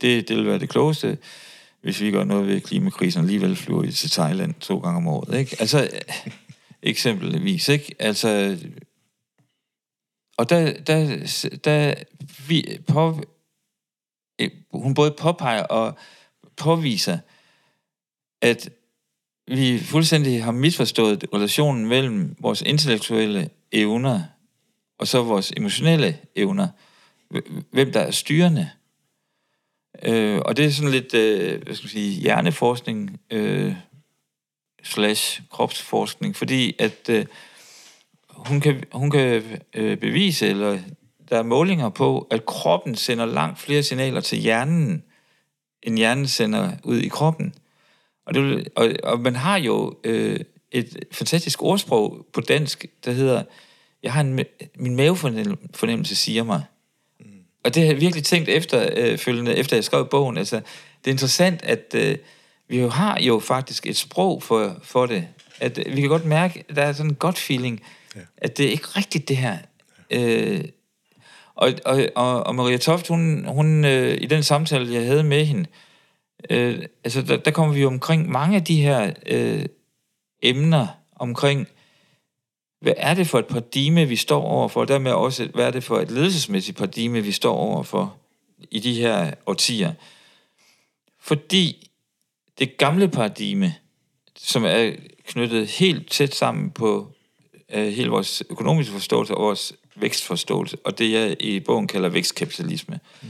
Det, 0.00 0.28
det 0.28 0.36
vil 0.36 0.46
være 0.46 0.58
det 0.58 0.68
klogeste, 0.68 1.18
hvis 1.88 2.00
vi 2.00 2.10
gør 2.10 2.24
noget 2.24 2.46
ved 2.46 2.60
klimakrisen, 2.60 3.20
alligevel 3.20 3.56
flyver 3.56 3.82
vi 3.82 3.92
til 3.92 4.10
Thailand 4.10 4.54
to 4.54 4.78
gange 4.78 4.96
om 4.96 5.06
året, 5.06 5.38
ikke? 5.38 5.56
Altså, 5.60 5.90
eksempelvis, 6.82 7.68
ikke? 7.68 7.94
Altså, 7.98 8.58
og 10.36 10.50
der, 10.50 10.80
der, 10.80 11.06
der 11.64 11.94
vi, 12.48 12.78
på, 12.88 13.22
eh, 14.38 14.50
hun 14.72 14.94
både 14.94 15.14
påpeger 15.18 15.62
og 15.62 15.98
påviser, 16.56 17.18
at 18.42 18.70
vi 19.46 19.78
fuldstændig 19.78 20.44
har 20.44 20.52
misforstået 20.52 21.24
relationen 21.34 21.86
mellem 21.86 22.36
vores 22.40 22.62
intellektuelle 22.62 23.50
evner 23.72 24.22
og 24.98 25.08
så 25.08 25.22
vores 25.22 25.52
emotionelle 25.56 26.18
evner. 26.36 26.68
Hvem 27.70 27.92
der 27.92 28.00
er 28.00 28.10
styrende. 28.10 28.70
Øh, 30.02 30.38
og 30.44 30.56
det 30.56 30.64
er 30.64 30.70
sådan 30.70 30.90
lidt, 30.90 31.14
øh, 31.14 31.62
hvad 31.62 31.74
skal 31.74 31.84
man 31.84 31.90
sige, 31.90 32.20
hjerneforskning 32.20 33.20
øh, 33.30 33.74
slash 34.82 35.42
kropsforskning, 35.50 36.36
fordi 36.36 36.76
at 36.78 37.08
øh, 37.10 37.26
hun 38.28 38.60
kan, 38.60 38.84
hun 38.92 39.10
kan 39.10 39.42
øh, 39.74 39.96
bevise, 39.96 40.46
eller 40.46 40.78
der 41.30 41.38
er 41.38 41.42
målinger 41.42 41.88
på, 41.88 42.26
at 42.30 42.46
kroppen 42.46 42.94
sender 42.94 43.26
langt 43.26 43.58
flere 43.58 43.82
signaler 43.82 44.20
til 44.20 44.38
hjernen, 44.38 45.02
end 45.82 45.96
hjernen 45.96 46.26
sender 46.26 46.72
ud 46.84 46.98
i 46.98 47.08
kroppen. 47.08 47.54
Og, 48.26 48.34
det, 48.34 48.68
og, 48.76 48.90
og 49.02 49.20
man 49.20 49.36
har 49.36 49.58
jo 49.58 49.96
øh, 50.04 50.40
et 50.72 51.04
fantastisk 51.12 51.62
ordsprog 51.62 52.26
på 52.32 52.40
dansk, 52.40 52.86
der 53.04 53.12
hedder, 53.12 53.42
jeg 54.02 54.12
har 54.12 54.20
en, 54.20 54.40
min 54.74 54.96
mavefornemmelse 54.96 56.16
siger 56.16 56.42
mig. 56.42 56.64
Og 57.68 57.74
det 57.74 57.82
har 57.82 57.92
jeg 57.92 58.00
virkelig 58.00 58.24
tænkt 58.24 58.48
efter, 58.48 58.88
øh, 58.96 59.18
følgende, 59.18 59.56
efter 59.56 59.76
jeg 59.76 59.84
skrev 59.84 60.08
bogen. 60.08 60.38
Altså, 60.38 60.56
det 61.04 61.06
er 61.06 61.10
interessant, 61.10 61.62
at 61.62 61.94
øh, 61.94 62.16
vi 62.68 62.80
jo 62.80 62.88
har 62.88 63.20
jo 63.20 63.38
faktisk 63.38 63.86
et 63.86 63.96
sprog 63.96 64.42
for, 64.42 64.76
for 64.82 65.06
det. 65.06 65.28
At 65.60 65.78
øh, 65.78 65.96
vi 65.96 66.00
kan 66.00 66.10
godt 66.10 66.24
mærke, 66.24 66.64
at 66.68 66.76
der 66.76 66.82
er 66.82 66.92
sådan 66.92 67.10
en 67.10 67.14
godt 67.14 67.38
feeling, 67.38 67.82
ja. 68.16 68.20
at 68.36 68.58
det 68.58 68.66
er 68.66 68.70
ikke 68.70 68.86
rigtigt 68.86 69.28
det 69.28 69.36
her. 69.36 69.58
Ja. 70.10 70.34
Øh, 70.34 70.64
og, 71.54 71.72
og, 71.84 72.08
og, 72.14 72.46
og 72.46 72.54
Maria 72.54 72.76
Toft, 72.76 73.08
hun, 73.08 73.44
hun 73.48 73.84
øh, 73.84 74.18
i 74.20 74.26
den 74.26 74.42
samtale, 74.42 74.94
jeg 74.94 75.06
havde 75.06 75.24
med 75.24 75.44
hende, 75.44 75.66
øh, 76.50 76.82
altså 77.04 77.22
der, 77.22 77.36
der 77.36 77.50
kommer 77.50 77.74
vi 77.74 77.84
omkring 77.84 78.30
mange 78.30 78.56
af 78.56 78.64
de 78.64 78.82
her 78.82 79.12
øh, 79.26 79.64
emner 80.42 80.86
omkring, 81.16 81.68
hvad 82.80 82.92
er 82.96 83.14
det 83.14 83.26
for 83.26 83.38
et 83.38 83.46
paradigme, 83.46 84.04
vi 84.04 84.16
står 84.16 84.42
overfor, 84.42 84.80
og 84.80 84.88
dermed 84.88 85.12
også, 85.12 85.48
hvad 85.54 85.66
er 85.66 85.70
det 85.70 85.84
for 85.84 85.98
et 86.00 86.10
ledelsesmæssigt 86.10 86.76
paradigme, 86.76 87.20
vi 87.20 87.32
står 87.32 87.54
overfor 87.54 88.16
i 88.70 88.80
de 88.80 88.94
her 88.94 89.34
årtier. 89.46 89.92
Fordi 91.20 91.90
det 92.58 92.76
gamle 92.76 93.08
paradigme, 93.08 93.74
som 94.36 94.64
er 94.64 94.92
knyttet 95.26 95.68
helt 95.68 96.10
tæt 96.10 96.34
sammen 96.34 96.70
på 96.70 97.12
øh, 97.72 97.88
hele 97.88 98.10
vores 98.10 98.42
økonomiske 98.50 98.92
forståelse 98.92 99.34
og 99.34 99.44
vores 99.44 99.72
vækstforståelse, 99.94 100.76
og 100.84 100.98
det 100.98 101.12
jeg 101.12 101.36
i 101.40 101.60
bogen 101.60 101.86
kalder 101.86 102.08
vækstkapitalisme, 102.08 103.00
mm. 103.22 103.28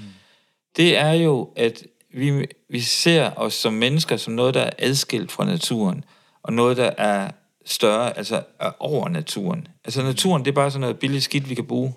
det 0.76 0.96
er 0.96 1.12
jo, 1.12 1.53
at 1.57 1.86
vi, 2.11 2.46
vi 2.68 2.80
ser 2.80 3.30
os 3.36 3.55
som 3.55 3.72
mennesker 3.72 4.16
som 4.16 4.32
noget, 4.32 4.55
der 4.55 4.61
er 4.61 4.70
adskilt 4.78 5.32
fra 5.32 5.44
naturen, 5.44 6.05
og 6.42 6.53
noget, 6.53 6.76
der 6.76 6.90
er 6.99 7.30
større, 7.68 8.16
altså 8.16 8.42
er 8.60 8.70
over 8.78 9.08
naturen. 9.08 9.68
Altså 9.84 10.02
naturen, 10.02 10.44
det 10.44 10.50
er 10.50 10.54
bare 10.54 10.70
sådan 10.70 10.80
noget 10.80 10.98
billigt 10.98 11.24
skidt, 11.24 11.48
vi 11.48 11.54
kan 11.54 11.66
bruge, 11.66 11.94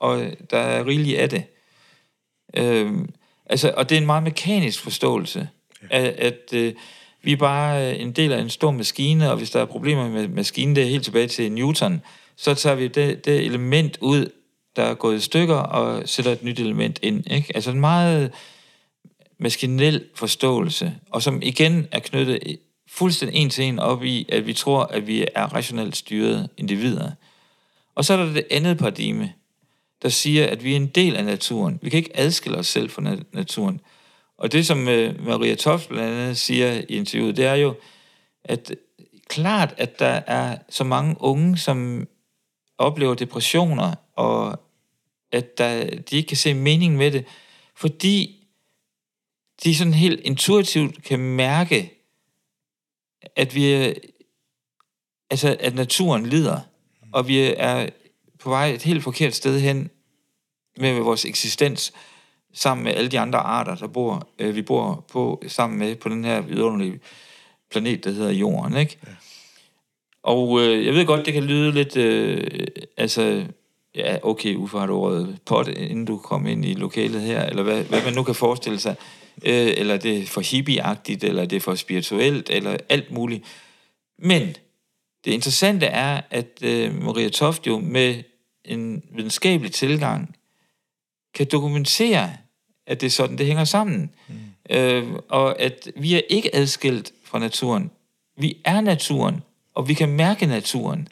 og 0.00 0.24
der 0.50 0.58
er 0.58 0.86
rigeligt 0.86 1.18
af 1.18 1.30
det. 1.30 1.44
Øhm, 2.56 3.10
altså, 3.46 3.74
og 3.76 3.88
det 3.88 3.96
er 3.96 4.00
en 4.00 4.06
meget 4.06 4.22
mekanisk 4.22 4.80
forståelse, 4.80 5.48
ja. 5.90 5.98
at, 5.98 6.04
at 6.04 6.52
øh, 6.52 6.74
vi 7.22 7.32
er 7.32 7.36
bare 7.36 7.98
en 7.98 8.12
del 8.12 8.32
af 8.32 8.40
en 8.40 8.50
stor 8.50 8.70
maskine, 8.70 9.30
og 9.30 9.36
hvis 9.36 9.50
der 9.50 9.60
er 9.60 9.64
problemer 9.64 10.08
med 10.08 10.28
maskinen, 10.28 10.76
det 10.76 10.84
er 10.84 10.88
helt 10.88 11.04
tilbage 11.04 11.28
til 11.28 11.52
Newton, 11.52 12.02
så 12.36 12.54
tager 12.54 12.76
vi 12.76 12.88
det, 12.88 13.24
det 13.24 13.44
element 13.44 13.98
ud, 14.00 14.26
der 14.76 14.82
er 14.82 14.94
gået 14.94 15.16
i 15.16 15.20
stykker, 15.20 15.56
og 15.56 16.08
sætter 16.08 16.32
et 16.32 16.42
nyt 16.42 16.60
element 16.60 16.98
ind. 17.02 17.30
Ikke? 17.30 17.52
Altså 17.54 17.70
en 17.70 17.80
meget 17.80 18.32
maskinel 19.38 20.04
forståelse, 20.14 20.94
og 21.10 21.22
som 21.22 21.42
igen 21.42 21.88
er 21.90 21.98
knyttet 21.98 22.58
fuldstændig 22.92 23.40
en 23.40 23.50
til 23.50 23.64
en 23.64 23.78
op 23.78 24.04
i, 24.04 24.26
at 24.28 24.46
vi 24.46 24.52
tror, 24.52 24.84
at 24.84 25.06
vi 25.06 25.26
er 25.34 25.54
rationelt 25.54 25.96
styrede 25.96 26.48
individer. 26.56 27.10
Og 27.94 28.04
så 28.04 28.12
er 28.12 28.16
der 28.16 28.32
det 28.32 28.46
andet 28.50 28.78
paradigme, 28.78 29.32
der 30.02 30.08
siger, 30.08 30.46
at 30.46 30.64
vi 30.64 30.72
er 30.72 30.76
en 30.76 30.86
del 30.86 31.16
af 31.16 31.24
naturen. 31.24 31.78
Vi 31.82 31.90
kan 31.90 31.98
ikke 31.98 32.16
adskille 32.16 32.58
os 32.58 32.66
selv 32.66 32.90
fra 32.90 33.16
naturen. 33.32 33.80
Og 34.38 34.52
det, 34.52 34.66
som 34.66 34.88
øh, 34.88 35.26
Maria 35.26 35.54
Toft 35.54 35.88
blandt 35.88 36.18
andet 36.18 36.38
siger 36.38 36.72
i 36.88 36.96
interviewet, 36.96 37.36
det 37.36 37.44
er 37.44 37.54
jo, 37.54 37.74
at 38.44 38.74
klart, 39.28 39.74
at 39.76 39.98
der 39.98 40.20
er 40.26 40.58
så 40.68 40.84
mange 40.84 41.16
unge, 41.20 41.58
som 41.58 42.08
oplever 42.78 43.14
depressioner, 43.14 43.94
og 44.16 44.60
at 45.32 45.58
der, 45.58 45.84
de 45.84 46.16
ikke 46.16 46.26
kan 46.26 46.36
se 46.36 46.54
mening 46.54 46.96
med 46.96 47.10
det, 47.10 47.24
fordi 47.76 48.46
de 49.64 49.74
sådan 49.74 49.94
helt 49.94 50.20
intuitivt 50.20 51.02
kan 51.02 51.18
mærke, 51.18 52.01
at 53.36 53.54
vi 53.54 53.94
altså 55.30 55.56
at 55.60 55.74
naturen 55.74 56.26
lider, 56.26 56.60
og 57.12 57.28
vi 57.28 57.54
er 57.56 57.88
på 58.38 58.50
vej 58.50 58.66
et 58.66 58.82
helt 58.82 59.02
forkert 59.02 59.34
sted 59.34 59.60
hen 59.60 59.90
med 60.78 61.00
vores 61.00 61.24
eksistens, 61.24 61.92
sammen 62.52 62.84
med 62.84 62.94
alle 62.94 63.10
de 63.10 63.20
andre 63.20 63.38
arter, 63.38 63.74
der 63.74 63.86
bor, 63.86 64.28
øh, 64.38 64.56
vi 64.56 64.62
bor 64.62 65.04
på 65.12 65.42
sammen 65.46 65.78
med 65.78 65.96
på 65.96 66.08
den 66.08 66.24
her 66.24 66.40
vidunderlige 66.40 67.00
planet, 67.70 68.04
der 68.04 68.10
hedder 68.10 68.30
Jorden, 68.30 68.76
ikke? 68.76 68.98
Ja. 69.06 69.12
Og 70.22 70.60
øh, 70.60 70.86
jeg 70.86 70.94
ved 70.94 71.06
godt, 71.06 71.26
det 71.26 71.34
kan 71.34 71.44
lyde 71.44 71.72
lidt, 71.72 71.96
øh, 71.96 72.66
altså, 72.96 73.46
ja, 73.94 74.16
okay, 74.22 74.54
Uffe 74.54 74.78
har 74.78 74.86
du 74.86 74.94
ordet 74.94 75.38
pot, 75.46 75.68
inden 75.68 76.04
du 76.04 76.18
kom 76.18 76.46
ind 76.46 76.64
i 76.64 76.74
lokalet 76.74 77.20
her, 77.20 77.44
eller 77.44 77.62
hvad, 77.62 77.84
hvad 77.84 78.04
man 78.04 78.14
nu 78.14 78.22
kan 78.22 78.34
forestille 78.34 78.80
sig, 78.80 78.96
øh, 79.44 79.72
eller 79.76 79.96
det 79.96 80.18
er 80.18 80.26
for 80.26 80.40
hippieagtigt, 80.40 81.24
eller 81.24 81.44
det 81.44 81.56
er 81.56 81.60
for 81.60 81.74
spirituelt, 81.74 82.50
eller 82.50 82.76
alt 82.88 83.10
muligt. 83.10 83.44
Men 84.18 84.56
det 85.24 85.32
interessante 85.32 85.86
er, 85.86 86.20
at 86.30 86.48
øh, 86.62 87.02
Maria 87.02 87.28
Toft 87.28 87.66
jo 87.66 87.78
med 87.78 88.22
en 88.64 89.02
videnskabelig 89.10 89.72
tilgang 89.72 90.36
kan 91.34 91.46
dokumentere, 91.52 92.32
at 92.86 93.00
det 93.00 93.06
er 93.06 93.10
sådan, 93.10 93.38
det 93.38 93.46
hænger 93.46 93.64
sammen. 93.64 94.10
Mm. 94.28 94.34
Øh, 94.76 95.12
og 95.28 95.60
at 95.60 95.88
vi 95.96 96.14
er 96.14 96.20
ikke 96.30 96.54
adskilt 96.54 97.12
fra 97.24 97.38
naturen. 97.38 97.90
Vi 98.36 98.56
er 98.64 98.80
naturen, 98.80 99.42
og 99.74 99.88
vi 99.88 99.94
kan 99.94 100.08
mærke 100.08 100.46
naturen. 100.46 101.08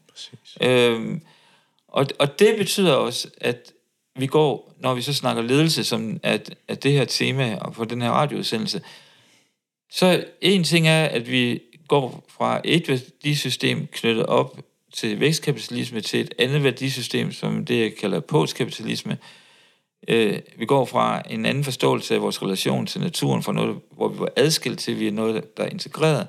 Øh, 0.61 1.21
og, 1.91 2.07
og 2.19 2.39
det 2.39 2.55
betyder 2.59 2.93
også, 2.93 3.29
at 3.41 3.73
vi 4.19 4.27
går, 4.27 4.75
når 4.81 4.95
vi 4.95 5.03
så 5.03 5.15
snakker 5.15 5.43
ledelse, 5.43 5.85
som 5.85 6.21
at, 6.23 6.55
at 6.69 6.83
det 6.83 6.93
her 6.93 7.05
tema 7.05 7.57
og 7.57 7.75
for 7.75 7.85
den 7.85 8.03
her 8.03 8.11
radioudsendelse, 8.11 8.83
så 9.93 10.25
en 10.41 10.65
ting 10.65 10.89
er, 10.89 11.05
at 11.05 11.31
vi 11.31 11.63
går 11.89 12.25
fra 12.29 12.61
et 12.65 12.89
værdisystem 12.89 13.87
knyttet 13.87 14.27
op 14.27 14.59
til 14.95 15.21
vækstkapitalisme 15.21 16.01
til 16.01 16.21
et 16.21 16.35
andet 16.39 16.65
værdisystem, 16.65 17.33
som 17.33 17.65
det 17.65 17.81
jeg 17.81 17.93
kalder 17.97 18.21
postkapitalisme, 18.21 19.19
Øh, 20.09 20.39
vi 20.57 20.67
går 20.67 20.85
fra 20.85 21.23
en 21.31 21.47
anden 21.47 21.65
forståelse 21.65 22.15
af 22.15 22.23
vores 22.23 22.43
relation 22.43 22.87
til 22.87 23.01
naturen, 23.01 23.43
fra 23.43 23.53
noget, 23.53 23.81
hvor 23.91 24.09
vi 24.09 24.19
var 24.19 24.29
adskilt 24.37 24.79
til, 24.79 24.99
vi 24.99 25.07
er 25.07 25.13
noget, 25.13 25.57
der 25.57 25.65
er 25.65 25.69
integreret. 25.69 26.27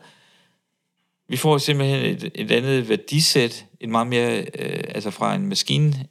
Vi 1.31 1.37
får 1.37 1.57
simpelthen 1.57 2.05
et, 2.05 2.31
et 2.35 2.51
andet 2.51 2.89
værdisæt, 2.89 3.65
en 3.79 3.91
meget 3.91 4.07
mere, 4.07 4.45
øh, 4.59 4.83
altså 4.89 5.11
fra 5.11 5.35
en 5.35 5.47
maskine 5.47 6.05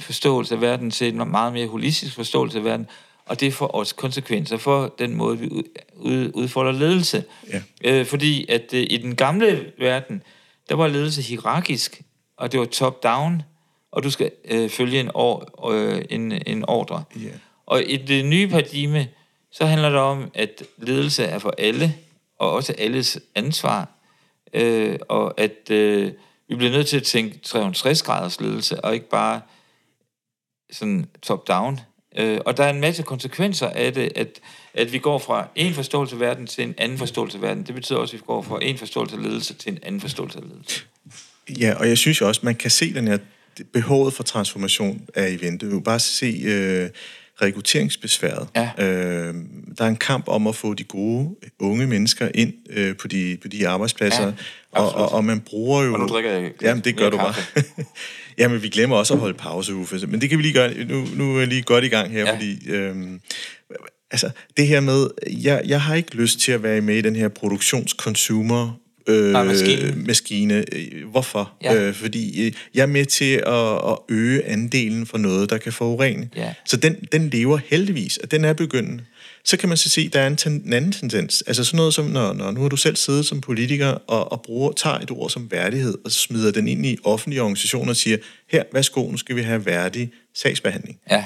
forståelse 0.00 0.54
af 0.54 0.60
verden 0.60 0.90
til 0.90 1.08
en 1.08 1.30
meget 1.30 1.52
mere 1.52 1.66
holistisk 1.66 2.14
forståelse 2.14 2.58
af 2.58 2.64
verden, 2.64 2.86
og 3.26 3.40
det 3.40 3.54
får 3.54 3.66
også 3.66 3.94
konsekvenser 3.94 4.56
for 4.56 4.94
den 4.98 5.14
måde, 5.14 5.38
vi 5.38 5.48
ud, 5.96 6.30
udfolder 6.34 6.72
ledelse. 6.72 7.24
Ja. 7.52 7.62
Øh, 7.84 8.06
fordi 8.06 8.46
at 8.48 8.74
øh, 8.74 8.86
i 8.90 8.96
den 8.96 9.16
gamle 9.16 9.72
verden, 9.78 10.22
der 10.68 10.74
var 10.74 10.88
ledelse 10.88 11.22
hierarkisk, 11.22 12.02
og 12.36 12.52
det 12.52 12.60
var 12.60 12.66
top-down, 12.66 13.42
og 13.92 14.02
du 14.02 14.10
skal 14.10 14.30
øh, 14.50 14.70
følge 14.70 15.00
en, 15.00 15.10
or, 15.14 15.70
øh, 15.70 16.04
en, 16.10 16.32
en 16.46 16.64
ordre. 16.68 17.04
Yeah. 17.16 17.34
Og 17.66 17.82
i 17.86 17.96
det 17.96 18.24
nye 18.24 18.48
paradigme, 18.48 19.08
så 19.52 19.66
handler 19.66 19.90
det 19.90 19.98
om, 19.98 20.30
at 20.34 20.62
ledelse 20.78 21.24
er 21.24 21.38
for 21.38 21.54
alle, 21.58 21.94
og 22.38 22.52
også 22.52 22.74
alles 22.78 23.18
ansvar, 23.34 23.93
øh, 24.54 24.98
og 25.08 25.40
at 25.40 25.70
øh, 25.70 26.12
vi 26.48 26.54
bliver 26.54 26.72
nødt 26.72 26.86
til 26.86 26.96
at 26.96 27.02
tænke 27.02 27.38
360 27.38 28.02
graders 28.02 28.40
ledelse, 28.40 28.84
og 28.84 28.94
ikke 28.94 29.08
bare 29.08 29.40
sådan 30.72 31.06
top-down. 31.22 31.80
Øh, 32.18 32.40
og 32.46 32.56
der 32.56 32.64
er 32.64 32.70
en 32.70 32.80
masse 32.80 33.02
konsekvenser 33.02 33.68
af 33.68 33.92
det, 33.92 34.12
at, 34.14 34.40
at 34.74 34.92
vi 34.92 34.98
går 34.98 35.18
fra 35.18 35.48
en 35.54 35.74
forståelse 35.74 36.16
af 36.16 36.20
verden 36.20 36.46
til 36.46 36.64
en 36.64 36.74
anden 36.78 36.98
forståelse 36.98 37.38
af 37.38 37.42
verden. 37.42 37.62
Det 37.62 37.74
betyder 37.74 37.98
også, 37.98 38.16
at 38.16 38.20
vi 38.20 38.24
går 38.26 38.42
fra 38.42 38.58
en 38.62 38.78
forståelse 38.78 39.16
af 39.16 39.22
ledelse 39.22 39.54
til 39.54 39.72
en 39.72 39.78
anden 39.82 40.00
forståelse 40.00 40.38
af 40.38 40.44
ledelse. 40.48 40.82
Ja, 41.58 41.74
og 41.78 41.88
jeg 41.88 41.98
synes 41.98 42.20
også, 42.20 42.40
man 42.44 42.54
kan 42.54 42.70
se 42.70 42.94
den 42.94 43.08
her 43.08 43.18
behovet 43.72 44.14
for 44.14 44.22
transformation 44.22 45.08
af 45.14 45.28
eventet. 45.28 45.70
Du 45.70 45.80
bare 45.80 46.00
se 46.00 46.42
øh, 46.44 46.90
rekrutteringsbesværet. 47.42 48.48
Ja. 48.56 48.70
Øh, 48.78 49.34
der 49.78 49.84
er 49.84 49.88
en 49.88 49.96
kamp 49.96 50.28
om 50.28 50.46
at 50.46 50.54
få 50.54 50.74
de 50.74 50.84
gode 50.84 51.36
unge 51.60 51.86
mennesker 51.86 52.28
ind 52.34 52.52
øh, 52.70 52.96
på, 52.96 53.08
de, 53.08 53.38
på 53.42 53.48
de 53.48 53.68
arbejdspladser, 53.68 54.26
ja, 54.26 54.32
og, 54.72 54.94
og, 54.94 55.12
og 55.12 55.24
man 55.24 55.40
bruger 55.40 55.82
jo... 55.84 55.94
Og 55.94 56.00
nu 56.00 56.06
drikker 56.06 56.30
jeg 56.30 56.50
Jamen, 56.62 56.84
det 56.84 56.96
gør 56.96 57.10
du 57.10 57.16
bare. 57.16 57.34
Jamen, 58.38 58.62
vi 58.62 58.68
glemmer 58.68 58.96
også 58.96 59.14
at 59.14 59.20
holde 59.20 59.34
pause, 59.34 59.74
Uffe. 59.74 60.06
Men 60.06 60.20
det 60.20 60.28
kan 60.28 60.38
vi 60.38 60.42
lige 60.42 60.54
gøre. 60.54 60.84
Nu, 60.84 61.06
nu 61.14 61.34
er 61.34 61.38
jeg 61.38 61.48
lige 61.48 61.62
godt 61.62 61.84
i 61.84 61.88
gang 61.88 62.10
her, 62.10 62.20
ja. 62.20 62.34
fordi... 62.34 62.70
Øh, 62.70 62.96
altså, 64.10 64.30
det 64.56 64.66
her 64.66 64.80
med... 64.80 65.06
Jeg, 65.42 65.62
jeg 65.66 65.82
har 65.82 65.94
ikke 65.94 66.14
lyst 66.14 66.40
til 66.40 66.52
at 66.52 66.62
være 66.62 66.80
med 66.80 66.96
i 66.96 67.00
den 67.00 67.16
her 67.16 67.28
produktionskonsumer 67.28 68.83
øh, 69.06 69.32
maskine. 69.32 69.94
maskine. 70.06 70.64
Hvorfor? 71.10 71.52
Ja. 71.62 71.74
Øh, 71.74 71.94
fordi 71.94 72.46
øh, 72.46 72.52
jeg 72.74 72.82
er 72.82 72.86
med 72.86 73.06
til 73.06 73.34
at, 73.46 73.90
at 73.90 73.98
øge 74.08 74.44
andelen 74.44 75.06
for 75.06 75.18
noget, 75.18 75.50
der 75.50 75.58
kan 75.58 75.72
forurene. 75.72 76.28
Ja. 76.36 76.54
Så 76.66 76.76
den, 76.76 76.96
den 77.12 77.30
lever 77.30 77.58
heldigvis, 77.66 78.16
og 78.16 78.30
den 78.30 78.44
er 78.44 78.52
begyndende. 78.52 79.04
Så 79.44 79.56
kan 79.56 79.68
man 79.68 79.78
så 79.78 79.88
se, 79.88 80.00
at 80.00 80.12
der 80.12 80.20
er 80.20 80.26
en, 80.26 80.36
ten, 80.36 80.62
en 80.66 80.72
anden 80.72 80.92
tendens. 80.92 81.42
Altså 81.46 81.64
sådan 81.64 81.76
noget 81.76 81.94
som, 81.94 82.04
når, 82.04 82.32
når 82.32 82.50
nu 82.50 82.60
har 82.60 82.68
du 82.68 82.76
selv 82.76 82.96
siddet 82.96 83.26
som 83.26 83.40
politiker 83.40 83.88
og, 83.88 84.32
og 84.32 84.42
bruger, 84.42 84.72
tager 84.72 84.98
et 84.98 85.10
ord 85.10 85.30
som 85.30 85.50
værdighed, 85.50 85.98
og 86.04 86.12
smider 86.12 86.52
den 86.52 86.68
ind 86.68 86.86
i 86.86 86.98
offentlige 87.04 87.42
organisationer 87.42 87.90
og 87.90 87.96
siger, 87.96 88.16
her, 88.50 88.62
værsgo, 88.72 89.10
nu 89.10 89.16
skal 89.16 89.36
vi 89.36 89.42
have 89.42 89.66
værdig 89.66 90.10
sagsbehandling. 90.34 90.98
Ja. 91.10 91.24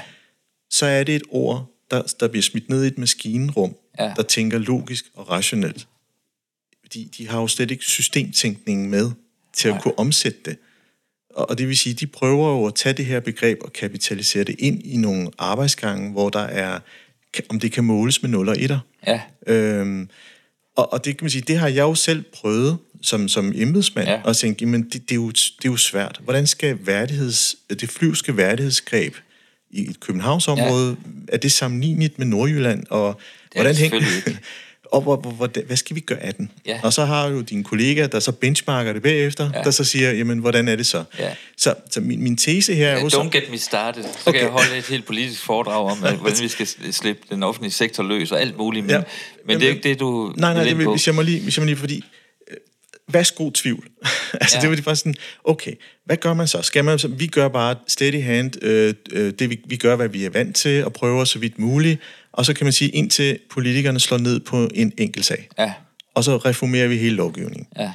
Så 0.71 0.87
er 0.87 1.05
det 1.05 1.15
et 1.17 1.23
ord, 1.31 1.67
der, 1.91 2.03
der 2.21 2.29
bliver 2.29 2.43
smidt 2.43 2.69
ned 2.69 2.85
i 2.85 2.87
et 2.87 2.99
maskinrum, 2.99 3.75
ja. 3.99 4.13
der 4.17 4.23
tænker 4.23 4.59
logisk 4.59 5.05
og 5.15 5.31
rationelt 5.31 5.87
de, 6.95 7.09
de 7.19 7.29
har 7.29 7.41
jo 7.41 7.47
slet 7.47 7.71
ikke 7.71 7.85
systemtænkningen 7.85 8.91
med 8.91 9.11
til 9.53 9.69
at 9.69 9.75
Nej. 9.75 9.83
kunne 9.83 9.99
omsætte 9.99 10.39
det. 10.45 10.57
Og, 11.31 11.59
det 11.59 11.69
vil 11.69 11.79
sige, 11.79 11.95
de 11.95 12.07
prøver 12.07 12.49
jo 12.49 12.67
at 12.67 12.75
tage 12.75 12.93
det 12.93 13.07
her 13.07 13.21
begreb 13.21 13.59
og 13.65 13.73
kapitalisere 13.73 14.45
det 14.45 14.57
ind 14.59 14.83
i 14.85 14.97
nogle 14.97 15.31
arbejdsgange, 15.39 16.13
hvor 16.13 16.29
der 16.29 16.41
er, 16.41 16.79
om 17.49 17.61
det 17.61 17.73
kan 17.73 17.85
måles 17.85 18.23
med 18.23 18.31
0 18.31 18.49
og 18.49 18.57
1'er. 18.57 18.79
Ja. 19.07 19.21
Øhm, 19.47 20.09
og, 20.77 20.93
og 20.93 21.05
det 21.05 21.17
kan 21.17 21.25
man 21.25 21.31
sige, 21.31 21.43
det 21.43 21.59
har 21.59 21.69
jeg 21.69 21.83
jo 21.83 21.95
selv 21.95 22.25
prøvet 22.33 22.79
som, 23.03 23.29
som 23.29 23.53
embedsmand, 23.57 24.09
ja. 24.09 24.21
og 24.25 24.37
tænke, 24.37 24.67
men 24.67 24.83
det, 24.83 24.93
det, 24.93 25.11
er 25.11 25.15
jo, 25.15 25.29
det 25.29 25.65
er 25.65 25.69
jo 25.69 25.77
svært. 25.77 26.21
Hvordan 26.25 26.47
skal 26.47 26.79
værdigheds, 26.81 27.57
det 27.71 27.91
flyvske 27.91 28.37
værdighedsgreb 28.37 29.15
i 29.71 29.91
et 29.91 30.01
Københavnsområde, 30.01 30.97
ja. 31.05 31.35
er 31.35 31.37
det 31.37 31.53
sammenlignet 31.53 32.19
med 32.19 32.27
Nordjylland, 32.27 32.85
og 32.91 33.21
det 33.53 33.59
er 33.59 33.63
hvordan 33.63 33.77
hænger... 33.77 34.01
og 34.93 35.01
hvor, 35.01 35.17
hvor, 35.17 35.31
hvor, 35.31 35.49
hvad 35.67 35.77
skal 35.77 35.97
vi 35.97 36.01
gøre 36.01 36.19
af 36.19 36.35
den? 36.35 36.51
Ja. 36.67 36.81
Og 36.83 36.93
så 36.93 37.05
har 37.05 37.29
du 37.29 37.41
din 37.41 37.65
kollega, 37.65 38.07
der 38.07 38.21
så 38.21 38.33
benchmarker 38.33 38.93
det 38.93 39.03
bagefter, 39.03 39.51
ja. 39.55 39.63
der 39.63 39.71
så 39.71 39.85
siger, 39.85 40.13
jamen, 40.13 40.39
hvordan 40.39 40.69
er 40.69 40.77
det 40.77 40.87
så? 40.87 41.05
Ja. 41.19 41.31
Så, 41.57 41.75
så 41.91 42.01
min, 42.01 42.23
min 42.23 42.37
tese 42.37 42.75
her 42.75 42.89
er 42.89 43.01
jo. 43.01 43.07
Don't 43.07 43.31
get 43.31 43.51
me 43.51 43.59
started. 43.59 44.03
Så 44.03 44.09
okay. 44.27 44.39
kan 44.39 44.41
jeg 44.41 44.51
holde 44.51 44.79
et 44.79 44.87
helt 44.87 45.07
politisk 45.07 45.43
foredrag 45.43 45.91
om, 45.91 45.99
hvordan 46.21 46.43
vi 46.43 46.49
skal 46.49 46.67
slippe 46.93 47.23
den 47.31 47.43
offentlige 47.43 47.73
sektor 47.73 48.03
løs 48.05 48.33
og 48.33 48.41
alt 48.41 48.59
muligt, 48.59 48.87
men, 48.87 48.91
ja. 48.91 48.97
men 48.97 49.05
jamen, 49.49 49.61
det 49.61 49.67
er 49.67 49.71
ikke 49.71 49.89
det, 49.89 50.01
du 50.01 50.33
Nej, 50.37 50.55
nej, 50.55 50.65
det, 50.65 50.77
hvis 50.77 51.07
jeg 51.07 51.15
må 51.15 51.23
lige, 51.23 51.41
hvis 51.41 51.57
jeg 51.57 51.63
må 51.63 51.67
lige 51.67 51.77
fordi 51.77 52.05
værsgo 53.09 53.51
tvivl. 53.51 53.89
altså 54.41 54.57
ja. 54.57 54.61
det 54.61 54.69
var 54.69 54.75
det 54.77 54.85
bare 54.85 54.97
sådan, 54.97 55.15
okay, 55.45 55.73
hvad 56.05 56.17
gør 56.17 56.35
man 56.35 56.49
så? 56.49 56.63
Skal 56.63 56.85
man 56.85 56.99
så, 56.99 57.09
vi 57.09 57.27
gør 57.27 57.49
bare 57.49 57.77
steady 57.87 58.23
hand, 58.23 58.65
øh, 58.65 58.95
øh, 59.13 59.33
det 59.39 59.51
vi, 59.51 59.61
vi 59.67 59.77
gør, 59.77 59.97
hvad 59.97 60.09
vi 60.09 60.25
er 60.25 60.31
vant 60.31 60.57
til, 60.57 60.85
og 60.85 60.93
prøver 60.93 61.25
så 61.25 61.39
vidt 61.39 61.59
muligt, 61.59 62.01
og 62.33 62.47
så 62.47 62.55
kan 62.55 62.67
man 62.67 62.73
sige, 62.73 62.91
indtil 62.91 63.39
politikerne 63.51 64.01
slår 64.01 64.19
ned 64.19 64.41
på 64.41 64.69
en 64.75 64.93
enkelt 64.99 65.27
sag. 65.27 65.49
Ja. 65.59 65.73
Og 66.15 66.25
så 66.25 66.37
reformerer 66.37 66.89
vi 66.89 66.97
hele 66.97 67.17
lovgivningen. 67.17 67.67
Ja. 67.79 67.93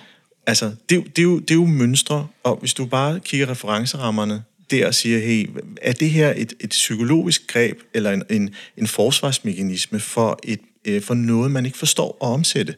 Altså, 0.47 0.65
det, 0.89 1.03
det, 1.15 1.19
er 1.19 1.23
jo, 1.23 1.39
det 1.39 1.51
er 1.51 1.55
jo 1.55 1.65
mønstre, 1.65 2.27
og 2.43 2.55
hvis 2.55 2.73
du 2.73 2.85
bare 2.85 3.19
kigger 3.19 3.49
referencerammerne 3.49 4.43
der 4.71 4.87
og 4.87 4.95
siger, 4.95 5.19
hey, 5.19 5.49
er 5.81 5.93
det 5.93 6.09
her 6.09 6.33
et, 6.37 6.53
et 6.59 6.69
psykologisk 6.69 7.47
greb, 7.47 7.79
eller 7.93 8.11
en, 8.11 8.23
en, 8.29 8.55
en 8.77 8.87
forsvarsmekanisme 8.87 9.99
for, 9.99 10.39
et, 10.43 10.59
øh, 10.85 11.01
for 11.01 11.13
noget, 11.13 11.51
man 11.51 11.65
ikke 11.65 11.77
forstår 11.77 12.17
at 12.21 12.27
omsætte? 12.27 12.75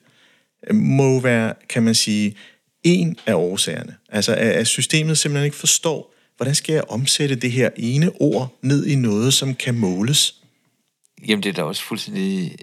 Må 0.73 1.19
være, 1.19 1.53
kan 1.69 1.83
man 1.83 1.95
sige, 1.95 2.35
en 2.83 3.17
af 3.25 3.33
årsagerne. 3.33 3.95
Altså, 4.09 4.35
at 4.35 4.67
systemet 4.67 5.17
simpelthen 5.17 5.45
ikke 5.45 5.57
forstår, 5.57 6.13
hvordan 6.37 6.55
skal 6.55 6.73
jeg 6.73 6.83
omsætte 6.89 7.35
det 7.35 7.51
her 7.51 7.69
ene 7.77 8.11
ord 8.19 8.57
ned 8.61 8.85
i 8.85 8.95
noget, 8.95 9.33
som 9.33 9.55
kan 9.55 9.75
måles? 9.75 10.35
Jamen, 11.27 11.43
det 11.43 11.49
er 11.49 11.53
da 11.53 11.63
også 11.63 11.83
fuldstændig 11.83 12.55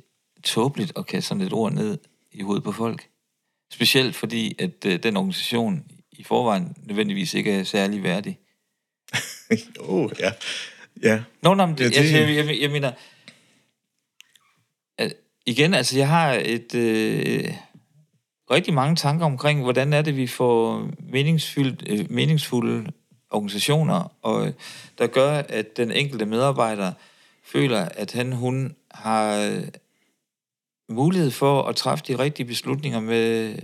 tåbeligt 0.42 0.92
at 0.96 1.06
kaste 1.06 1.28
sådan 1.28 1.42
et 1.42 1.52
ord 1.52 1.72
ned 1.72 1.98
i 2.32 2.42
hovedet 2.42 2.64
på 2.64 2.72
folk. 2.72 3.08
Specielt 3.72 4.16
fordi, 4.16 4.54
at 4.58 4.86
øh, 4.86 5.02
den 5.02 5.16
organisation 5.16 5.84
i 6.12 6.22
forvejen 6.22 6.76
nødvendigvis 6.82 7.34
ikke 7.34 7.52
er 7.52 7.64
særlig 7.64 8.02
værdig. 8.02 8.38
jo, 9.50 9.56
oh, 9.78 10.10
ja. 10.20 10.32
ja. 11.02 11.22
Nå, 11.42 11.54
nå, 11.54 11.66
men 11.66 11.78
det, 11.78 11.96
ja, 11.96 12.02
det... 12.02 12.12
Jeg, 12.12 12.28
jeg, 12.28 12.46
jeg, 12.46 12.60
jeg 12.60 12.70
mener... 12.70 12.92
At, 14.98 15.14
igen, 15.46 15.74
altså, 15.74 15.98
jeg 15.98 16.08
har 16.08 16.32
et... 16.44 16.74
Øh, 16.74 17.54
rigtig 18.50 18.74
mange 18.74 18.96
tanker 18.96 19.26
omkring, 19.26 19.62
hvordan 19.62 19.92
er 19.92 20.02
det, 20.02 20.16
vi 20.16 20.26
får 20.26 20.88
meningsfyldt, 20.98 21.82
øh, 21.88 22.06
meningsfulde 22.10 22.92
organisationer, 23.30 24.12
og 24.22 24.46
øh, 24.46 24.52
der 24.98 25.06
gør, 25.06 25.30
at 25.48 25.76
den 25.76 25.92
enkelte 25.92 26.26
medarbejder 26.26 26.92
føler, 27.44 27.80
at 27.80 28.12
han, 28.12 28.32
hun 28.32 28.76
har 28.90 29.36
øh, 29.36 29.68
mulighed 30.88 31.30
for 31.30 31.62
at 31.62 31.76
træffe 31.76 32.04
de 32.08 32.18
rigtige 32.18 32.46
beslutninger 32.46 33.00
med, 33.00 33.54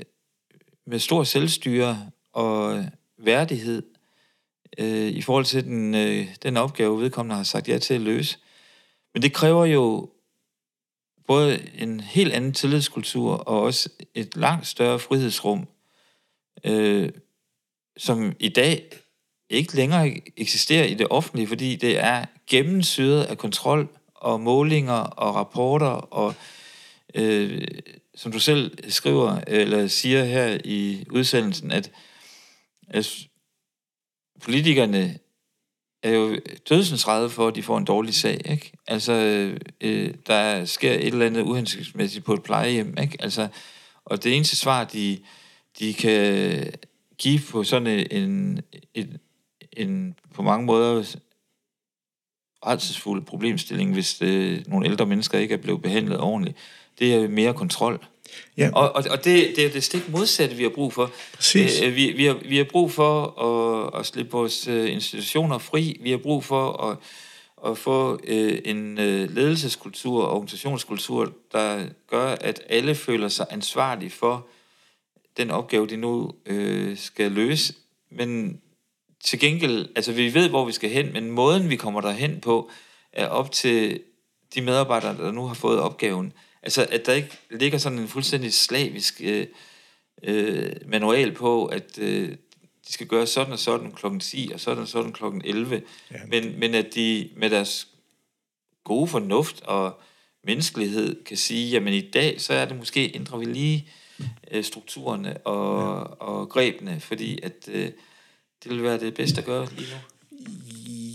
med 0.86 0.98
stor 0.98 1.24
selvstyre 1.24 2.10
og 2.32 2.84
værdighed 3.18 3.82
øh, 4.78 5.08
i 5.08 5.22
forhold 5.22 5.44
til 5.44 5.64
den, 5.64 5.94
øh, 5.94 6.26
den 6.42 6.56
opgave, 6.56 7.00
vedkommende 7.00 7.36
har 7.36 7.42
sagt 7.42 7.68
ja 7.68 7.78
til 7.78 7.94
at 7.94 8.00
løse. 8.00 8.38
Men 9.14 9.22
det 9.22 9.32
kræver 9.32 9.64
jo 9.64 10.10
både 11.28 11.68
en 11.78 12.00
helt 12.00 12.32
anden 12.32 12.52
tillidskultur 12.52 13.34
og 13.34 13.62
også 13.62 13.88
et 14.14 14.36
langt 14.36 14.66
større 14.66 14.98
frihedsrum, 14.98 15.68
øh, 16.64 17.10
som 17.96 18.36
i 18.40 18.48
dag 18.48 18.90
ikke 19.50 19.76
længere 19.76 20.20
eksisterer 20.36 20.84
i 20.84 20.94
det 20.94 21.06
offentlige, 21.10 21.46
fordi 21.46 21.76
det 21.76 21.98
er 21.98 22.24
gennemsyret 22.46 23.24
af 23.24 23.38
kontrol 23.38 23.88
og 24.14 24.40
målinger 24.40 24.92
og 24.94 25.34
rapporter 25.34 25.86
og 25.86 26.34
øh, 27.14 27.68
som 28.14 28.32
du 28.32 28.38
selv 28.38 28.90
skriver 28.90 29.40
eller 29.46 29.86
siger 29.86 30.24
her 30.24 30.58
i 30.64 31.04
udsendelsen, 31.10 31.70
at, 31.70 31.90
at 32.88 33.18
politikerne 34.40 35.18
er 36.02 36.10
jo 36.10 36.36
dødsensrede 36.68 37.30
for, 37.30 37.48
at 37.48 37.54
de 37.54 37.62
får 37.62 37.78
en 37.78 37.84
dårlig 37.84 38.14
sag, 38.14 38.50
ikke? 38.50 38.72
Altså, 38.86 39.12
øh, 39.80 40.14
der 40.26 40.64
sker 40.64 40.92
et 40.92 41.06
eller 41.06 41.26
andet 41.26 41.42
uhensigtsmæssigt 41.42 42.24
på 42.24 42.34
et 42.34 42.42
plejehjem, 42.42 42.94
ikke? 43.02 43.16
Altså, 43.20 43.48
og 44.04 44.24
det 44.24 44.36
eneste 44.36 44.56
svar, 44.56 44.84
de, 44.84 45.18
de 45.78 45.94
kan 45.94 46.72
give 47.18 47.40
på 47.50 47.64
sådan 47.64 48.06
en, 48.10 48.60
en, 48.94 49.18
en 49.72 50.14
på 50.34 50.42
mange 50.42 50.66
måder 50.66 51.16
rædselsfuld 52.66 53.24
problemstilling, 53.24 53.92
hvis 53.92 54.22
øh, 54.22 54.64
nogle 54.66 54.86
ældre 54.86 55.06
mennesker 55.06 55.38
ikke 55.38 55.54
er 55.54 55.58
blevet 55.58 55.82
behandlet 55.82 56.20
ordentligt, 56.20 56.56
det 56.98 57.14
er 57.14 57.28
mere 57.28 57.54
kontrol. 57.54 58.06
Ja. 58.56 58.70
Og, 58.72 58.92
og, 58.96 59.04
og 59.10 59.24
det, 59.24 59.56
det 59.56 59.66
er 59.66 59.70
det 59.70 59.84
stik 59.84 60.08
modsatte, 60.08 60.56
vi 60.56 60.62
har 60.62 60.70
brug 60.70 60.92
for. 60.92 61.12
Præcis. 61.34 61.80
Øh, 61.80 61.96
vi, 61.96 62.12
vi, 62.12 62.24
har, 62.24 62.34
vi 62.48 62.56
har 62.56 62.64
brug 62.64 62.92
for 62.92 63.42
at, 63.42 64.00
at 64.00 64.06
slippe 64.06 64.32
vores 64.32 64.68
øh, 64.68 64.92
institutioner 64.92 65.58
fri. 65.58 65.98
Vi 66.02 66.10
har 66.10 66.18
brug 66.18 66.44
for 66.44 66.82
at, 66.82 66.96
at 67.70 67.78
få 67.78 68.20
øh, 68.24 68.58
en 68.64 68.98
øh, 68.98 69.34
ledelseskultur 69.34 70.24
og 70.24 70.30
organisationskultur, 70.34 71.32
der 71.52 71.86
gør, 72.10 72.36
at 72.40 72.62
alle 72.68 72.94
føler 72.94 73.28
sig 73.28 73.46
ansvarlige 73.50 74.10
for 74.10 74.46
den 75.36 75.50
opgave, 75.50 75.86
de 75.86 75.96
nu 75.96 76.32
øh, 76.46 76.96
skal 76.96 77.32
løse. 77.32 77.74
Men 78.10 78.60
til 79.24 79.38
gengæld, 79.38 79.88
altså 79.96 80.12
vi 80.12 80.34
ved, 80.34 80.48
hvor 80.48 80.64
vi 80.64 80.72
skal 80.72 80.90
hen, 80.90 81.12
men 81.12 81.30
måden, 81.30 81.70
vi 81.70 81.76
kommer 81.76 82.00
derhen 82.00 82.40
på, 82.40 82.70
er 83.12 83.26
op 83.26 83.52
til 83.52 84.00
de 84.54 84.62
medarbejdere, 84.62 85.16
der 85.16 85.32
nu 85.32 85.46
har 85.46 85.54
fået 85.54 85.80
opgaven. 85.80 86.32
Altså, 86.62 86.86
at 86.90 87.06
der 87.06 87.12
ikke 87.12 87.38
ligger 87.50 87.78
sådan 87.78 87.98
en 87.98 88.08
fuldstændig 88.08 88.54
slavisk 88.54 89.20
øh, 89.24 89.46
øh, 90.22 90.72
manual 90.86 91.32
på, 91.32 91.66
at 91.66 91.98
øh, 91.98 92.36
de 92.88 92.92
skal 92.92 93.06
gøre 93.06 93.26
sådan 93.26 93.52
og 93.52 93.58
sådan 93.58 93.92
klokken 93.92 94.20
10, 94.20 94.50
og 94.54 94.60
sådan 94.60 94.82
og 94.82 94.88
sådan 94.88 95.12
klokken 95.12 95.42
11. 95.44 95.82
Ja. 96.10 96.16
Men, 96.28 96.58
men 96.60 96.74
at 96.74 96.94
de 96.94 97.30
med 97.36 97.50
deres 97.50 97.88
gode 98.84 99.08
fornuft 99.08 99.60
og 99.60 100.00
menneskelighed 100.44 101.24
kan 101.24 101.36
sige, 101.36 101.70
jamen 101.70 101.94
i 101.94 102.10
dag, 102.10 102.40
så 102.40 102.54
er 102.54 102.64
det 102.64 102.76
måske, 102.76 103.12
ændrer 103.14 103.38
vi 103.38 103.44
lige 103.44 103.88
øh, 104.50 104.64
strukturerne 104.64 105.36
og, 105.36 105.98
ja. 105.98 106.26
og 106.26 106.48
grebene, 106.48 107.00
fordi 107.00 107.38
at 107.42 107.68
øh, 107.68 107.90
det 108.64 108.70
vil 108.70 108.82
være 108.82 109.00
det 109.00 109.14
bedste 109.14 109.40
at 109.40 109.44
gøre 109.44 109.68
lige 109.76 109.88
nu. 109.90 109.98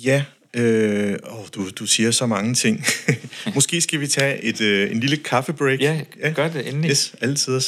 Ja, 0.03 0.25
øh, 0.55 1.15
oh, 1.23 1.45
du, 1.55 1.69
du 1.69 1.85
siger 1.85 2.11
så 2.11 2.25
mange 2.25 2.53
ting. 2.53 2.85
måske 3.55 3.81
skal 3.81 3.99
vi 3.99 4.07
tage 4.07 4.43
et, 4.43 4.61
øh, 4.61 4.91
en 4.91 4.99
lille 4.99 5.17
kaffebreak. 5.17 5.81
Ja, 5.81 6.01
ja, 6.19 6.31
gør 6.31 6.47
det 6.47 6.67
endelig. 6.67 6.89
Yes, 6.89 7.15
altid. 7.21 7.53
Jeg 7.53 7.61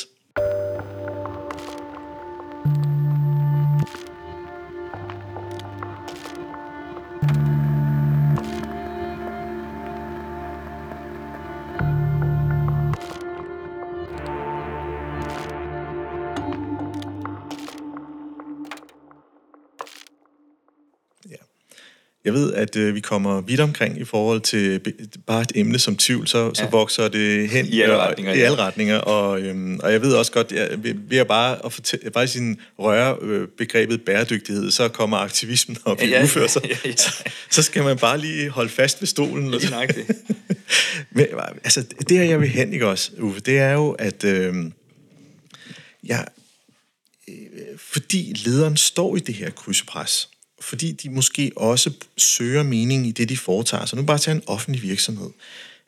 at 22.65 22.75
øh, 22.75 22.95
vi 22.95 22.99
kommer 22.99 23.41
vidt 23.41 23.59
omkring 23.59 23.99
i 23.99 24.03
forhold 24.03 24.41
til 24.41 24.81
bare 25.27 25.41
et 25.41 25.51
emne 25.55 25.79
som 25.79 25.97
tvivl, 25.97 26.27
så, 26.27 26.45
ja. 26.45 26.53
så 26.53 26.67
vokser 26.71 27.07
det 27.07 27.49
hen 27.49 27.65
i 27.65 27.81
alle 27.81 27.97
retninger. 27.97 28.33
I 28.33 28.41
alle 28.41 28.57
retninger 28.57 28.97
og, 28.97 29.41
øhm, 29.41 29.79
og 29.79 29.91
jeg 29.91 30.01
ved 30.01 30.13
også 30.13 30.31
godt, 30.31 30.51
at 30.51 30.83
ved 30.83 31.17
at 31.17 31.27
bare 31.27 31.65
at 31.65 31.73
fortælle, 31.73 32.11
bare 32.11 32.27
sin 32.27 32.59
røre 32.79 33.17
øh, 33.21 33.47
begrebet 33.57 34.01
bæredygtighed, 34.01 34.71
så 34.71 34.87
kommer 34.87 35.17
aktivismen 35.17 35.77
op 35.85 36.01
ja, 36.01 36.21
i 36.21 36.23
ufører 36.23 36.47
sig. 36.47 36.61
Ja, 36.69 36.77
ja. 36.85 36.95
Så, 36.95 37.23
så 37.49 37.63
skal 37.63 37.83
man 37.83 37.97
bare 37.97 38.17
lige 38.17 38.49
holde 38.49 38.69
fast 38.69 39.01
ved 39.01 39.07
stolen. 39.07 39.51
Lige 39.51 39.87
det. 39.87 40.05
Men, 41.11 41.25
altså, 41.63 41.83
det 42.09 42.17
her, 42.17 42.23
jeg 42.23 42.39
vil 42.39 42.49
hen, 42.49 42.73
ikke 42.73 42.87
også, 42.87 43.11
Uffe, 43.19 43.39
det 43.39 43.57
er 43.57 43.71
jo, 43.71 43.91
at 43.91 44.23
øh, 44.23 44.55
ja, 46.07 46.19
øh, 47.27 47.35
fordi 47.77 48.33
lederen 48.45 48.77
står 48.77 49.15
i 49.15 49.19
det 49.19 49.35
her 49.35 49.49
krydspres, 49.49 50.29
fordi 50.65 50.91
de 50.91 51.09
måske 51.09 51.51
også 51.55 51.91
søger 52.17 52.63
mening 52.63 53.07
i 53.07 53.11
det, 53.11 53.29
de 53.29 53.37
foretager 53.37 53.85
sig. 53.85 53.97
Nu 53.97 54.03
bare 54.05 54.17
tage 54.17 54.35
en 54.35 54.43
offentlig 54.47 54.81
virksomhed. 54.81 55.29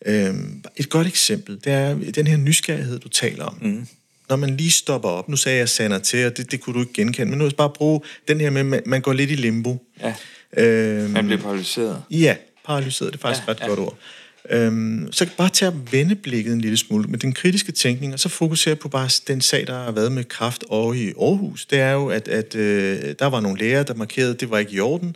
Øhm, 0.05 0.63
et 0.75 0.89
godt 0.89 1.07
eksempel, 1.07 1.59
det 1.63 1.73
er 1.73 1.95
den 2.15 2.27
her 2.27 2.37
nysgerrighed, 2.37 2.99
du 2.99 3.09
taler 3.09 3.45
om. 3.45 3.57
Mm. 3.61 3.87
Når 4.29 4.35
man 4.35 4.57
lige 4.57 4.71
stopper 4.71 5.09
op, 5.09 5.29
nu 5.29 5.35
sagde 5.35 5.57
jeg 5.57 5.69
sander 5.69 5.99
til, 5.99 6.25
og 6.25 6.37
det, 6.37 6.51
det 6.51 6.61
kunne 6.61 6.73
du 6.73 6.79
ikke 6.79 6.93
genkende, 6.93 7.29
men 7.29 7.37
nu 7.37 7.45
vil 7.45 7.55
bare 7.55 7.69
bruge 7.69 8.01
den 8.27 8.39
her 8.39 8.49
med, 8.49 8.63
man, 8.63 8.81
man 8.85 9.01
går 9.01 9.13
lidt 9.13 9.31
i 9.31 9.35
limbo. 9.35 9.85
Ja. 10.01 10.13
Øhm, 10.57 11.11
man 11.11 11.25
bliver 11.25 11.41
paralyseret. 11.41 12.03
Ja, 12.11 12.35
paralyseret, 12.65 13.13
det 13.13 13.19
er 13.19 13.21
faktisk 13.21 13.47
ja, 13.47 13.51
et 13.51 13.57
ret 13.57 13.63
ja. 13.63 13.67
godt 13.67 13.79
ord. 13.79 13.97
Øhm, 14.49 15.11
så 15.11 15.29
bare 15.37 15.49
tage 15.49 15.71
at 15.71 15.91
vende 15.91 16.15
blikket 16.15 16.53
en 16.53 16.61
lille 16.61 16.77
smule 16.77 17.07
med 17.07 17.19
den 17.19 17.33
kritiske 17.33 17.71
tænkning, 17.71 18.13
og 18.13 18.19
så 18.19 18.29
fokusere 18.29 18.75
på 18.75 18.89
bare 18.89 19.09
den 19.27 19.41
sag, 19.41 19.67
der 19.67 19.83
har 19.83 19.91
været 19.91 20.11
med 20.11 20.23
kraft 20.23 20.63
over 20.69 20.93
i 20.93 21.07
Aarhus. 21.07 21.65
Det 21.65 21.79
er 21.79 21.91
jo, 21.91 22.07
at, 22.07 22.27
at 22.27 22.55
øh, 22.55 23.15
der 23.19 23.25
var 23.25 23.39
nogle 23.39 23.59
læger, 23.59 23.83
der 23.83 23.93
markerede, 23.93 24.33
at 24.33 24.39
det 24.39 24.49
var 24.49 24.57
ikke 24.57 24.71
i 24.71 24.79
orden. 24.79 25.15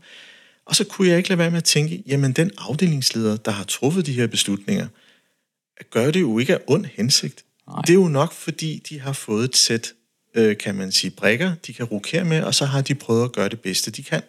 Og 0.66 0.76
så 0.76 0.84
kunne 0.84 1.08
jeg 1.08 1.18
ikke 1.18 1.30
lade 1.30 1.40
være 1.40 1.52
med 1.52 1.58
at 1.58 1.64
tænke, 1.64 2.04
jamen 2.08 2.32
den 2.32 2.52
afdelingsleder, 2.58 3.38
der 3.38 3.52
har 3.52 3.64
truffet 3.64 4.06
de 4.06 4.14
her 4.14 4.28
beslutninger, 4.28 4.88
gør 5.90 6.12
det 6.12 6.22
jo 6.22 6.40
ikke 6.40 6.54
af 6.54 6.60
ond 6.68 6.86
hensigt. 6.86 7.46
Nej. 7.68 7.82
Det 7.82 7.90
er 7.90 7.94
jo 7.94 8.08
nok, 8.08 8.34
fordi 8.34 8.82
de 8.90 9.00
har 9.00 9.14
fået 9.14 9.46
et 9.46 9.58
sæt, 9.58 9.94
øh, 10.36 10.58
kan 10.58 10.76
man 10.76 10.92
sige, 10.92 11.12
brækker, 11.12 11.54
de 11.68 11.74
kan 11.74 11.86
rokere 11.86 12.26
med, 12.26 12.44
og 12.44 12.56
så 12.56 12.66
har 12.66 12.82
de 12.82 12.96
prøvet 12.96 13.24
at 13.24 13.32
gøre 13.32 13.50
det 13.50 13.60
bedste, 13.60 13.92
de 13.92 14.04
kan 14.04 14.22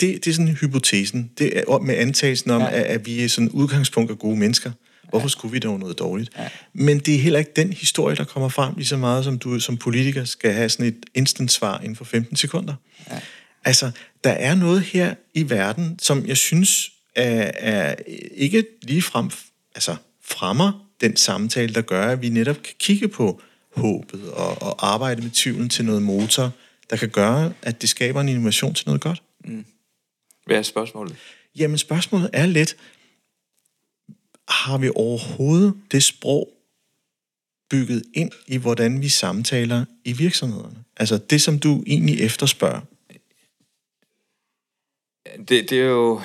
det, 0.00 0.24
det 0.24 0.30
er 0.30 0.34
sådan 0.34 0.48
hypotesen. 0.48 1.30
Det 1.38 1.58
er 1.58 1.78
med 1.78 1.94
antagelsen 1.94 2.50
om, 2.50 2.60
ja. 2.60 2.70
at, 2.70 2.82
at 2.82 3.06
vi 3.06 3.24
er 3.24 3.28
sådan 3.28 3.48
udgangspunkt 3.48 4.10
af 4.10 4.18
gode 4.18 4.36
mennesker. 4.36 4.70
Hvorfor 5.08 5.24
ja. 5.24 5.28
skulle 5.28 5.52
vi 5.52 5.58
dog 5.58 5.78
noget 5.78 5.98
dårligt? 5.98 6.30
Ja. 6.38 6.48
Men 6.72 6.98
det 6.98 7.14
er 7.14 7.18
heller 7.18 7.38
ikke 7.38 7.52
den 7.56 7.72
historie, 7.72 8.16
der 8.16 8.24
kommer 8.24 8.48
frem 8.48 8.74
lige 8.76 8.86
så 8.86 8.96
meget, 8.96 9.24
som 9.24 9.38
du 9.38 9.60
som 9.60 9.76
politiker 9.76 10.24
skal 10.24 10.52
have 10.52 10.68
sådan 10.68 10.86
et 10.86 11.06
instant 11.14 11.52
svar 11.52 11.78
inden 11.78 11.96
for 11.96 12.04
15 12.04 12.36
sekunder. 12.36 12.74
Ja. 13.10 13.18
Altså, 13.64 13.90
der 14.24 14.30
er 14.30 14.54
noget 14.54 14.82
her 14.82 15.14
i 15.34 15.50
verden, 15.50 15.98
som 15.98 16.26
jeg 16.26 16.36
synes 16.36 16.90
er, 17.16 17.50
er 17.54 17.94
ikke 18.34 18.64
lige 18.82 19.02
frem, 19.02 19.30
altså 19.74 19.96
fremmer 20.24 20.86
den 21.00 21.16
samtale, 21.16 21.74
der 21.74 21.80
gør, 21.80 22.06
at 22.06 22.22
vi 22.22 22.28
netop 22.28 22.62
kan 22.62 22.74
kigge 22.78 23.08
på 23.08 23.40
håbet 23.76 24.30
og, 24.30 24.62
og 24.62 24.92
arbejde 24.92 25.22
med 25.22 25.30
tvivlen 25.30 25.68
til 25.68 25.84
noget 25.84 26.02
motor, 26.02 26.50
der 26.90 26.96
kan 26.96 27.08
gøre, 27.08 27.52
at 27.62 27.82
det 27.82 27.88
skaber 27.88 28.20
en 28.20 28.28
innovation 28.28 28.74
til 28.74 28.84
noget 28.86 29.00
godt. 29.00 29.22
Mm. 29.44 29.64
Hvad 30.46 30.56
er 30.56 30.62
spørgsmålet? 30.62 31.16
Jamen 31.58 31.78
spørgsmålet 31.78 32.30
er 32.32 32.46
let. 32.46 32.76
Har 34.48 34.78
vi 34.78 34.90
overhovedet 34.94 35.74
det 35.92 36.02
sprog 36.02 36.48
bygget 37.70 38.02
ind 38.14 38.30
i, 38.46 38.56
hvordan 38.56 39.00
vi 39.00 39.08
samtaler 39.08 39.84
i 40.04 40.12
virksomhederne? 40.12 40.84
Altså 40.96 41.18
det, 41.18 41.42
som 41.42 41.58
du 41.58 41.82
egentlig 41.86 42.20
efterspørger. 42.20 42.80
Det, 45.38 45.70
det 45.70 45.72
er 45.72 45.86
jo... 45.86 46.20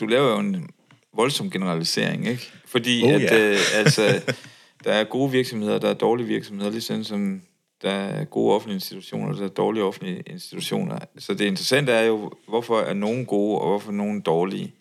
Du 0.00 0.06
laver 0.06 0.30
jo 0.30 0.38
en 0.38 0.70
voldsom 1.12 1.50
generalisering, 1.50 2.28
ikke? 2.28 2.52
Fordi 2.64 3.02
oh, 3.04 3.10
at, 3.10 3.22
ja. 3.22 3.38
øh, 3.38 3.58
altså, 3.74 4.22
der 4.84 4.92
er 4.92 5.04
gode 5.04 5.30
virksomheder, 5.30 5.78
der 5.78 5.90
er 5.90 5.94
dårlige 5.94 6.26
virksomheder, 6.26 6.70
ligesom 6.70 7.04
som 7.04 7.42
der 7.82 7.90
er 7.90 8.24
gode 8.24 8.54
offentlige 8.54 8.76
institutioner, 8.76 9.36
der 9.36 9.44
er 9.44 9.48
dårlige 9.48 9.84
offentlige 9.84 10.22
institutioner. 10.26 10.98
Så 11.18 11.34
det 11.34 11.44
interessante 11.44 11.92
er 11.92 12.02
jo, 12.02 12.32
hvorfor 12.48 12.80
er 12.80 12.94
nogen 12.94 13.26
gode, 13.26 13.60
og 13.60 13.68
hvorfor 13.68 13.90
er 13.90 13.94
nogen 13.94 14.20
dårlige? 14.20 14.74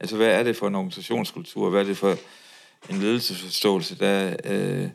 Altså, 0.00 0.16
hvad 0.16 0.28
er 0.28 0.42
det 0.42 0.56
for 0.56 0.68
en 0.68 0.74
organisationskultur? 0.74 1.70
Hvad 1.70 1.80
er 1.80 1.84
det 1.84 1.96
for 1.96 2.16
en 2.90 2.96
ledelsesforståelse, 2.96 3.98
der 3.98 4.36
øh, 4.44 4.88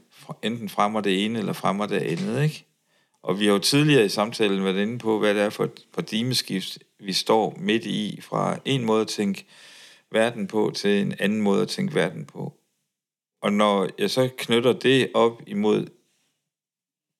enten 0.43 0.69
fremmer 0.69 1.01
det 1.01 1.25
ene, 1.25 1.39
eller 1.39 1.53
fremmer 1.53 1.85
det 1.85 2.01
andet, 2.01 2.43
ikke? 2.43 2.65
Og 3.23 3.39
vi 3.39 3.45
har 3.45 3.53
jo 3.53 3.59
tidligere 3.59 4.05
i 4.05 4.09
samtalen 4.09 4.63
været 4.63 4.81
inde 4.81 4.97
på, 4.97 5.19
hvad 5.19 5.33
det 5.33 5.43
er 5.43 5.49
for 5.49 5.63
et 5.63 5.85
paradigmeskift, 5.93 6.79
vi 6.99 7.13
står 7.13 7.55
midt 7.59 7.85
i, 7.85 8.19
fra 8.21 8.57
en 8.65 8.85
måde 8.85 9.01
at 9.01 9.07
tænke 9.07 9.45
verden 10.11 10.47
på, 10.47 10.71
til 10.75 11.01
en 11.01 11.15
anden 11.19 11.41
måde 11.41 11.61
at 11.61 11.67
tænke 11.67 11.95
verden 11.95 12.25
på. 12.25 12.53
Og 13.41 13.53
når 13.53 13.89
jeg 13.99 14.09
så 14.09 14.29
knytter 14.37 14.73
det 14.73 15.11
op 15.13 15.41
imod 15.47 15.87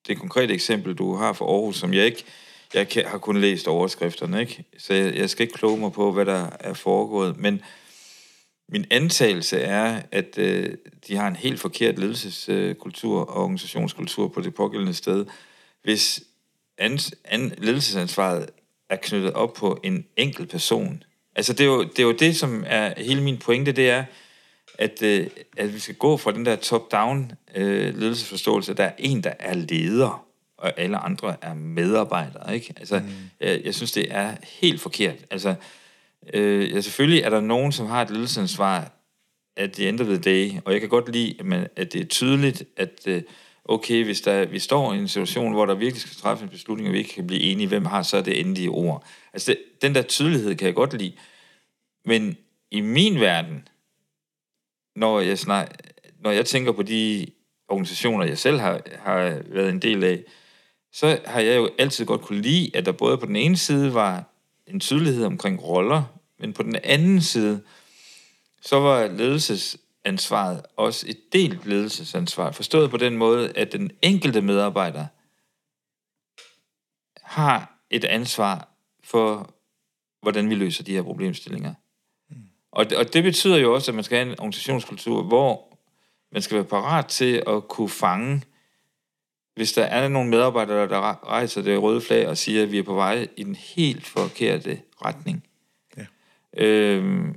det 0.07 0.19
konkrete 0.19 0.53
eksempel, 0.53 0.93
du 0.93 1.15
har 1.15 1.33
for 1.33 1.45
Aarhus, 1.45 1.77
som 1.77 1.93
jeg 1.93 2.05
ikke 2.05 2.25
jeg 2.73 2.89
kan, 2.89 3.05
har 3.05 3.17
kun 3.17 3.41
læst 3.41 3.67
overskrifterne, 3.67 4.41
ikke? 4.41 4.63
så 4.77 4.93
jeg, 4.93 5.15
jeg 5.15 5.29
skal 5.29 5.43
ikke 5.43 5.53
kloge 5.53 5.77
mig 5.77 5.91
på, 5.91 6.11
hvad 6.11 6.25
der 6.25 6.49
er 6.59 6.73
foregået, 6.73 7.37
men 7.37 7.61
min 8.69 8.85
antagelse 8.91 9.59
er, 9.59 10.01
at 10.11 10.37
øh, 10.37 10.77
de 11.07 11.15
har 11.15 11.27
en 11.27 11.35
helt 11.35 11.59
forkert 11.59 11.99
ledelseskultur 11.99 13.19
og 13.19 13.43
organisationskultur 13.43 14.27
på 14.27 14.41
det 14.41 14.53
pågældende 14.53 14.93
sted, 14.93 15.25
hvis 15.83 16.23
an, 16.77 16.99
an, 17.25 17.53
ledelsesansvaret 17.57 18.49
er 18.89 18.95
knyttet 18.95 19.33
op 19.33 19.53
på 19.53 19.79
en 19.83 20.05
enkelt 20.17 20.49
person. 20.49 21.03
Altså 21.35 21.53
det 21.53 21.61
er, 21.61 21.65
jo, 21.65 21.83
det 21.83 21.99
er 21.99 22.03
jo 22.03 22.11
det, 22.11 22.35
som 22.35 22.63
er 22.67 22.93
hele 22.97 23.21
min 23.21 23.37
pointe, 23.37 23.71
det 23.71 23.89
er, 23.89 24.03
at, 24.77 25.01
øh, 25.01 25.27
at 25.57 25.73
vi 25.73 25.79
skal 25.79 25.95
gå 25.95 26.17
fra 26.17 26.31
den 26.31 26.45
der 26.45 26.55
top-down 26.55 27.31
øh, 27.55 27.99
ledelsesforståelse, 27.99 28.73
der 28.73 28.83
er 28.83 28.93
en, 28.97 29.23
der 29.23 29.33
er 29.39 29.53
leder, 29.53 30.25
og 30.57 30.79
alle 30.79 30.97
andre 30.97 31.35
er 31.41 31.53
medarbejdere. 31.53 32.55
Ikke? 32.55 32.73
Altså, 32.77 32.99
mm. 32.99 33.05
jeg, 33.39 33.61
jeg 33.65 33.75
synes, 33.75 33.91
det 33.91 34.05
er 34.09 34.35
helt 34.43 34.81
forkert. 34.81 35.15
Altså, 35.31 35.55
øh, 36.33 36.71
ja, 36.71 36.81
selvfølgelig 36.81 37.21
er 37.21 37.29
der 37.29 37.41
nogen, 37.41 37.71
som 37.71 37.87
har 37.87 38.01
et 38.01 38.09
ledelsesansvar 38.09 38.91
at 39.57 39.71
the 39.71 39.89
end 39.89 39.99
of 39.99 40.07
the 40.07 40.17
day, 40.17 40.51
og 40.65 40.73
jeg 40.73 40.81
kan 40.81 40.89
godt 40.89 41.11
lide, 41.11 41.35
at, 41.53 41.69
at 41.75 41.93
det 41.93 42.01
er 42.01 42.05
tydeligt, 42.05 42.63
at 42.77 43.01
øh, 43.07 43.21
okay, 43.65 44.03
hvis 44.03 44.21
der, 44.21 44.45
vi 44.45 44.59
står 44.59 44.93
i 44.93 44.97
en 44.97 45.07
situation, 45.07 45.53
hvor 45.53 45.65
der 45.65 45.75
virkelig 45.75 46.01
skal 46.01 46.15
træffes 46.15 46.43
en 46.43 46.49
beslutning, 46.49 46.89
og 46.89 46.93
vi 46.93 46.97
ikke 46.97 47.13
kan 47.13 47.27
blive 47.27 47.41
enige, 47.41 47.67
hvem 47.67 47.85
har 47.85 48.03
så 48.03 48.21
det 48.21 48.39
endelige 48.39 48.69
ord. 48.69 49.05
Altså, 49.33 49.51
det, 49.51 49.57
den 49.81 49.95
der 49.95 50.01
tydelighed 50.01 50.55
kan 50.55 50.65
jeg 50.65 50.75
godt 50.75 50.93
lide. 50.93 51.13
Men 52.05 52.37
i 52.71 52.81
min 52.81 53.19
verden, 53.19 53.67
når 54.95 55.19
jeg, 55.19 55.39
snak, 55.39 55.77
når 56.19 56.31
jeg 56.31 56.45
tænker 56.45 56.71
på 56.71 56.83
de 56.83 57.27
organisationer, 57.67 58.25
jeg 58.25 58.37
selv 58.37 58.59
har, 58.59 58.81
har 58.99 59.41
været 59.45 59.69
en 59.69 59.81
del 59.81 60.03
af, 60.03 60.23
så 60.91 61.19
har 61.25 61.39
jeg 61.39 61.57
jo 61.57 61.69
altid 61.79 62.05
godt 62.05 62.21
kunne 62.21 62.41
lide, 62.41 62.71
at 62.73 62.85
der 62.85 62.91
både 62.91 63.17
på 63.17 63.25
den 63.25 63.35
ene 63.35 63.57
side 63.57 63.93
var 63.93 64.23
en 64.67 64.79
tydelighed 64.79 65.25
omkring 65.25 65.63
roller, 65.63 66.03
men 66.39 66.53
på 66.53 66.63
den 66.63 66.75
anden 66.83 67.21
side, 67.21 67.63
så 68.61 68.79
var 68.79 69.07
ledelsesansvaret 69.07 70.65
også 70.75 71.05
et 71.09 71.33
delt 71.33 71.65
ledelsesansvar. 71.65 72.51
Forstået 72.51 72.91
på 72.91 72.97
den 72.97 73.17
måde, 73.17 73.51
at 73.57 73.71
den 73.71 73.91
enkelte 74.01 74.41
medarbejder 74.41 75.05
har 77.21 77.79
et 77.89 78.05
ansvar 78.05 78.69
for, 79.03 79.53
hvordan 80.21 80.49
vi 80.49 80.55
løser 80.55 80.83
de 80.83 80.91
her 80.91 81.03
problemstillinger. 81.03 81.73
Og, 82.75 82.85
og 82.97 83.13
det 83.13 83.23
betyder 83.23 83.57
jo 83.57 83.73
også, 83.73 83.91
at 83.91 83.95
man 83.95 84.03
skal 84.03 84.17
have 84.17 84.31
en 84.31 84.39
organisationskultur, 84.39 85.23
hvor 85.23 85.77
man 86.31 86.41
skal 86.41 86.55
være 86.55 86.65
parat 86.65 87.05
til 87.05 87.43
at 87.47 87.67
kunne 87.67 87.89
fange, 87.89 88.41
hvis 89.55 89.73
der 89.73 89.83
er 89.83 90.07
nogle 90.07 90.29
medarbejdere, 90.29 90.87
der 90.87 91.27
rejser 91.29 91.61
det 91.61 91.81
røde 91.81 92.01
flag 92.01 92.27
og 92.27 92.37
siger, 92.37 92.63
at 92.63 92.71
vi 92.71 92.77
er 92.77 92.83
på 92.83 92.93
vej 92.93 93.27
i 93.37 93.43
den 93.43 93.55
helt 93.55 94.05
forkerte 94.07 94.79
retning. 95.05 95.43
Ja. 95.97 96.05
Øhm, 96.57 97.35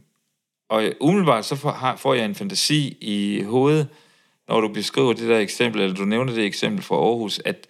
og 0.68 0.84
umiddelbart 1.00 1.44
så 1.44 1.56
får, 1.56 1.94
får 1.98 2.14
jeg 2.14 2.24
en 2.24 2.34
fantasi 2.34 2.96
i 3.00 3.42
hovedet, 3.42 3.88
når 4.48 4.60
du 4.60 4.68
beskriver 4.68 5.12
det 5.12 5.28
der 5.28 5.38
eksempel, 5.38 5.80
eller 5.80 5.96
du 5.96 6.04
nævner 6.04 6.34
det 6.34 6.44
eksempel 6.44 6.82
fra 6.84 6.96
Aarhus, 6.96 7.40
at, 7.44 7.66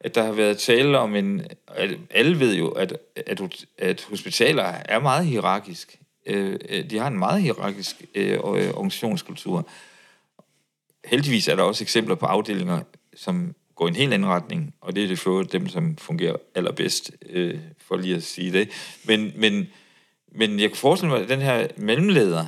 at 0.00 0.14
der 0.14 0.22
har 0.22 0.32
været 0.32 0.58
tale 0.58 0.98
om 0.98 1.14
en... 1.14 1.46
At 1.68 1.90
alle 2.10 2.40
ved 2.40 2.54
jo, 2.54 2.68
at, 2.68 2.98
at, 3.26 3.64
at 3.78 4.06
hospitaler 4.10 4.64
er 4.64 4.98
meget 5.00 5.26
hierarkisk. 5.26 5.98
Øh, 6.26 6.58
øh, 6.68 6.90
de 6.90 6.98
har 6.98 7.06
en 7.06 7.18
meget 7.18 7.42
hierarkisk 7.42 8.04
øh, 8.14 8.32
øh, 8.32 8.38
organisationskultur. 8.40 9.68
Heldigvis 11.04 11.48
er 11.48 11.56
der 11.56 11.62
også 11.62 11.84
eksempler 11.84 12.14
på 12.14 12.26
afdelinger, 12.26 12.80
som 13.14 13.54
går 13.74 13.86
i 13.86 13.88
en 13.88 13.96
helt 13.96 14.14
anden 14.14 14.28
retning, 14.28 14.74
og 14.80 14.96
det 14.96 15.04
er 15.04 15.08
det 15.08 15.18
for 15.18 15.42
dem, 15.42 15.68
som 15.68 15.96
fungerer 15.96 16.36
allerbedst, 16.54 17.10
øh, 17.26 17.58
for 17.78 17.96
lige 17.96 18.16
at 18.16 18.22
sige 18.22 18.52
det. 18.52 18.70
Men, 19.04 19.32
men, 19.36 19.66
men 20.32 20.60
jeg 20.60 20.70
kan 20.70 20.76
forestille 20.76 21.12
mig, 21.12 21.22
at 21.22 21.28
den 21.28 21.40
her 21.40 21.68
mellemleder 21.76 22.46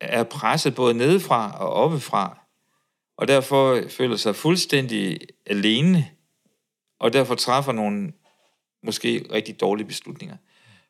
er 0.00 0.22
presset 0.22 0.74
både 0.74 0.94
nedefra 0.94 1.58
og 1.58 1.72
oppefra, 1.72 2.38
og 3.16 3.28
derfor 3.28 3.82
føler 3.88 4.16
sig 4.16 4.36
fuldstændig 4.36 5.20
alene, 5.46 6.10
og 6.98 7.12
derfor 7.12 7.34
træffer 7.34 7.72
nogle 7.72 8.12
måske 8.82 9.26
rigtig 9.32 9.60
dårlige 9.60 9.86
beslutninger. 9.86 10.36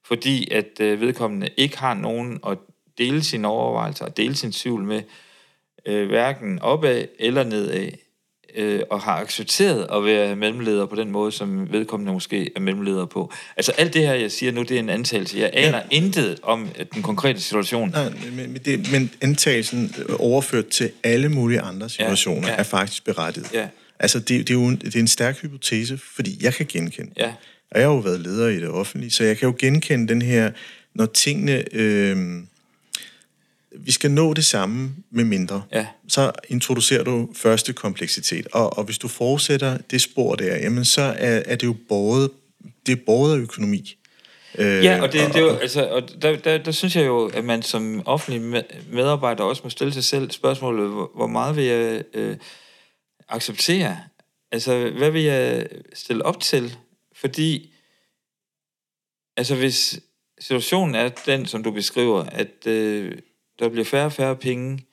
Fordi 0.07 0.51
at 0.51 0.81
øh, 0.81 1.01
vedkommende 1.01 1.49
ikke 1.57 1.79
har 1.79 1.95
nogen 1.95 2.41
at 2.47 2.59
dele 2.99 3.23
sine 3.23 3.49
overvejelser 3.49 4.05
og 4.05 4.17
dele 4.17 4.35
sin 4.37 4.53
tvivl 4.53 4.85
med, 4.85 5.03
øh, 5.87 6.09
hverken 6.09 6.59
opad 6.59 7.05
eller 7.19 7.45
nedad 7.45 7.91
øh, 8.55 8.81
og 8.91 9.01
har 9.01 9.13
accepteret 9.13 9.87
at 9.93 10.05
være 10.05 10.37
mellemleder 10.37 10.87
på 10.87 10.97
den 10.97 11.11
måde, 11.11 11.33
som 11.33 11.73
vedkommende 11.73 12.13
måske 12.13 12.51
er 12.57 12.61
mellemleder 12.61 13.07
på. 13.07 13.33
Altså 13.57 13.73
alt 13.73 13.95
det 13.95 14.07
her, 14.07 14.15
jeg 14.15 14.33
siger 14.33 14.53
nu, 14.53 14.63
det 14.63 14.71
er 14.71 14.79
en 14.79 14.89
antagelse. 14.89 15.39
Jeg 15.39 15.51
aner 15.53 15.79
ja. 15.79 15.97
intet 15.97 16.41
om 16.43 16.69
den 16.95 17.03
konkrete 17.03 17.41
situation. 17.41 17.91
Nej, 17.91 18.13
men, 18.33 18.55
det, 18.65 18.93
men 18.93 19.11
antagelsen 19.21 19.95
overført 20.19 20.67
til 20.67 20.91
alle 21.03 21.29
mulige 21.29 21.61
andre 21.61 21.89
situationer 21.89 22.49
ja, 22.49 22.53
ja. 22.53 22.59
er 22.59 22.63
faktisk 22.63 23.05
berettiget. 23.05 23.53
Ja. 23.53 23.69
Altså 23.99 24.19
det, 24.19 24.29
det, 24.29 24.51
er 24.51 24.55
jo 24.55 24.67
en, 24.67 24.77
det 24.77 24.97
er 24.97 25.01
en 25.01 25.09
stærk 25.09 25.43
hypotese, 25.43 25.99
fordi 26.15 26.45
jeg 26.45 26.55
kan 26.55 26.67
genkende. 26.67 27.13
Ja. 27.17 27.33
Og 27.75 27.81
jeg 27.81 27.89
har 27.89 27.95
jo 27.95 28.01
været 28.01 28.21
leder 28.21 28.49
i 28.49 28.61
det 28.61 28.69
offentlige, 28.69 29.11
så 29.11 29.25
jeg 29.25 29.39
kan 29.39 29.49
jo 29.49 29.55
genkende 29.59 30.09
den 30.09 30.23
her, 30.23 30.51
når 30.95 31.07
tingene... 31.07 31.65
Øh, 31.73 32.43
vi 33.77 33.93
skal 33.93 34.11
nå 34.11 34.35
det 34.35 34.45
samme 34.45 34.95
med 35.11 35.25
mindre. 35.25 35.63
Ja. 35.73 35.87
Så 36.09 36.33
introducerer 36.49 37.05
du 37.05 37.29
første 37.35 37.73
kompleksitet, 37.73 38.47
og, 38.53 38.79
og 38.79 38.85
hvis 38.85 38.99
du 38.99 39.09
fortsætter 39.09 39.79
det 39.91 40.01
spor 40.01 40.35
der, 40.35 40.57
jamen 40.57 40.85
så 40.85 41.03
er, 41.03 41.43
er 41.47 41.57
det 41.57 41.67
jo 41.67 41.77
både, 41.89 42.31
det 42.87 42.93
er 42.93 43.03
både 43.07 43.39
økonomi. 43.39 43.97
Ja, 44.59 45.03
og 45.03 45.13
det, 45.13 45.27
og, 45.27 45.29
det 45.29 45.37
er 45.37 45.41
jo, 45.41 45.57
altså, 45.57 45.87
og 45.87 46.23
der, 46.23 46.37
der, 46.37 46.59
der 46.59 46.73
synes 46.73 46.97
jeg 46.97 47.07
jo, 47.07 47.27
at 47.27 47.45
man 47.45 47.63
som 47.63 48.03
offentlig 48.05 48.65
medarbejder 48.93 49.45
også 49.45 49.61
må 49.65 49.71
stille 49.71 49.93
sig 49.93 50.05
selv 50.05 50.31
spørgsmålet, 50.31 50.89
hvor, 50.89 51.11
hvor 51.15 51.27
meget 51.27 51.57
vil 51.57 51.65
jeg 51.65 52.03
øh, 52.15 52.37
acceptere? 53.29 53.99
Altså, 54.53 54.91
hvad 54.99 55.11
vil 55.11 55.23
jeg 55.23 55.67
stille 55.95 56.25
op 56.25 56.41
til? 56.41 56.77
Fordi, 57.25 57.73
altså 59.37 59.57
hvis 59.57 60.01
situationen 60.39 60.95
er 60.95 61.09
den, 61.09 61.47
som 61.47 61.63
du 61.63 61.71
beskriver, 61.71 62.25
at 62.25 62.67
øh, 62.67 63.19
der 63.59 63.69
bliver 63.69 63.85
færre 63.85 64.07
og 64.07 64.13
færre 64.13 64.37
penge, 64.37 64.87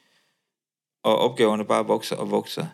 og 1.03 1.17
opgaverne 1.17 1.65
bare 1.65 1.85
vokser 1.85 2.15
og 2.15 2.31
vokser. 2.31 2.67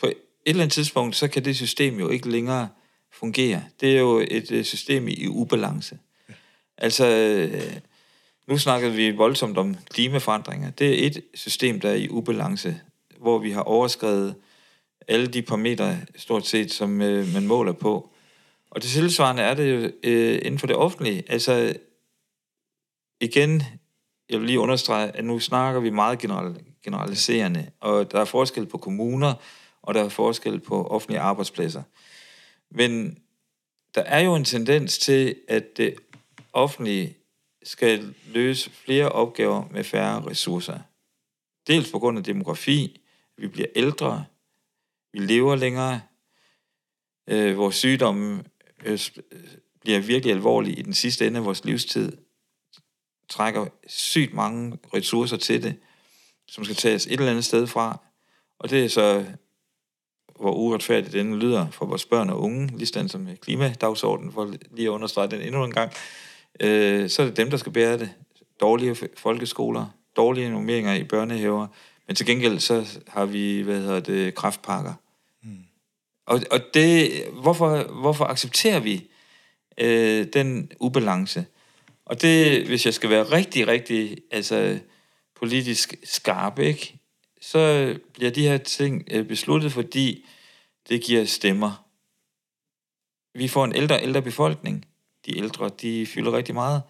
På 0.00 0.06
et 0.06 0.14
eller 0.46 0.62
andet 0.62 0.72
tidspunkt, 0.72 1.16
så 1.16 1.28
kan 1.28 1.44
det 1.44 1.56
system 1.56 1.98
jo 1.98 2.08
ikke 2.08 2.30
længere 2.30 2.68
fungere. 3.12 3.64
Det 3.80 3.96
er 3.96 4.00
jo 4.00 4.24
et 4.30 4.50
øh, 4.50 4.64
system 4.64 5.08
i 5.08 5.26
ubalance. 5.26 5.98
Altså, 6.78 7.06
øh, 7.06 7.62
nu 8.46 8.58
snakker 8.58 8.88
vi 8.88 9.10
voldsomt 9.10 9.58
om 9.58 9.76
klimaforandringer. 9.90 10.70
Det 10.70 11.02
er 11.02 11.06
et 11.06 11.24
system, 11.34 11.80
der 11.80 11.90
er 11.90 11.94
i 11.94 12.08
ubalance, 12.08 12.80
hvor 13.18 13.38
vi 13.38 13.50
har 13.50 13.62
overskrevet 13.62 14.34
alle 15.08 15.26
de 15.26 15.42
parametre, 15.42 15.98
stort 16.16 16.46
set, 16.46 16.72
som 16.72 17.02
øh, 17.02 17.32
man 17.34 17.46
måler 17.46 17.72
på. 17.72 18.13
Og 18.74 18.82
det 18.82 18.90
tilsvarende 18.90 19.42
er 19.42 19.54
det 19.54 19.72
jo 19.72 20.08
inden 20.38 20.58
for 20.58 20.66
det 20.66 20.76
offentlige. 20.76 21.24
Altså, 21.28 21.76
igen, 23.20 23.62
jeg 24.30 24.38
vil 24.40 24.46
lige 24.46 24.60
understrege, 24.60 25.16
at 25.16 25.24
nu 25.24 25.38
snakker 25.38 25.80
vi 25.80 25.90
meget 25.90 26.18
general, 26.18 26.64
generaliserende, 26.82 27.70
og 27.80 28.12
der 28.12 28.20
er 28.20 28.24
forskel 28.24 28.66
på 28.66 28.78
kommuner, 28.78 29.34
og 29.82 29.94
der 29.94 30.04
er 30.04 30.08
forskel 30.08 30.60
på 30.60 30.86
offentlige 30.86 31.20
arbejdspladser. 31.20 31.82
Men 32.70 33.18
der 33.94 34.02
er 34.02 34.20
jo 34.20 34.34
en 34.34 34.44
tendens 34.44 34.98
til, 34.98 35.36
at 35.48 35.76
det 35.76 35.94
offentlige 36.52 37.16
skal 37.62 38.14
løse 38.26 38.70
flere 38.70 39.08
opgaver 39.08 39.64
med 39.70 39.84
færre 39.84 40.26
ressourcer. 40.26 40.78
Dels 41.66 41.90
på 41.90 41.98
grund 41.98 42.18
af 42.18 42.24
demografi, 42.24 43.00
vi 43.36 43.48
bliver 43.48 43.68
ældre, 43.76 44.24
vi 45.12 45.18
lever 45.18 45.56
længere, 45.56 46.00
øh, 47.28 47.56
vores 47.56 47.74
sygdomme 47.74 48.44
Øh, 48.84 48.98
øh, 49.32 49.40
bliver 49.80 50.00
virkelig 50.00 50.34
alvorlig 50.34 50.78
i 50.78 50.82
den 50.82 50.94
sidste 50.94 51.26
ende 51.26 51.38
af 51.38 51.44
vores 51.44 51.64
livstid, 51.64 52.12
trækker 53.28 53.66
sygt 53.86 54.34
mange 54.34 54.78
ressourcer 54.94 55.36
til 55.36 55.62
det, 55.62 55.76
som 56.48 56.64
skal 56.64 56.76
tages 56.76 57.06
et 57.06 57.12
eller 57.12 57.30
andet 57.30 57.44
sted 57.44 57.66
fra. 57.66 58.00
Og 58.58 58.70
det 58.70 58.84
er 58.84 58.88
så, 58.88 59.24
hvor 60.40 60.52
uretfærdigt 60.52 61.12
den 61.12 61.38
lyder 61.38 61.70
for 61.70 61.86
vores 61.86 62.04
børn 62.04 62.30
og 62.30 62.40
unge, 62.40 62.78
ligesom 62.78 63.08
som 63.08 63.28
klimadagsordenen, 63.40 64.32
for 64.32 64.54
lige 64.70 64.88
at 64.88 64.92
understrege 64.92 65.30
den 65.30 65.40
endnu 65.40 65.64
en 65.64 65.72
gang, 65.72 65.92
øh, 66.60 67.10
så 67.10 67.22
er 67.22 67.26
det 67.26 67.36
dem, 67.36 67.50
der 67.50 67.56
skal 67.56 67.72
bære 67.72 67.98
det. 67.98 68.10
Dårlige 68.60 68.96
folkeskoler, 69.16 69.86
dårlige 70.16 70.50
normeringer 70.50 70.94
i 70.94 71.04
børnehaver, 71.04 71.66
men 72.06 72.16
til 72.16 72.26
gengæld 72.26 72.58
så 72.58 73.00
har 73.08 73.24
vi, 73.24 73.60
hvad 73.60 73.80
hedder 73.80 74.00
det, 74.00 74.34
kraftpakker. 74.34 74.94
Og, 76.26 76.40
og 76.50 76.60
det, 76.74 77.10
hvorfor, 77.42 77.82
hvorfor 78.00 78.24
accepterer 78.24 78.80
vi 78.80 79.10
øh, 79.78 80.26
den 80.32 80.72
ubalance? 80.80 81.46
Og 82.06 82.22
det, 82.22 82.66
hvis 82.66 82.86
jeg 82.86 82.94
skal 82.94 83.10
være 83.10 83.22
rigtig, 83.22 83.66
rigtig 83.66 84.16
altså, 84.30 84.78
politisk 85.34 85.94
skarp, 86.04 86.58
ikke? 86.58 86.98
så 87.40 87.94
bliver 88.14 88.30
de 88.30 88.48
her 88.48 88.58
ting 88.58 89.04
øh, 89.10 89.26
besluttet, 89.26 89.72
fordi 89.72 90.26
det 90.88 91.02
giver 91.02 91.24
stemmer. 91.24 91.86
Vi 93.34 93.48
får 93.48 93.64
en 93.64 93.74
ældre 93.74 94.02
ældre 94.02 94.22
befolkning. 94.22 94.84
De 95.26 95.38
ældre, 95.38 95.70
de 95.82 96.06
fylder 96.06 96.36
rigtig 96.36 96.54
meget. 96.54 96.82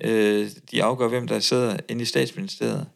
Øh, 0.00 0.50
de 0.70 0.84
afgør, 0.84 1.08
hvem 1.08 1.28
der 1.28 1.40
sidder 1.40 1.76
inde 1.88 2.02
i 2.02 2.04
statsministeriet. 2.04 2.88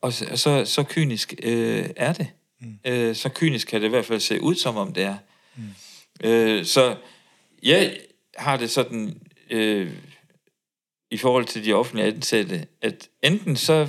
Og 0.00 0.12
så, 0.12 0.36
så, 0.36 0.64
så 0.64 0.82
kynisk 0.82 1.34
øh, 1.42 1.90
er 1.96 2.12
det. 2.12 2.28
Mm. 2.60 2.78
Øh, 2.84 3.16
så 3.16 3.28
kynisk 3.28 3.68
kan 3.68 3.80
det 3.80 3.86
i 3.86 3.90
hvert 3.90 4.06
fald 4.06 4.20
se 4.20 4.40
ud, 4.40 4.54
som 4.54 4.76
om 4.76 4.92
det 4.92 5.02
er. 5.02 5.16
Mm. 5.56 5.62
Øh, 6.24 6.64
så 6.64 6.96
jeg 7.62 7.96
har 8.36 8.56
det 8.56 8.70
sådan... 8.70 9.20
Øh, 9.50 9.92
i 11.10 11.16
forhold 11.16 11.44
til 11.44 11.64
de 11.64 11.72
offentlige 11.72 12.06
ansatte, 12.06 12.66
at 12.82 13.08
enten 13.22 13.56
så 13.56 13.88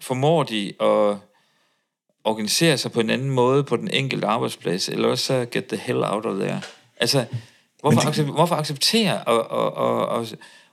formår 0.00 0.42
de 0.42 0.68
at 0.80 1.16
organisere 2.24 2.78
sig 2.78 2.92
på 2.92 3.00
en 3.00 3.10
anden 3.10 3.30
måde 3.30 3.64
på 3.64 3.76
den 3.76 3.90
enkelte 3.90 4.26
arbejdsplads, 4.26 4.88
eller 4.88 5.08
også 5.08 5.24
så 5.24 5.46
get 5.50 5.66
the 5.66 5.76
hell 5.76 6.04
out 6.04 6.26
of 6.26 6.38
there. 6.40 6.62
Altså, 6.96 7.24
hvorfor, 7.80 8.00
de... 8.00 8.08
acceptere, 8.08 8.34
hvorfor 8.34 8.54
acceptere 8.54 9.24
og, 9.24 9.50
og, 9.50 9.72
og, 9.72 10.06
og, 10.06 10.26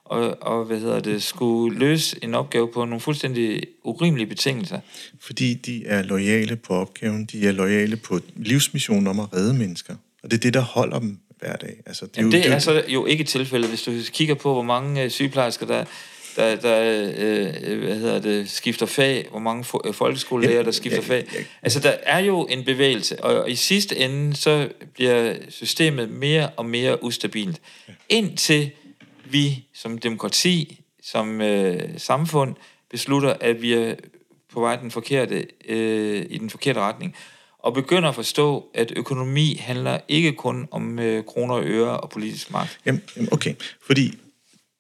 og, 0.06 0.38
og, 0.42 0.66
hvad 0.66 0.80
hedder 0.80 1.00
det, 1.00 1.24
skulle 1.24 1.80
løse 1.80 2.18
en 2.22 2.34
opgave 2.34 2.68
på 2.68 2.86
nogle 2.86 3.00
fuldstændig 3.00 3.64
urimelige 3.84 4.28
betingelser? 4.28 4.80
Fordi 5.20 5.54
de 5.54 5.86
er 5.86 6.04
lojale 6.04 6.56
på 6.56 6.74
opgaven, 6.74 7.26
de 7.26 7.48
er 7.48 7.52
lojale 7.52 7.98
på 7.98 8.20
livsmissionen 8.36 9.08
om 9.08 9.20
at 9.20 9.34
redde 9.34 9.54
mennesker. 9.54 9.96
Og 10.24 10.32
det 10.32 10.38
er 10.38 10.42
det, 10.42 10.54
der 10.54 10.62
holder 10.62 11.00
dem 11.00 11.20
hver 11.40 11.56
dag. 11.56 11.76
Altså, 11.86 12.06
det, 12.06 12.18
er 12.18 12.22
Jamen, 12.22 12.32
jo, 12.32 12.38
det, 12.38 12.46
det 12.46 12.54
er 12.54 12.60
så 12.60 12.84
jo 12.88 13.06
ikke 13.06 13.24
tilfældet, 13.24 13.70
hvis 13.70 13.82
du 13.82 13.92
kigger 14.14 14.36
på, 14.36 14.54
hvor 14.54 14.62
mange 14.62 15.04
øh, 15.04 15.10
sygeplejersker, 15.10 15.66
der, 15.66 15.86
der, 16.36 16.56
der 16.56 17.12
øh, 17.18 17.80
hvad 17.84 17.96
hedder 17.96 18.20
det, 18.20 18.50
skifter 18.50 18.86
fag, 18.86 19.28
hvor 19.32 19.40
mange 19.40 19.64
fo- 19.64 19.88
øh, 19.88 19.94
folkeskolelærer, 19.94 20.64
der 20.64 20.72
skifter 20.72 21.02
ja, 21.02 21.08
fag. 21.08 21.28
Ja, 21.34 21.40
ja. 21.40 21.46
Altså, 21.62 21.80
der 21.80 21.94
er 22.04 22.20
jo 22.20 22.46
en 22.46 22.64
bevægelse, 22.64 23.24
og, 23.24 23.52
i 23.52 23.56
sidste 23.56 23.98
ende, 23.98 24.36
så 24.36 24.70
bliver 24.94 25.36
systemet 25.50 26.10
mere 26.10 26.50
og 26.50 26.66
mere 26.66 27.04
ustabilt. 27.04 27.62
Indtil 28.10 28.72
vi 29.26 29.68
som 29.74 29.98
demokrati, 29.98 30.82
som 31.04 31.42
øh, 31.42 31.80
samfund, 31.98 32.56
beslutter, 32.90 33.34
at 33.42 33.62
vi 33.62 33.74
er 33.74 33.96
på 34.54 34.60
vej 34.60 34.76
den 34.76 34.92
forkerte, 34.92 35.48
øh, 35.68 36.26
i 36.30 36.38
den 36.38 36.50
forkerte 36.50 36.80
retning. 36.80 37.16
og 37.60 37.74
begynder 37.74 38.10
at 38.10 38.16
forstå, 38.16 38.70
at 38.74 38.94
økonomi 38.96 39.56
handler 39.56 40.00
ikke 40.08 40.32
kun 40.32 40.68
om 40.72 41.00
øh, 41.00 41.24
kroner 41.26 41.56
og 41.56 41.64
øre 41.66 42.00
og 42.00 42.10
politisk 42.10 42.52
magt. 42.52 42.80
Jamen, 42.86 43.02
okay. 43.32 43.56
Fordi 43.86 44.12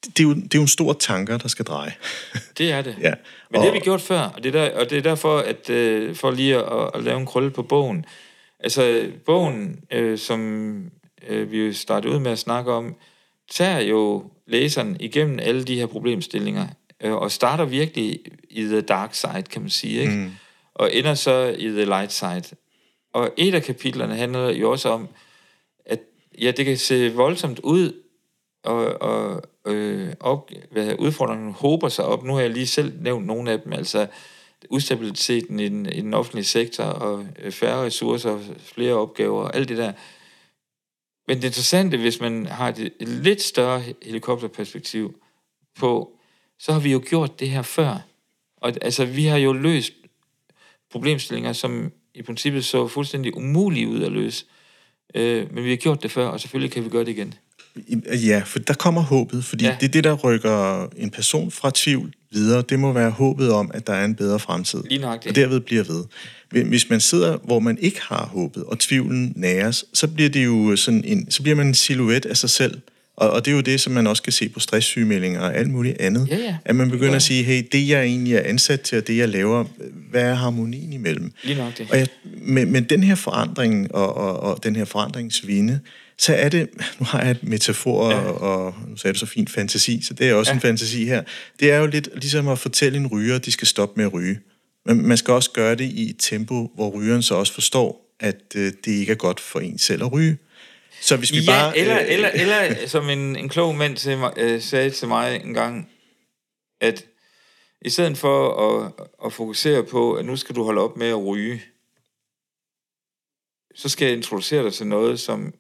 det 0.03 0.19
er, 0.19 0.23
jo, 0.23 0.33
det 0.33 0.53
er 0.53 0.59
jo 0.59 0.61
en 0.61 0.67
stor 0.67 0.93
tanker, 0.93 1.37
der 1.37 1.47
skal 1.47 1.65
dreje. 1.65 1.93
Det 2.57 2.71
er 2.71 2.81
det. 2.81 2.95
Ja. 3.01 3.13
Men 3.49 3.61
det 3.61 3.69
har 3.69 3.73
vi 3.73 3.79
gjort 3.79 4.01
før, 4.01 4.19
og 4.19 4.43
det 4.43 4.55
er, 4.55 4.59
der, 4.61 4.79
og 4.79 4.89
det 4.89 4.97
er 4.97 5.01
derfor, 5.01 5.37
at 5.37 5.69
øh, 5.69 6.15
for 6.15 6.31
lige 6.31 6.55
at, 6.57 6.89
at 6.93 7.03
lave 7.03 7.19
en 7.19 7.25
krølle 7.25 7.51
på 7.51 7.63
bogen. 7.63 8.05
Altså, 8.59 9.11
bogen, 9.25 9.79
øh, 9.91 10.17
som 10.17 10.91
øh, 11.27 11.51
vi 11.51 11.65
jo 11.65 11.73
startede 11.73 12.13
ud 12.13 12.19
med 12.19 12.31
at 12.31 12.39
snakke 12.39 12.71
om, 12.71 12.95
tager 13.51 13.79
jo 13.79 14.23
læseren 14.47 14.97
igennem 14.99 15.39
alle 15.41 15.63
de 15.63 15.75
her 15.75 15.85
problemstillinger, 15.85 16.67
øh, 17.01 17.13
og 17.13 17.31
starter 17.31 17.65
virkelig 17.65 18.19
i 18.49 18.61
the 18.61 18.81
dark 18.81 19.13
side, 19.13 19.43
kan 19.49 19.61
man 19.61 19.69
sige, 19.69 20.01
ikke? 20.01 20.13
Mm. 20.13 20.31
Og 20.73 20.95
ender 20.95 21.13
så 21.13 21.55
i 21.57 21.67
the 21.67 21.85
light 21.85 22.13
side. 22.13 22.43
Og 23.13 23.31
et 23.37 23.53
af 23.53 23.63
kapitlerne 23.63 24.15
handler 24.15 24.49
jo 24.49 24.71
også 24.71 24.89
om, 24.89 25.07
at 25.85 25.99
ja, 26.41 26.51
det 26.51 26.65
kan 26.65 26.77
se 26.77 27.13
voldsomt 27.13 27.59
ud, 27.59 27.93
og, 28.63 29.01
og 29.01 29.41
øh, 29.67 30.13
op, 30.19 30.51
hvad, 30.71 30.95
udfordringen 30.99 31.51
håber 31.51 31.89
sig 31.89 32.05
op. 32.05 32.23
Nu 32.23 32.33
har 32.33 32.41
jeg 32.41 32.49
lige 32.49 32.67
selv 32.67 32.93
nævnt 33.01 33.25
nogle 33.25 33.51
af 33.51 33.61
dem, 33.61 33.73
altså 33.73 34.07
ustabiliteten 34.69 35.59
i 35.59 35.69
den, 35.69 35.85
i 35.85 36.01
den 36.01 36.13
offentlige 36.13 36.45
sektor, 36.45 36.83
og 36.83 37.25
øh, 37.43 37.51
færre 37.51 37.85
ressourcer, 37.85 38.39
flere 38.73 38.93
opgaver, 38.93 39.43
og 39.43 39.55
alt 39.55 39.69
det 39.69 39.77
der. 39.77 39.91
Men 41.27 41.37
det 41.37 41.43
interessante, 41.43 41.97
hvis 41.97 42.19
man 42.19 42.45
har 42.45 42.69
et, 42.69 42.93
lidt 42.99 43.41
større 43.41 43.83
helikopterperspektiv 44.03 45.21
på, 45.79 46.17
så 46.59 46.73
har 46.73 46.79
vi 46.79 46.91
jo 46.91 47.01
gjort 47.09 47.39
det 47.39 47.49
her 47.49 47.61
før. 47.61 47.97
Og 48.57 48.73
altså, 48.81 49.05
vi 49.05 49.25
har 49.25 49.37
jo 49.37 49.53
løst 49.53 49.93
problemstillinger, 50.91 51.53
som 51.53 51.91
i 52.13 52.21
princippet 52.21 52.65
så 52.65 52.87
fuldstændig 52.87 53.37
umulige 53.37 53.87
ud 53.87 54.03
at 54.03 54.11
løse. 54.11 54.45
Øh, 55.15 55.53
men 55.53 55.63
vi 55.63 55.69
har 55.69 55.77
gjort 55.77 56.03
det 56.03 56.11
før, 56.11 56.27
og 56.27 56.39
selvfølgelig 56.39 56.71
kan 56.71 56.83
vi 56.83 56.89
gøre 56.89 57.05
det 57.05 57.11
igen. 57.11 57.33
Ja, 58.27 58.41
for 58.45 58.59
der 58.59 58.73
kommer 58.73 59.01
håbet, 59.01 59.45
fordi 59.45 59.65
ja. 59.65 59.75
Det 59.79 59.87
er 59.87 59.91
det, 59.91 60.03
der 60.03 60.13
rykker 60.13 60.87
en 60.97 61.09
person 61.09 61.51
fra 61.51 61.71
tvivl 61.73 62.13
videre. 62.31 62.63
Det 62.69 62.79
må 62.79 62.91
være 62.93 63.09
håbet 63.09 63.51
om, 63.51 63.71
at 63.73 63.87
der 63.87 63.93
er 63.93 64.05
en 64.05 64.15
bedre 64.15 64.39
fremtid. 64.39 64.79
Lige 64.89 65.01
nøjagtigt. 65.01 65.29
Og 65.31 65.35
derved 65.35 65.59
bliver 65.59 65.83
ved. 65.83 66.03
Hvis 66.63 66.89
man 66.89 66.99
sidder, 67.01 67.37
hvor 67.43 67.59
man 67.59 67.77
ikke 67.81 68.01
har 68.01 68.25
håbet, 68.25 68.63
og 68.63 68.79
tvivlen 68.79 69.33
næres, 69.35 69.85
så 69.93 70.07
bliver 70.07 70.29
det 70.29 70.45
jo 70.45 70.75
sådan 70.75 71.03
en, 71.05 71.31
så 71.31 71.41
bliver 71.41 71.55
man 71.55 71.67
en 71.67 71.73
silhuet 71.73 72.25
af 72.25 72.37
sig 72.37 72.49
selv. 72.49 72.81
Og, 73.17 73.29
og 73.29 73.45
det 73.45 73.51
er 73.51 73.55
jo 73.55 73.61
det, 73.61 73.81
som 73.81 73.93
man 73.93 74.07
også 74.07 74.23
kan 74.23 74.33
se 74.33 74.49
på 74.49 74.59
stresssygemeldinger 74.59 75.39
og 75.41 75.55
alt 75.55 75.69
muligt 75.69 76.01
andet. 76.01 76.27
Ja, 76.31 76.37
ja. 76.37 76.55
At 76.65 76.75
man 76.75 76.89
begynder 76.89 77.09
Ja. 77.09 77.15
at 77.15 77.21
sige, 77.21 77.43
hey, 77.43 77.63
det 77.71 77.87
jeg 77.87 78.03
egentlig 78.03 78.33
er 78.35 78.41
ansat 78.45 78.81
til, 78.81 78.97
og 78.97 79.07
det 79.07 79.17
jeg 79.17 79.29
laver, 79.29 79.65
hvad 80.11 80.21
er 80.21 80.33
harmonien 80.33 80.93
imellem? 80.93 81.31
Lige 81.43 81.57
nok 81.57 81.77
det. 81.77 81.87
Og 81.91 81.97
jeg, 81.97 82.07
med, 82.41 82.65
med 82.65 82.81
den 82.81 83.03
her 83.03 83.15
forandring 83.15 83.95
og, 83.95 84.17
og, 84.17 84.39
og 84.39 84.63
den 84.63 84.75
her 84.75 84.85
forandringsvinde, 84.85 85.79
så 86.17 86.35
er 86.35 86.49
det, 86.49 86.69
nu 86.99 87.05
har 87.05 87.21
jeg 87.21 87.31
et 87.31 87.43
metafor, 87.43 88.09
ja. 88.09 88.17
og, 88.17 88.65
og 88.65 88.75
nu 88.87 88.97
sagde 88.97 89.13
du 89.13 89.19
så 89.19 89.25
fint 89.25 89.49
fantasi, 89.49 90.01
så 90.01 90.13
det 90.13 90.29
er 90.29 90.33
også 90.33 90.51
ja. 90.51 90.55
En 90.55 90.61
fantasi 90.61 91.05
her. 91.05 91.23
Det 91.59 91.71
er 91.71 91.77
jo 91.77 91.85
lidt 91.85 92.09
ligesom 92.13 92.47
at 92.47 92.59
fortælle 92.59 92.97
en 92.97 93.07
ryger, 93.07 93.35
at 93.35 93.45
de 93.45 93.51
skal 93.51 93.67
stoppe 93.67 93.93
med 93.97 94.05
at 94.05 94.13
ryge. 94.13 94.39
Men 94.85 95.07
man 95.07 95.17
skal 95.17 95.33
også 95.33 95.51
gøre 95.51 95.75
det 95.75 95.85
i 95.85 96.09
et 96.09 96.15
tempo, 96.19 96.71
hvor 96.75 96.89
rygeren 96.89 97.21
så 97.21 97.35
også 97.35 97.53
forstår, 97.53 98.15
at 98.19 98.41
øh, 98.55 98.73
det 98.85 98.91
ikke 98.91 99.11
er 99.11 99.15
godt 99.15 99.39
for 99.39 99.59
en 99.59 99.77
selv 99.77 100.03
at 100.03 100.11
ryge. 100.11 100.37
Så 101.01 101.17
hvis 101.17 101.31
vi 101.31 101.37
ja, 101.37 101.51
bare... 101.51 101.77
eller, 101.77 101.99
øh, 102.01 102.05
eller, 102.07 102.29
eller 102.29 102.87
som 102.87 103.09
en, 103.09 103.35
en 103.35 103.49
klog 103.49 103.75
mand 103.75 103.97
til 103.97 104.17
mig, 104.17 104.33
øh, 104.37 104.61
sagde 104.61 104.89
til 104.89 105.07
mig 105.07 105.41
en 105.43 105.53
gang, 105.53 105.89
at 106.81 107.05
i 107.81 107.89
stedet 107.89 108.17
for 108.17 108.67
at, 108.67 108.91
at 109.25 109.33
fokusere 109.33 109.83
på, 109.83 110.13
at 110.13 110.25
nu 110.25 110.35
skal 110.35 110.55
du 110.55 110.63
holde 110.63 110.81
op 110.81 110.97
med 110.97 111.07
at 111.07 111.25
ryge, 111.25 111.61
så 113.75 113.89
skal 113.89 114.05
jeg 114.05 114.17
introducere 114.17 114.63
dig 114.63 114.73
til 114.73 114.87
noget, 114.87 115.19
som 115.19 115.53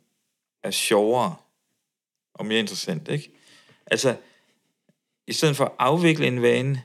er 0.65 0.71
sjovere 0.71 1.35
og 2.33 2.45
mere 2.45 2.59
interessant, 2.59 3.07
ikke? 3.07 3.31
Altså, 3.87 4.15
i 5.27 5.33
stedet 5.33 5.55
for 5.55 5.65
at 5.65 5.71
afvikle 5.79 6.27
en 6.27 6.41
vane, 6.41 6.83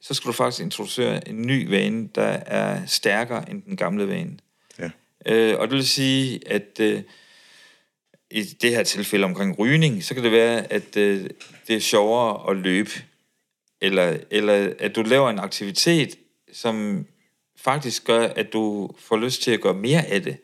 så 0.00 0.14
skal 0.14 0.28
du 0.28 0.32
faktisk 0.32 0.62
introducere 0.62 1.28
en 1.28 1.42
ny 1.42 1.68
vane, 1.68 2.08
der 2.14 2.22
er 2.46 2.86
stærkere 2.86 3.50
end 3.50 3.62
den 3.62 3.76
gamle 3.76 4.08
vane. 4.08 4.38
Ja. 4.78 4.90
Øh, 5.26 5.58
og 5.60 5.68
det 5.68 5.76
vil 5.76 5.88
sige, 5.88 6.48
at 6.48 6.80
øh, 6.80 7.02
i 8.30 8.42
det 8.42 8.70
her 8.70 8.82
tilfælde 8.82 9.24
omkring 9.24 9.58
rygning, 9.58 10.04
så 10.04 10.14
kan 10.14 10.24
det 10.24 10.32
være, 10.32 10.72
at 10.72 10.96
øh, 10.96 11.30
det 11.68 11.76
er 11.76 11.80
sjovere 11.80 12.50
at 12.50 12.56
løbe, 12.56 12.90
eller, 13.80 14.18
eller 14.30 14.74
at 14.78 14.96
du 14.96 15.02
laver 15.02 15.30
en 15.30 15.38
aktivitet, 15.38 16.18
som 16.52 17.06
faktisk 17.56 18.04
gør, 18.04 18.26
at 18.26 18.52
du 18.52 18.90
får 18.98 19.16
lyst 19.16 19.42
til 19.42 19.50
at 19.50 19.60
gøre 19.60 19.74
mere 19.74 20.06
af 20.06 20.22
det. 20.22 20.36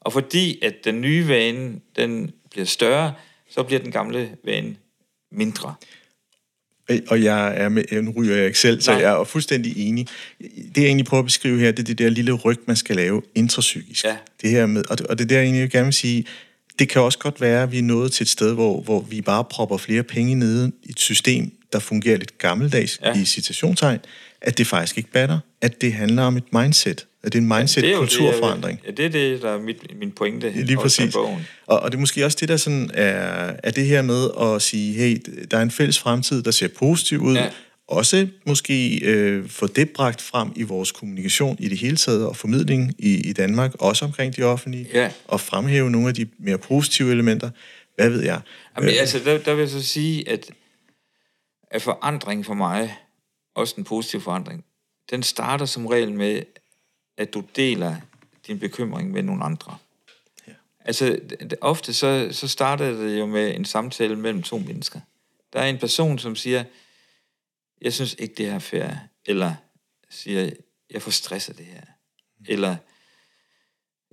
Og 0.00 0.12
fordi 0.12 0.58
at 0.62 0.74
den 0.84 1.00
nye 1.00 1.28
vane, 1.28 1.80
den 1.96 2.30
bliver 2.50 2.66
større, 2.66 3.14
så 3.50 3.62
bliver 3.62 3.80
den 3.80 3.90
gamle 3.90 4.30
vane 4.44 4.76
mindre. 5.32 5.74
Og 7.08 7.22
jeg 7.22 7.56
er 7.56 7.68
med, 7.68 8.02
nu 8.02 8.12
ryger 8.16 8.36
jeg 8.36 8.46
ikke 8.46 8.58
selv, 8.58 8.80
så 8.80 8.90
Nej. 8.90 9.00
jeg 9.00 9.20
er 9.20 9.24
fuldstændig 9.24 9.88
enig. 9.88 10.06
Det 10.40 10.76
jeg 10.76 10.84
egentlig 10.84 11.06
prøver 11.06 11.22
at 11.22 11.26
beskrive 11.26 11.60
her, 11.60 11.70
det 11.72 11.78
er 11.78 11.84
det 11.84 11.98
der 11.98 12.08
lille 12.08 12.32
ryg, 12.32 12.58
man 12.66 12.76
skal 12.76 12.96
lave 12.96 13.22
intrapsykisk. 13.34 14.04
Ja. 14.04 14.16
Det 14.42 14.50
her 14.50 14.66
med, 14.66 14.84
og 14.90 14.98
det, 14.98 15.06
og 15.06 15.18
det 15.18 15.24
er 15.24 15.28
der 15.28 15.36
jeg 15.36 15.44
egentlig 15.44 15.70
gerne 15.70 15.84
vil 15.84 15.94
sige, 15.94 16.24
det 16.78 16.88
kan 16.88 17.02
også 17.02 17.18
godt 17.18 17.40
være, 17.40 17.62
at 17.62 17.72
vi 17.72 17.78
er 17.78 17.82
nået 17.82 18.12
til 18.12 18.24
et 18.24 18.28
sted, 18.28 18.54
hvor, 18.54 18.80
hvor 18.80 19.00
vi 19.00 19.20
bare 19.20 19.44
propper 19.44 19.76
flere 19.76 20.02
penge 20.02 20.34
nede 20.34 20.72
i 20.82 20.90
et 20.90 21.00
system, 21.00 21.52
der 21.72 21.78
fungerer 21.78 22.16
lidt 22.16 22.38
gammeldags 22.38 23.00
ja. 23.02 23.20
i 23.20 23.24
citationstegn, 23.24 23.98
at 24.42 24.58
det 24.58 24.66
faktisk 24.66 24.98
ikke 24.98 25.10
batter, 25.10 25.38
at 25.60 25.80
det 25.80 25.92
handler 25.92 26.22
om 26.22 26.36
et 26.36 26.52
mindset, 26.52 27.06
at 27.22 27.32
det 27.32 27.38
er 27.38 27.42
en 27.42 27.48
mindset-kulturforandring. 27.48 28.80
Det, 28.80 28.86
ja, 28.86 28.92
det 28.92 29.04
er 29.04 29.10
det, 29.32 29.42
der 29.42 29.50
er 29.50 29.58
mit, 29.60 29.98
min 29.98 30.10
pointe. 30.12 30.50
Lige 30.50 30.62
også 30.62 30.72
med 30.72 30.76
præcis. 30.76 31.14
Bogen. 31.14 31.46
Og, 31.66 31.80
og 31.80 31.90
det 31.92 31.96
er 31.96 32.00
måske 32.00 32.24
også 32.24 32.36
det, 32.40 32.48
der 32.48 32.56
sådan 32.56 32.90
er, 32.94 33.52
er 33.62 33.70
det 33.70 33.86
her 33.86 34.02
med 34.02 34.28
at 34.40 34.62
sige, 34.62 34.92
hey, 34.92 35.16
der 35.50 35.58
er 35.58 35.62
en 35.62 35.70
fælles 35.70 35.98
fremtid, 35.98 36.42
der 36.42 36.50
ser 36.50 36.68
positiv 36.68 37.20
ud. 37.20 37.34
Ja. 37.36 37.50
Også 37.88 38.26
måske 38.46 39.00
øh, 39.04 39.48
få 39.48 39.66
det 39.66 39.90
bragt 39.90 40.22
frem 40.22 40.52
i 40.56 40.62
vores 40.62 40.92
kommunikation 40.92 41.56
i 41.58 41.68
det 41.68 41.78
hele 41.78 41.96
taget, 41.96 42.26
og 42.26 42.36
formidling 42.36 42.94
i, 42.98 43.28
i 43.28 43.32
Danmark, 43.32 43.74
også 43.78 44.04
omkring 44.04 44.36
de 44.36 44.42
offentlige, 44.42 44.86
Ja. 44.94 45.10
og 45.28 45.40
fremhæve 45.40 45.90
nogle 45.90 46.08
af 46.08 46.14
de 46.14 46.26
mere 46.38 46.58
positive 46.58 47.12
elementer. 47.12 47.50
Hvad 47.96 48.10
ved 48.10 48.22
jeg? 48.22 48.40
Jamen, 48.76 48.90
altså, 49.00 49.18
der, 49.24 49.38
der 49.38 49.54
vil 49.54 49.60
jeg 49.60 49.70
så 49.70 49.82
sige, 49.82 50.28
at, 50.28 50.50
at 51.70 51.82
forandring 51.82 52.46
for 52.46 52.54
mig, 52.54 52.96
også 53.54 53.74
en 53.78 53.84
positiv 53.84 54.20
forandring, 54.20 54.64
den 55.10 55.22
starter 55.22 55.66
som 55.66 55.86
regel 55.86 56.12
med, 56.12 56.42
at 57.16 57.34
du 57.34 57.44
deler 57.56 57.96
din 58.46 58.58
bekymring 58.58 59.10
med 59.10 59.22
nogle 59.22 59.44
andre. 59.44 59.76
Ja. 60.46 60.52
Altså, 60.80 61.20
ofte 61.60 61.94
så, 61.94 62.28
så 62.32 62.48
starter 62.48 62.90
det 62.92 63.18
jo 63.18 63.26
med 63.26 63.54
en 63.54 63.64
samtale 63.64 64.16
mellem 64.16 64.42
to 64.42 64.58
mennesker. 64.58 65.00
Der 65.52 65.60
er 65.60 65.66
en 65.66 65.78
person, 65.78 66.18
som 66.18 66.36
siger, 66.36 66.64
jeg 67.80 67.92
synes 67.92 68.16
ikke, 68.18 68.34
det 68.34 68.46
her 68.46 68.54
er 68.54 68.58
fair, 68.58 68.90
eller 69.26 69.54
siger, 70.10 70.50
jeg 70.90 71.02
får 71.02 71.10
stress 71.10 71.48
af 71.48 71.54
det 71.54 71.66
her, 71.66 71.82
eller 72.46 72.76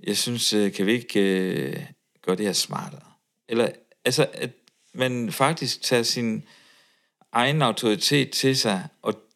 jeg 0.02 0.16
synes, 0.16 0.52
øh, 0.52 0.72
kan 0.72 0.86
vi 0.86 0.92
ikke 0.92 1.20
øh, 1.20 1.84
gøre 2.22 2.36
det 2.36 2.46
her 2.46 2.52
smartere? 2.52 3.12
Eller, 3.48 3.70
altså, 4.04 4.28
at 4.32 4.50
man 4.94 5.32
faktisk 5.32 5.82
tager 5.82 6.02
sin 6.02 6.44
egen 7.32 7.62
autoritet 7.62 8.30
til 8.30 8.56
sig, 8.56 8.88
og 9.02 9.27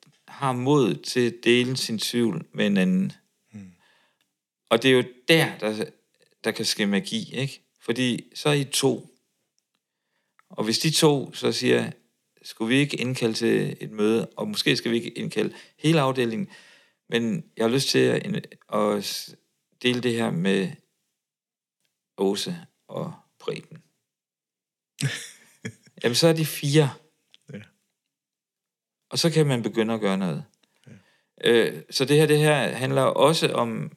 har 0.42 0.52
mod 0.52 0.94
til 0.94 1.20
at 1.20 1.34
dele 1.44 1.76
sin 1.76 1.98
tvivl 1.98 2.46
med 2.52 2.66
en 2.66 2.76
anden. 2.76 3.12
Mm. 3.52 3.72
Og 4.70 4.82
det 4.82 4.90
er 4.90 4.94
jo 4.94 5.04
der, 5.28 5.58
der, 5.58 5.84
der 6.44 6.50
kan 6.50 6.64
ske 6.64 6.86
magi, 6.86 7.34
ikke? 7.34 7.62
Fordi 7.80 8.24
så 8.34 8.48
er 8.48 8.52
I 8.52 8.64
to. 8.64 9.08
Og 10.50 10.64
hvis 10.64 10.78
de 10.78 10.90
to 10.90 11.34
så 11.34 11.52
siger, 11.52 11.90
skulle 12.42 12.68
vi 12.68 12.80
ikke 12.80 12.96
indkalde 12.96 13.34
til 13.34 13.76
et 13.80 13.90
møde, 13.90 14.28
og 14.36 14.48
måske 14.48 14.76
skal 14.76 14.90
vi 14.90 14.96
ikke 14.96 15.18
indkalde 15.18 15.54
hele 15.78 16.00
afdelingen, 16.00 16.48
men 17.08 17.44
jeg 17.56 17.64
har 17.64 17.70
lyst 17.70 17.88
til 17.88 17.98
at, 17.98 18.46
at 18.72 19.34
dele 19.82 20.00
det 20.00 20.14
her 20.14 20.30
med 20.30 20.70
Åse 22.18 22.56
og 22.88 23.14
Preben. 23.38 23.82
Jamen, 26.02 26.14
så 26.14 26.28
er 26.28 26.32
de 26.32 26.46
fire. 26.46 26.90
Ja. 29.12 29.14
Og 29.14 29.18
så 29.18 29.30
kan 29.30 29.46
man 29.46 29.62
begynde 29.62 29.94
at 29.94 30.00
gøre 30.00 30.18
noget. 30.18 30.44
Ja. 31.44 31.50
Øh, 31.50 31.82
så 31.90 32.04
det 32.04 32.16
her, 32.16 32.26
det 32.26 32.38
her 32.38 32.54
handler 32.68 33.02
også 33.02 33.48
om 33.52 33.92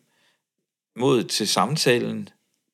mod 0.96 1.24
til 1.24 1.48
samtalen. 1.48 2.30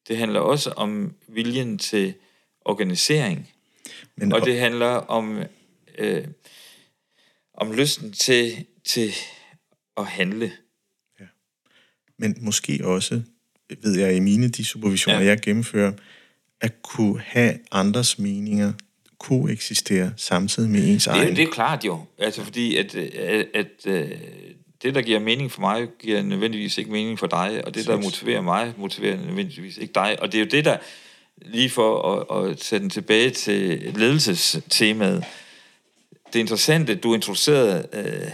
Det 0.08 0.18
handler 0.18 0.40
også 0.40 0.72
om 0.72 1.16
viljen 1.28 1.78
til 1.78 2.14
organisering. 2.62 3.50
Men, 4.16 4.34
Og 4.34 4.42
det 4.46 4.60
handler 4.60 4.88
om, 4.88 5.44
øh, 5.98 6.28
om 7.54 7.72
lysten 7.72 8.12
til, 8.12 8.66
til 8.84 9.14
at 9.98 10.06
handle. 10.06 10.52
men 12.18 12.38
måske 12.42 12.80
også, 12.84 13.22
ved 13.82 14.00
jeg 14.00 14.16
i 14.16 14.20
mine 14.20 14.50
de 14.50 14.66
supervisioner, 14.66 15.18
Ja. 15.20 15.24
ja. 15.24 15.30
jeg 15.30 15.42
gennemfører, 15.42 15.94
at 16.62 16.82
kunne 16.82 17.20
have 17.20 17.60
andres 17.72 18.20
meninger, 18.20 18.74
kunne 19.22 19.52
eksistere 19.52 20.14
samtidig 20.18 20.70
med 20.70 20.88
ens 20.88 21.04
Det, 21.04 21.12
egen. 21.12 21.36
det 21.36 21.44
er 21.44 21.52
klart 21.52 21.86
jo. 21.86 22.00
Altså 22.18 22.44
fordi, 22.44 22.78
at, 22.78 22.96
at, 22.96 23.48
at 23.54 23.68
øh, 23.86 24.12
det, 24.84 24.96
der 24.96 25.02
giver 25.02 25.20
mening 25.20 25.52
for 25.52 25.62
mig, 25.62 25.88
giver 26.00 26.22
nødvendigvis 26.22 26.78
ikke 26.78 26.92
mening 26.92 27.20
for 27.20 27.28
dig, 27.28 27.62
og 27.66 27.76
det, 27.76 27.88
der 27.88 27.98
motiverer 28.02 28.42
mig, 28.42 28.74
motiverer 28.78 29.18
nødvendigvis 29.18 29.78
ikke 29.78 29.94
dig. 29.94 30.18
Og 30.22 30.32
det 30.32 30.38
er 30.38 30.42
jo 30.42 30.50
det, 30.52 30.66
der, 30.66 30.78
lige 31.42 31.70
for 31.70 32.20
at, 32.32 32.50
at 32.50 32.64
sætte 32.64 32.84
den 32.84 32.90
tilbage 32.90 33.30
til 33.30 33.94
ledelsestemaet, 33.96 35.24
det 36.28 36.36
er 36.36 36.40
interessant, 36.40 36.90
at 36.90 37.04
du 37.04 37.14
introducerede 37.14 37.88
øh, 37.94 38.32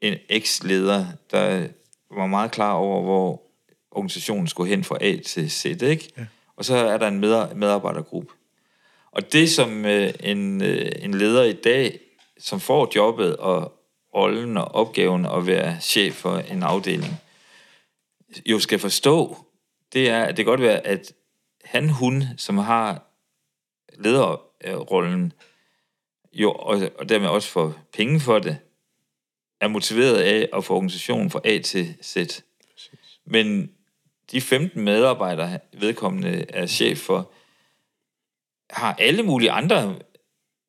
en 0.00 0.18
eks-leder, 0.28 1.06
der 1.30 1.66
var 2.10 2.26
meget 2.26 2.50
klar 2.50 2.72
over, 2.72 3.02
hvor 3.02 3.42
organisationen 3.90 4.48
skulle 4.48 4.70
hen 4.70 4.84
fra 4.84 4.98
A 5.00 5.16
til 5.16 5.50
Z, 5.50 5.64
ikke? 5.64 6.08
Ja. 6.18 6.24
Og 6.56 6.64
så 6.64 6.76
er 6.76 6.98
der 6.98 7.08
en 7.08 7.20
medarbejdergruppe. 7.58 8.32
Og 9.12 9.32
det, 9.32 9.50
som 9.50 9.84
øh, 9.86 10.14
en, 10.20 10.62
øh, 10.62 10.92
en 10.98 11.14
leder 11.14 11.44
i 11.44 11.52
dag, 11.52 12.00
som 12.38 12.60
får 12.60 12.92
jobbet 12.96 13.36
og 13.36 13.78
rollen 14.14 14.56
og 14.56 14.64
opgaven 14.64 15.26
at 15.26 15.46
være 15.46 15.80
chef 15.80 16.14
for 16.14 16.38
en 16.38 16.62
afdeling, 16.62 17.20
jo 18.46 18.58
skal 18.58 18.78
forstå, 18.78 19.36
det 19.92 20.08
er, 20.08 20.22
at 20.22 20.36
det 20.36 20.44
kan 20.44 20.50
godt 20.50 20.60
være, 20.60 20.86
at 20.86 21.12
han, 21.64 21.88
hun, 21.88 22.24
som 22.36 22.58
har 22.58 23.02
lederrollen, 23.98 25.32
jo, 26.32 26.52
og, 26.52 26.80
og 26.98 27.08
dermed 27.08 27.28
også 27.28 27.48
får 27.48 27.74
penge 27.92 28.20
for 28.20 28.38
det, 28.38 28.58
er 29.60 29.68
motiveret 29.68 30.16
af 30.16 30.48
at 30.52 30.64
få 30.64 30.74
organisationen 30.74 31.30
fra 31.30 31.40
A 31.44 31.58
til 31.58 31.94
Z. 32.02 32.16
Men 33.24 33.72
de 34.30 34.40
15 34.40 34.82
medarbejdere, 34.82 35.58
vedkommende 35.72 36.44
er 36.48 36.66
chef 36.66 36.98
for, 36.98 37.32
har 38.72 38.94
alle 38.98 39.22
mulige 39.22 39.50
andre 39.50 39.94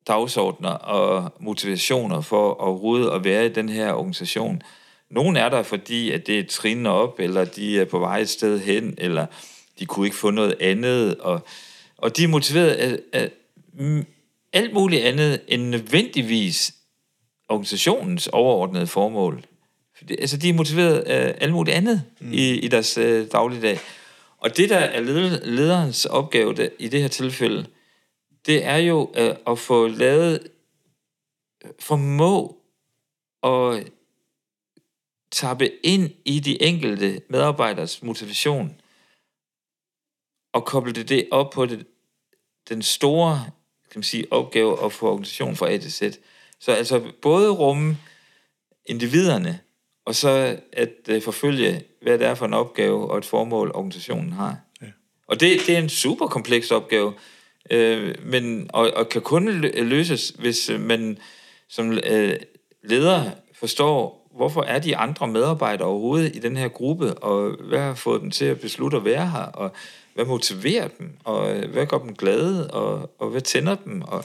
dagsordner 0.06 0.70
og 0.70 1.32
motivationer 1.40 2.20
for 2.20 2.50
at 2.50 2.82
rode 2.82 3.12
og 3.12 3.24
være 3.24 3.46
i 3.46 3.48
den 3.48 3.68
her 3.68 3.92
organisation. 3.92 4.62
Nogle 5.10 5.38
er 5.40 5.48
der, 5.48 5.62
fordi 5.62 6.10
at 6.10 6.26
det 6.26 6.38
er 6.38 6.44
trinende 6.50 6.90
op, 6.90 7.20
eller 7.20 7.44
de 7.44 7.80
er 7.80 7.84
på 7.84 7.98
vej 7.98 8.18
et 8.18 8.28
sted 8.28 8.60
hen, 8.60 8.94
eller 8.98 9.26
de 9.78 9.86
kunne 9.86 10.06
ikke 10.06 10.16
få 10.16 10.30
noget 10.30 10.56
andet, 10.60 11.16
og, 11.16 11.40
og 11.98 12.16
de 12.16 12.24
er 12.24 12.28
motiveret 12.28 12.70
af, 12.70 12.98
af 13.12 13.30
alt 14.52 14.74
muligt 14.74 15.04
andet 15.04 15.40
end 15.48 15.62
nødvendigvis 15.62 16.74
organisationens 17.48 18.26
overordnede 18.26 18.86
formål. 18.86 19.44
Fordi, 19.98 20.16
altså, 20.20 20.36
de 20.36 20.48
er 20.48 20.54
motiveret 20.54 20.98
af 20.98 21.34
alt 21.40 21.52
muligt 21.52 21.76
andet 21.76 22.02
mm. 22.20 22.32
i, 22.32 22.50
i 22.50 22.68
deres 22.68 22.98
øh, 22.98 23.26
dagligdag. 23.32 23.78
Og 24.38 24.56
det, 24.56 24.70
der 24.70 24.76
er 24.76 25.00
lederens 25.44 26.04
opgave 26.04 26.54
der, 26.54 26.68
i 26.78 26.88
det 26.88 27.00
her 27.00 27.08
tilfælde, 27.08 27.66
det 28.46 28.64
er 28.64 28.76
jo 28.76 29.12
øh, 29.16 29.36
at 29.46 29.58
få 29.58 29.86
lavet, 29.86 30.48
formå 31.80 32.56
at 33.42 33.92
tappe 35.32 35.70
ind 35.82 36.10
i 36.24 36.40
de 36.40 36.62
enkelte 36.62 37.22
medarbejders 37.28 38.02
motivation, 38.02 38.80
og 40.52 40.64
koble 40.64 40.92
det, 40.92 41.28
op 41.30 41.50
på 41.50 41.66
det, 41.66 41.86
den 42.68 42.82
store 42.82 43.50
kan 43.90 43.98
man 43.98 44.04
sige, 44.04 44.32
opgave 44.32 44.84
at 44.84 44.92
få 44.92 45.10
organisationen 45.10 45.56
fra 45.56 45.70
A 45.70 45.78
til 45.78 45.92
Z. 45.92 46.02
Så 46.60 46.72
altså 46.72 47.12
både 47.22 47.50
rumme 47.50 47.96
individerne, 48.86 49.60
og 50.04 50.14
så 50.14 50.60
at 50.72 50.94
uh, 51.10 51.22
forfølge, 51.22 51.84
hvad 52.02 52.18
det 52.18 52.26
er 52.26 52.34
for 52.34 52.46
en 52.46 52.54
opgave 52.54 53.10
og 53.10 53.18
et 53.18 53.24
formål, 53.24 53.70
organisationen 53.74 54.32
har. 54.32 54.58
Ja. 54.82 54.86
Og 55.26 55.40
det, 55.40 55.60
det 55.66 55.74
er 55.74 55.78
en 55.78 55.88
super 55.88 56.26
kompleks 56.26 56.70
opgave, 56.70 57.14
øh, 57.70 58.14
men, 58.24 58.70
og, 58.72 58.90
og 58.96 59.08
kan 59.08 59.22
kun 59.22 59.48
løses, 59.76 60.34
hvis 60.38 60.70
man 60.78 61.18
som 61.68 61.92
øh, 61.92 62.36
leder 62.82 63.30
forstår, 63.54 64.30
hvorfor 64.36 64.62
er 64.62 64.78
de 64.78 64.96
andre 64.96 65.28
medarbejdere 65.28 65.88
overhovedet 65.88 66.36
i 66.36 66.38
den 66.38 66.56
her 66.56 66.68
gruppe, 66.68 67.14
og 67.14 67.56
hvad 67.68 67.78
har 67.78 67.94
fået 67.94 68.20
dem 68.20 68.30
til 68.30 68.44
at 68.44 68.60
beslutte 68.60 68.96
at 68.96 69.04
være 69.04 69.30
her, 69.30 69.42
og 69.42 69.72
hvad 70.14 70.24
motiverer 70.24 70.88
dem, 70.88 71.10
og 71.24 71.56
øh, 71.56 71.72
hvad 71.72 71.86
gør 71.86 71.98
dem 71.98 72.14
glade, 72.14 72.70
og, 72.70 73.10
og 73.18 73.30
hvad 73.30 73.40
tænder 73.40 73.76
dem. 73.84 74.02
Og... 74.02 74.24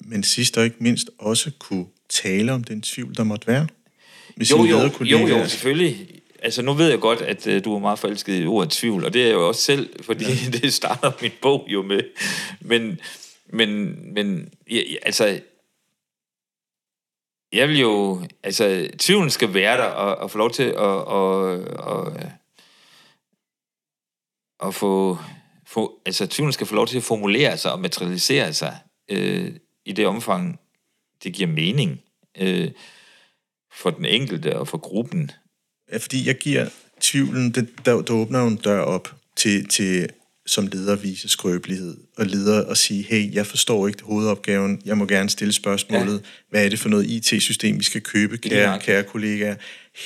Men 0.00 0.22
sidst 0.22 0.58
og 0.58 0.64
ikke 0.64 0.76
mindst 0.80 1.10
også 1.18 1.50
kunne 1.58 1.86
tale 2.08 2.52
om 2.52 2.64
den 2.64 2.82
tvivl, 2.82 3.16
der 3.16 3.24
måtte 3.24 3.46
være. 3.46 3.66
Med 4.36 4.46
jo, 4.46 4.64
jo, 4.64 4.90
jo, 5.00 5.18
jo, 5.18 5.48
selvfølgelig. 5.48 6.15
Altså, 6.46 6.62
nu 6.62 6.72
ved 6.72 6.90
jeg 6.90 7.00
godt, 7.00 7.20
at 7.20 7.46
uh, 7.46 7.64
du 7.64 7.74
er 7.74 7.78
meget 7.78 7.98
forelsket 7.98 8.42
i 8.42 8.46
ordet 8.46 8.70
tvivl, 8.70 9.04
og 9.04 9.14
det 9.14 9.22
er 9.22 9.26
jeg 9.26 9.34
jo 9.34 9.48
også 9.48 9.60
selv, 9.60 10.04
fordi 10.04 10.24
ja. 10.24 10.50
det 10.58 10.72
starter 10.72 11.12
min 11.22 11.30
bog 11.42 11.64
jo 11.68 11.82
med. 11.82 12.00
Men, 12.60 13.00
men, 13.46 13.98
men 14.14 14.52
ja, 14.70 14.80
altså, 15.02 15.40
jeg 17.52 17.68
vil 17.68 17.80
jo, 17.80 18.22
altså, 18.42 18.88
tvivlen 18.98 19.30
skal 19.30 19.54
være 19.54 19.76
der, 19.76 19.84
og, 19.84 20.16
og 20.16 20.30
få 20.30 20.38
lov 20.38 20.50
til 20.50 20.62
at, 20.62 20.76
og, 20.76 21.60
og, 21.60 22.12
at 24.62 24.74
få, 24.74 25.18
få, 25.66 26.00
altså 26.06 26.26
tvivlen 26.26 26.52
skal 26.52 26.66
få 26.66 26.74
lov 26.74 26.86
til 26.86 26.96
at 26.96 27.04
formulere 27.04 27.56
sig 27.56 27.72
og 27.72 27.80
materialisere 27.80 28.52
sig 28.52 28.78
øh, 29.10 29.52
i 29.84 29.92
det 29.92 30.06
omfang, 30.06 30.60
det 31.22 31.32
giver 31.34 31.48
mening 31.48 32.00
øh, 32.38 32.70
for 33.72 33.90
den 33.90 34.04
enkelte 34.04 34.58
og 34.58 34.68
for 34.68 34.78
gruppen. 34.78 35.30
Ja, 35.92 35.96
fordi 35.96 36.26
jeg 36.26 36.38
giver 36.38 36.68
tvivlen, 37.00 37.50
det, 37.50 37.68
der, 37.84 38.02
der 38.02 38.12
åbner 38.12 38.40
jo 38.40 38.46
en 38.46 38.56
dør 38.56 38.80
op 38.80 39.14
til, 39.36 39.68
til 39.68 40.08
som 40.46 40.66
leder 40.66 40.96
vise 40.96 41.28
skrøbelighed, 41.28 41.96
og 42.16 42.26
leder 42.26 42.64
og 42.64 42.76
sige, 42.76 43.02
hey, 43.02 43.34
jeg 43.34 43.46
forstår 43.46 43.88
ikke 43.88 44.02
hovedopgaven, 44.02 44.82
jeg 44.84 44.98
må 44.98 45.06
gerne 45.06 45.30
stille 45.30 45.52
spørgsmålet, 45.52 46.12
ja. 46.12 46.28
hvad 46.50 46.64
er 46.64 46.68
det 46.68 46.78
for 46.78 46.88
noget 46.88 47.06
IT-system, 47.06 47.78
vi 47.78 47.84
skal 47.84 48.00
købe, 48.00 48.38
kære, 48.38 48.80
kære 48.80 49.02
kollegaer. 49.02 49.56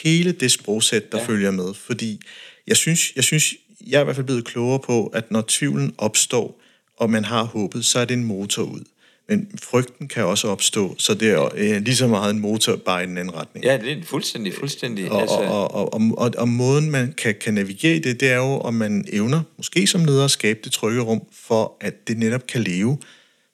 Hele 0.03 0.33
det 0.33 0.53
sprogsæt, 0.53 1.12
der 1.12 1.18
ja. 1.18 1.26
følger 1.26 1.51
med, 1.51 1.74
fordi 1.74 2.20
jeg 2.66 2.76
synes, 2.76 3.12
jeg 3.16 3.24
synes, 3.24 3.55
jeg 3.87 3.97
er 3.97 4.01
i 4.01 4.05
hvert 4.05 4.16
fald 4.16 4.26
blevet 4.26 4.45
klogere 4.45 4.81
på, 4.81 5.07
at 5.07 5.31
når 5.31 5.45
tvivlen 5.49 5.95
opstår, 5.99 6.62
og 6.97 7.11
man 7.11 7.24
har 7.24 7.45
håbet, 7.45 7.85
så 7.85 7.99
er 7.99 8.05
det 8.05 8.14
en 8.14 8.24
motor 8.24 8.62
ud. 8.62 8.85
Men 9.31 9.49
frygten 9.62 10.09
kan 10.09 10.24
også 10.24 10.49
opstå, 10.49 10.95
så 10.99 11.14
det 11.14 11.31
er 11.31 11.49
øh, 11.57 11.83
lige 11.83 11.97
så 11.97 12.07
meget 12.07 12.35
en 12.35 12.41
motor, 12.41 12.76
bare 12.76 13.05
i 13.05 13.07
den 13.07 13.18
anden 13.18 13.35
retning. 13.35 13.64
Ja, 13.64 13.78
det 13.78 13.93
er 13.93 14.03
fuldstændig, 14.05 14.55
fuldstændig. 14.55 15.11
Og, 15.11 15.20
altså... 15.20 15.37
og, 15.37 15.74
og, 15.74 15.95
og, 15.95 16.01
og, 16.16 16.31
og 16.39 16.49
måden, 16.49 16.91
man 16.91 17.14
kan, 17.18 17.35
kan 17.41 17.55
navigere 17.55 17.97
i 17.97 17.99
det, 17.99 18.20
det 18.20 18.31
er 18.31 18.37
jo, 18.37 18.59
om 18.59 18.74
man 18.74 19.05
evner, 19.12 19.43
måske 19.57 19.87
som 19.87 20.05
leder, 20.05 20.24
at 20.24 20.31
skabe 20.31 20.61
det 20.64 20.72
trygge 20.72 21.01
rum, 21.01 21.22
for 21.33 21.76
at 21.81 22.09
det 22.09 22.18
netop 22.18 22.47
kan 22.47 22.62
leve 22.62 22.99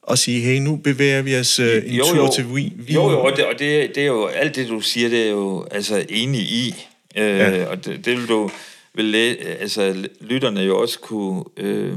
og 0.03 0.19
sige, 0.19 0.41
hey, 0.41 0.59
nu 0.59 0.77
bevæger 0.77 1.23
vi 1.23 1.37
os 1.37 1.59
øh, 1.59 1.83
en 1.87 1.95
jo, 1.95 2.05
tur 2.05 2.17
jo. 2.17 2.33
til 2.35 2.55
vi. 2.55 2.73
Jo, 2.95 3.11
jo, 3.11 3.21
og, 3.21 3.37
det, 3.37 3.45
og 3.45 3.59
det, 3.59 3.95
det 3.95 4.03
er 4.03 4.07
jo, 4.07 4.27
alt 4.27 4.57
det, 4.57 4.69
du 4.69 4.81
siger, 4.81 5.09
det 5.09 5.27
er 5.27 5.31
jo 5.31 5.67
altså 5.71 6.07
enig 6.09 6.41
i. 6.41 6.75
Øh, 7.17 7.25
ja. 7.25 7.67
Og 7.67 7.85
det, 7.85 8.05
det 8.05 8.17
vil 8.17 8.29
du 8.29 8.51
vil 8.95 9.05
læ- 9.05 9.57
altså, 9.61 10.09
lytterne 10.21 10.61
jo 10.61 10.79
også 10.81 10.99
kunne 10.99 11.45
øh, 11.57 11.93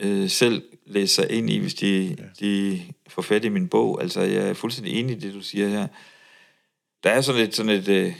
øh, 0.00 0.30
selv 0.30 0.62
læse 0.86 1.14
sig 1.14 1.30
ind 1.30 1.50
i, 1.50 1.58
hvis 1.58 1.74
de, 1.74 2.16
ja. 2.18 2.24
de 2.40 2.82
får 3.08 3.22
fat 3.22 3.44
i 3.44 3.48
min 3.48 3.68
bog. 3.68 4.02
Altså, 4.02 4.20
jeg 4.20 4.48
er 4.48 4.54
fuldstændig 4.54 5.00
enig 5.00 5.16
i 5.16 5.20
det, 5.20 5.34
du 5.34 5.40
siger 5.40 5.68
her. 5.68 5.86
Der 7.04 7.10
er 7.10 7.20
sådan 7.20 7.42
et, 7.42 7.54
sådan 7.54 7.72
et, 7.72 7.88
øh, 7.88 8.14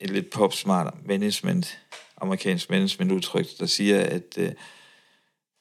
et 0.00 0.10
lidt 0.10 0.30
pop-smart 0.30 0.94
management, 1.06 1.78
amerikansk 2.20 2.70
management 2.70 3.12
udtryk, 3.12 3.46
der 3.58 3.66
siger, 3.66 4.00
at 4.00 4.38
øh, 4.38 4.52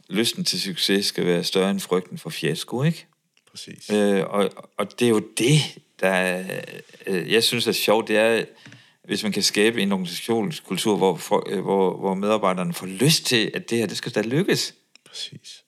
lysten 0.10 0.46
til 0.46 0.62
succes 0.62 1.06
skal 1.06 1.26
være 1.26 1.44
større 1.44 1.72
end 1.72 1.80
frygten 1.80 2.18
for 2.18 2.30
fiasko, 2.30 2.84
ikke? 2.84 3.06
Præcis. 3.52 3.90
Øh, 3.90 4.24
og, 4.28 4.50
og 4.78 5.00
det 5.00 5.06
er 5.06 5.10
jo 5.10 5.22
det, 5.38 5.60
der 6.00 6.44
øh, 7.08 7.32
jeg 7.32 7.44
synes 7.44 7.68
er 7.68 7.72
sjovt, 7.72 8.08
det 8.08 8.18
er, 8.18 8.46
hvis 9.04 9.24
man 9.24 9.32
kan 9.32 9.44
skabe 9.44 9.82
en 9.82 9.92
organisationskultur, 9.92 10.98
hvor, 10.98 11.16
for, 11.16 11.50
øh, 11.50 11.62
hvor, 11.62 11.98
hvor 11.98 12.14
medarbejderne 12.14 12.74
får 12.74 12.86
lyst 12.86 13.26
til, 13.26 13.52
at 13.54 13.70
det 13.70 13.78
her, 13.78 13.86
det 13.86 13.98
skal 13.98 14.12
da 14.12 14.22
lykkes. 14.22 14.76
Præcis. 15.06 15.64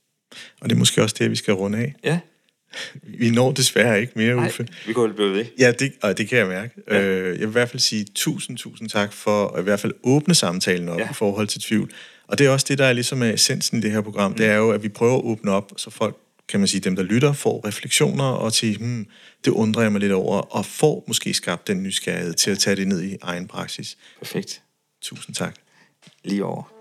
Og 0.62 0.70
det 0.70 0.76
er 0.76 0.80
måske 0.80 1.04
også 1.04 1.16
det, 1.20 1.32
vi 1.32 1.36
skal 1.36 1.54
runde 1.54 1.78
af. 1.78 1.96
Ja. 2.04 2.20
Vi 3.04 3.30
når 3.30 3.52
desværre 3.52 4.02
ikke 4.02 4.14
mere, 4.16 4.36
Nej, 4.36 4.48
Uffe. 4.48 4.68
vi 4.88 4.94
går 4.94 5.08
blive 5.08 5.32
ved. 5.32 5.46
Ja, 5.60 5.72
det, 5.72 5.94
og 6.02 6.18
det 6.18 6.30
kan 6.30 6.38
jeg 6.38 6.48
mærke. 6.48 6.74
Ja. 6.92 7.02
Øh, 7.02 7.26
jeg 7.26 7.40
vil 7.40 7.48
i 7.48 7.52
hvert 7.52 7.70
fald 7.70 7.80
sige 7.80 8.06
tusind, 8.16 8.58
tusind 8.58 8.90
tak 8.90 9.14
for 9.14 9.48
at 9.48 9.60
i 9.60 9.64
hvert 9.64 9.80
fald 9.80 9.94
åbne 10.04 10.36
samtalen 10.36 10.90
op 10.90 11.00
ja. 11.00 11.10
i 11.10 11.14
forhold 11.14 11.48
til 11.48 11.62
tvivl. 11.62 11.92
Og 12.28 12.38
det 12.38 12.46
er 12.46 12.50
også 12.50 12.66
det, 12.70 12.78
der 12.78 12.86
er 12.86 12.94
ligesom 12.94 13.24
essensen 13.24 13.78
i 13.78 13.82
det 13.82 13.92
her 13.92 14.02
program. 14.02 14.32
Mm. 14.32 14.38
Det 14.38 14.46
er 14.46 14.56
jo, 14.56 14.72
at 14.72 14.84
vi 14.84 14.90
prøver 14.90 15.18
at 15.18 15.24
åbne 15.24 15.52
op, 15.52 15.72
så 15.78 15.90
folk, 15.90 16.18
kan 16.48 16.60
man 16.60 16.68
sige, 16.68 16.82
dem 16.82 16.96
der 16.96 17.04
lytter, 17.04 17.34
får 17.34 17.68
refleksioner 17.68 18.24
og 18.24 18.54
til, 18.54 18.78
hmm, 18.78 19.08
det 19.46 19.52
undrer 19.52 19.82
jeg 19.82 19.92
mig 19.92 20.02
lidt 20.02 20.12
over, 20.12 20.38
og 20.38 20.66
får 20.66 21.04
måske 21.08 21.34
skabt 21.34 21.68
den 21.68 21.84
nysgerrighed 21.84 22.34
til 22.34 22.52
at 22.52 22.60
tage 22.60 22.76
det 22.76 22.88
ned 22.88 23.04
i 23.04 23.18
egen 23.22 23.48
praksis. 23.48 23.98
Perfekt. 24.20 24.62
Tusind 25.02 25.36
tak. 25.36 25.56
Lige 26.24 26.46
over. 26.46 26.81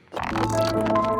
Música 0.31 1.10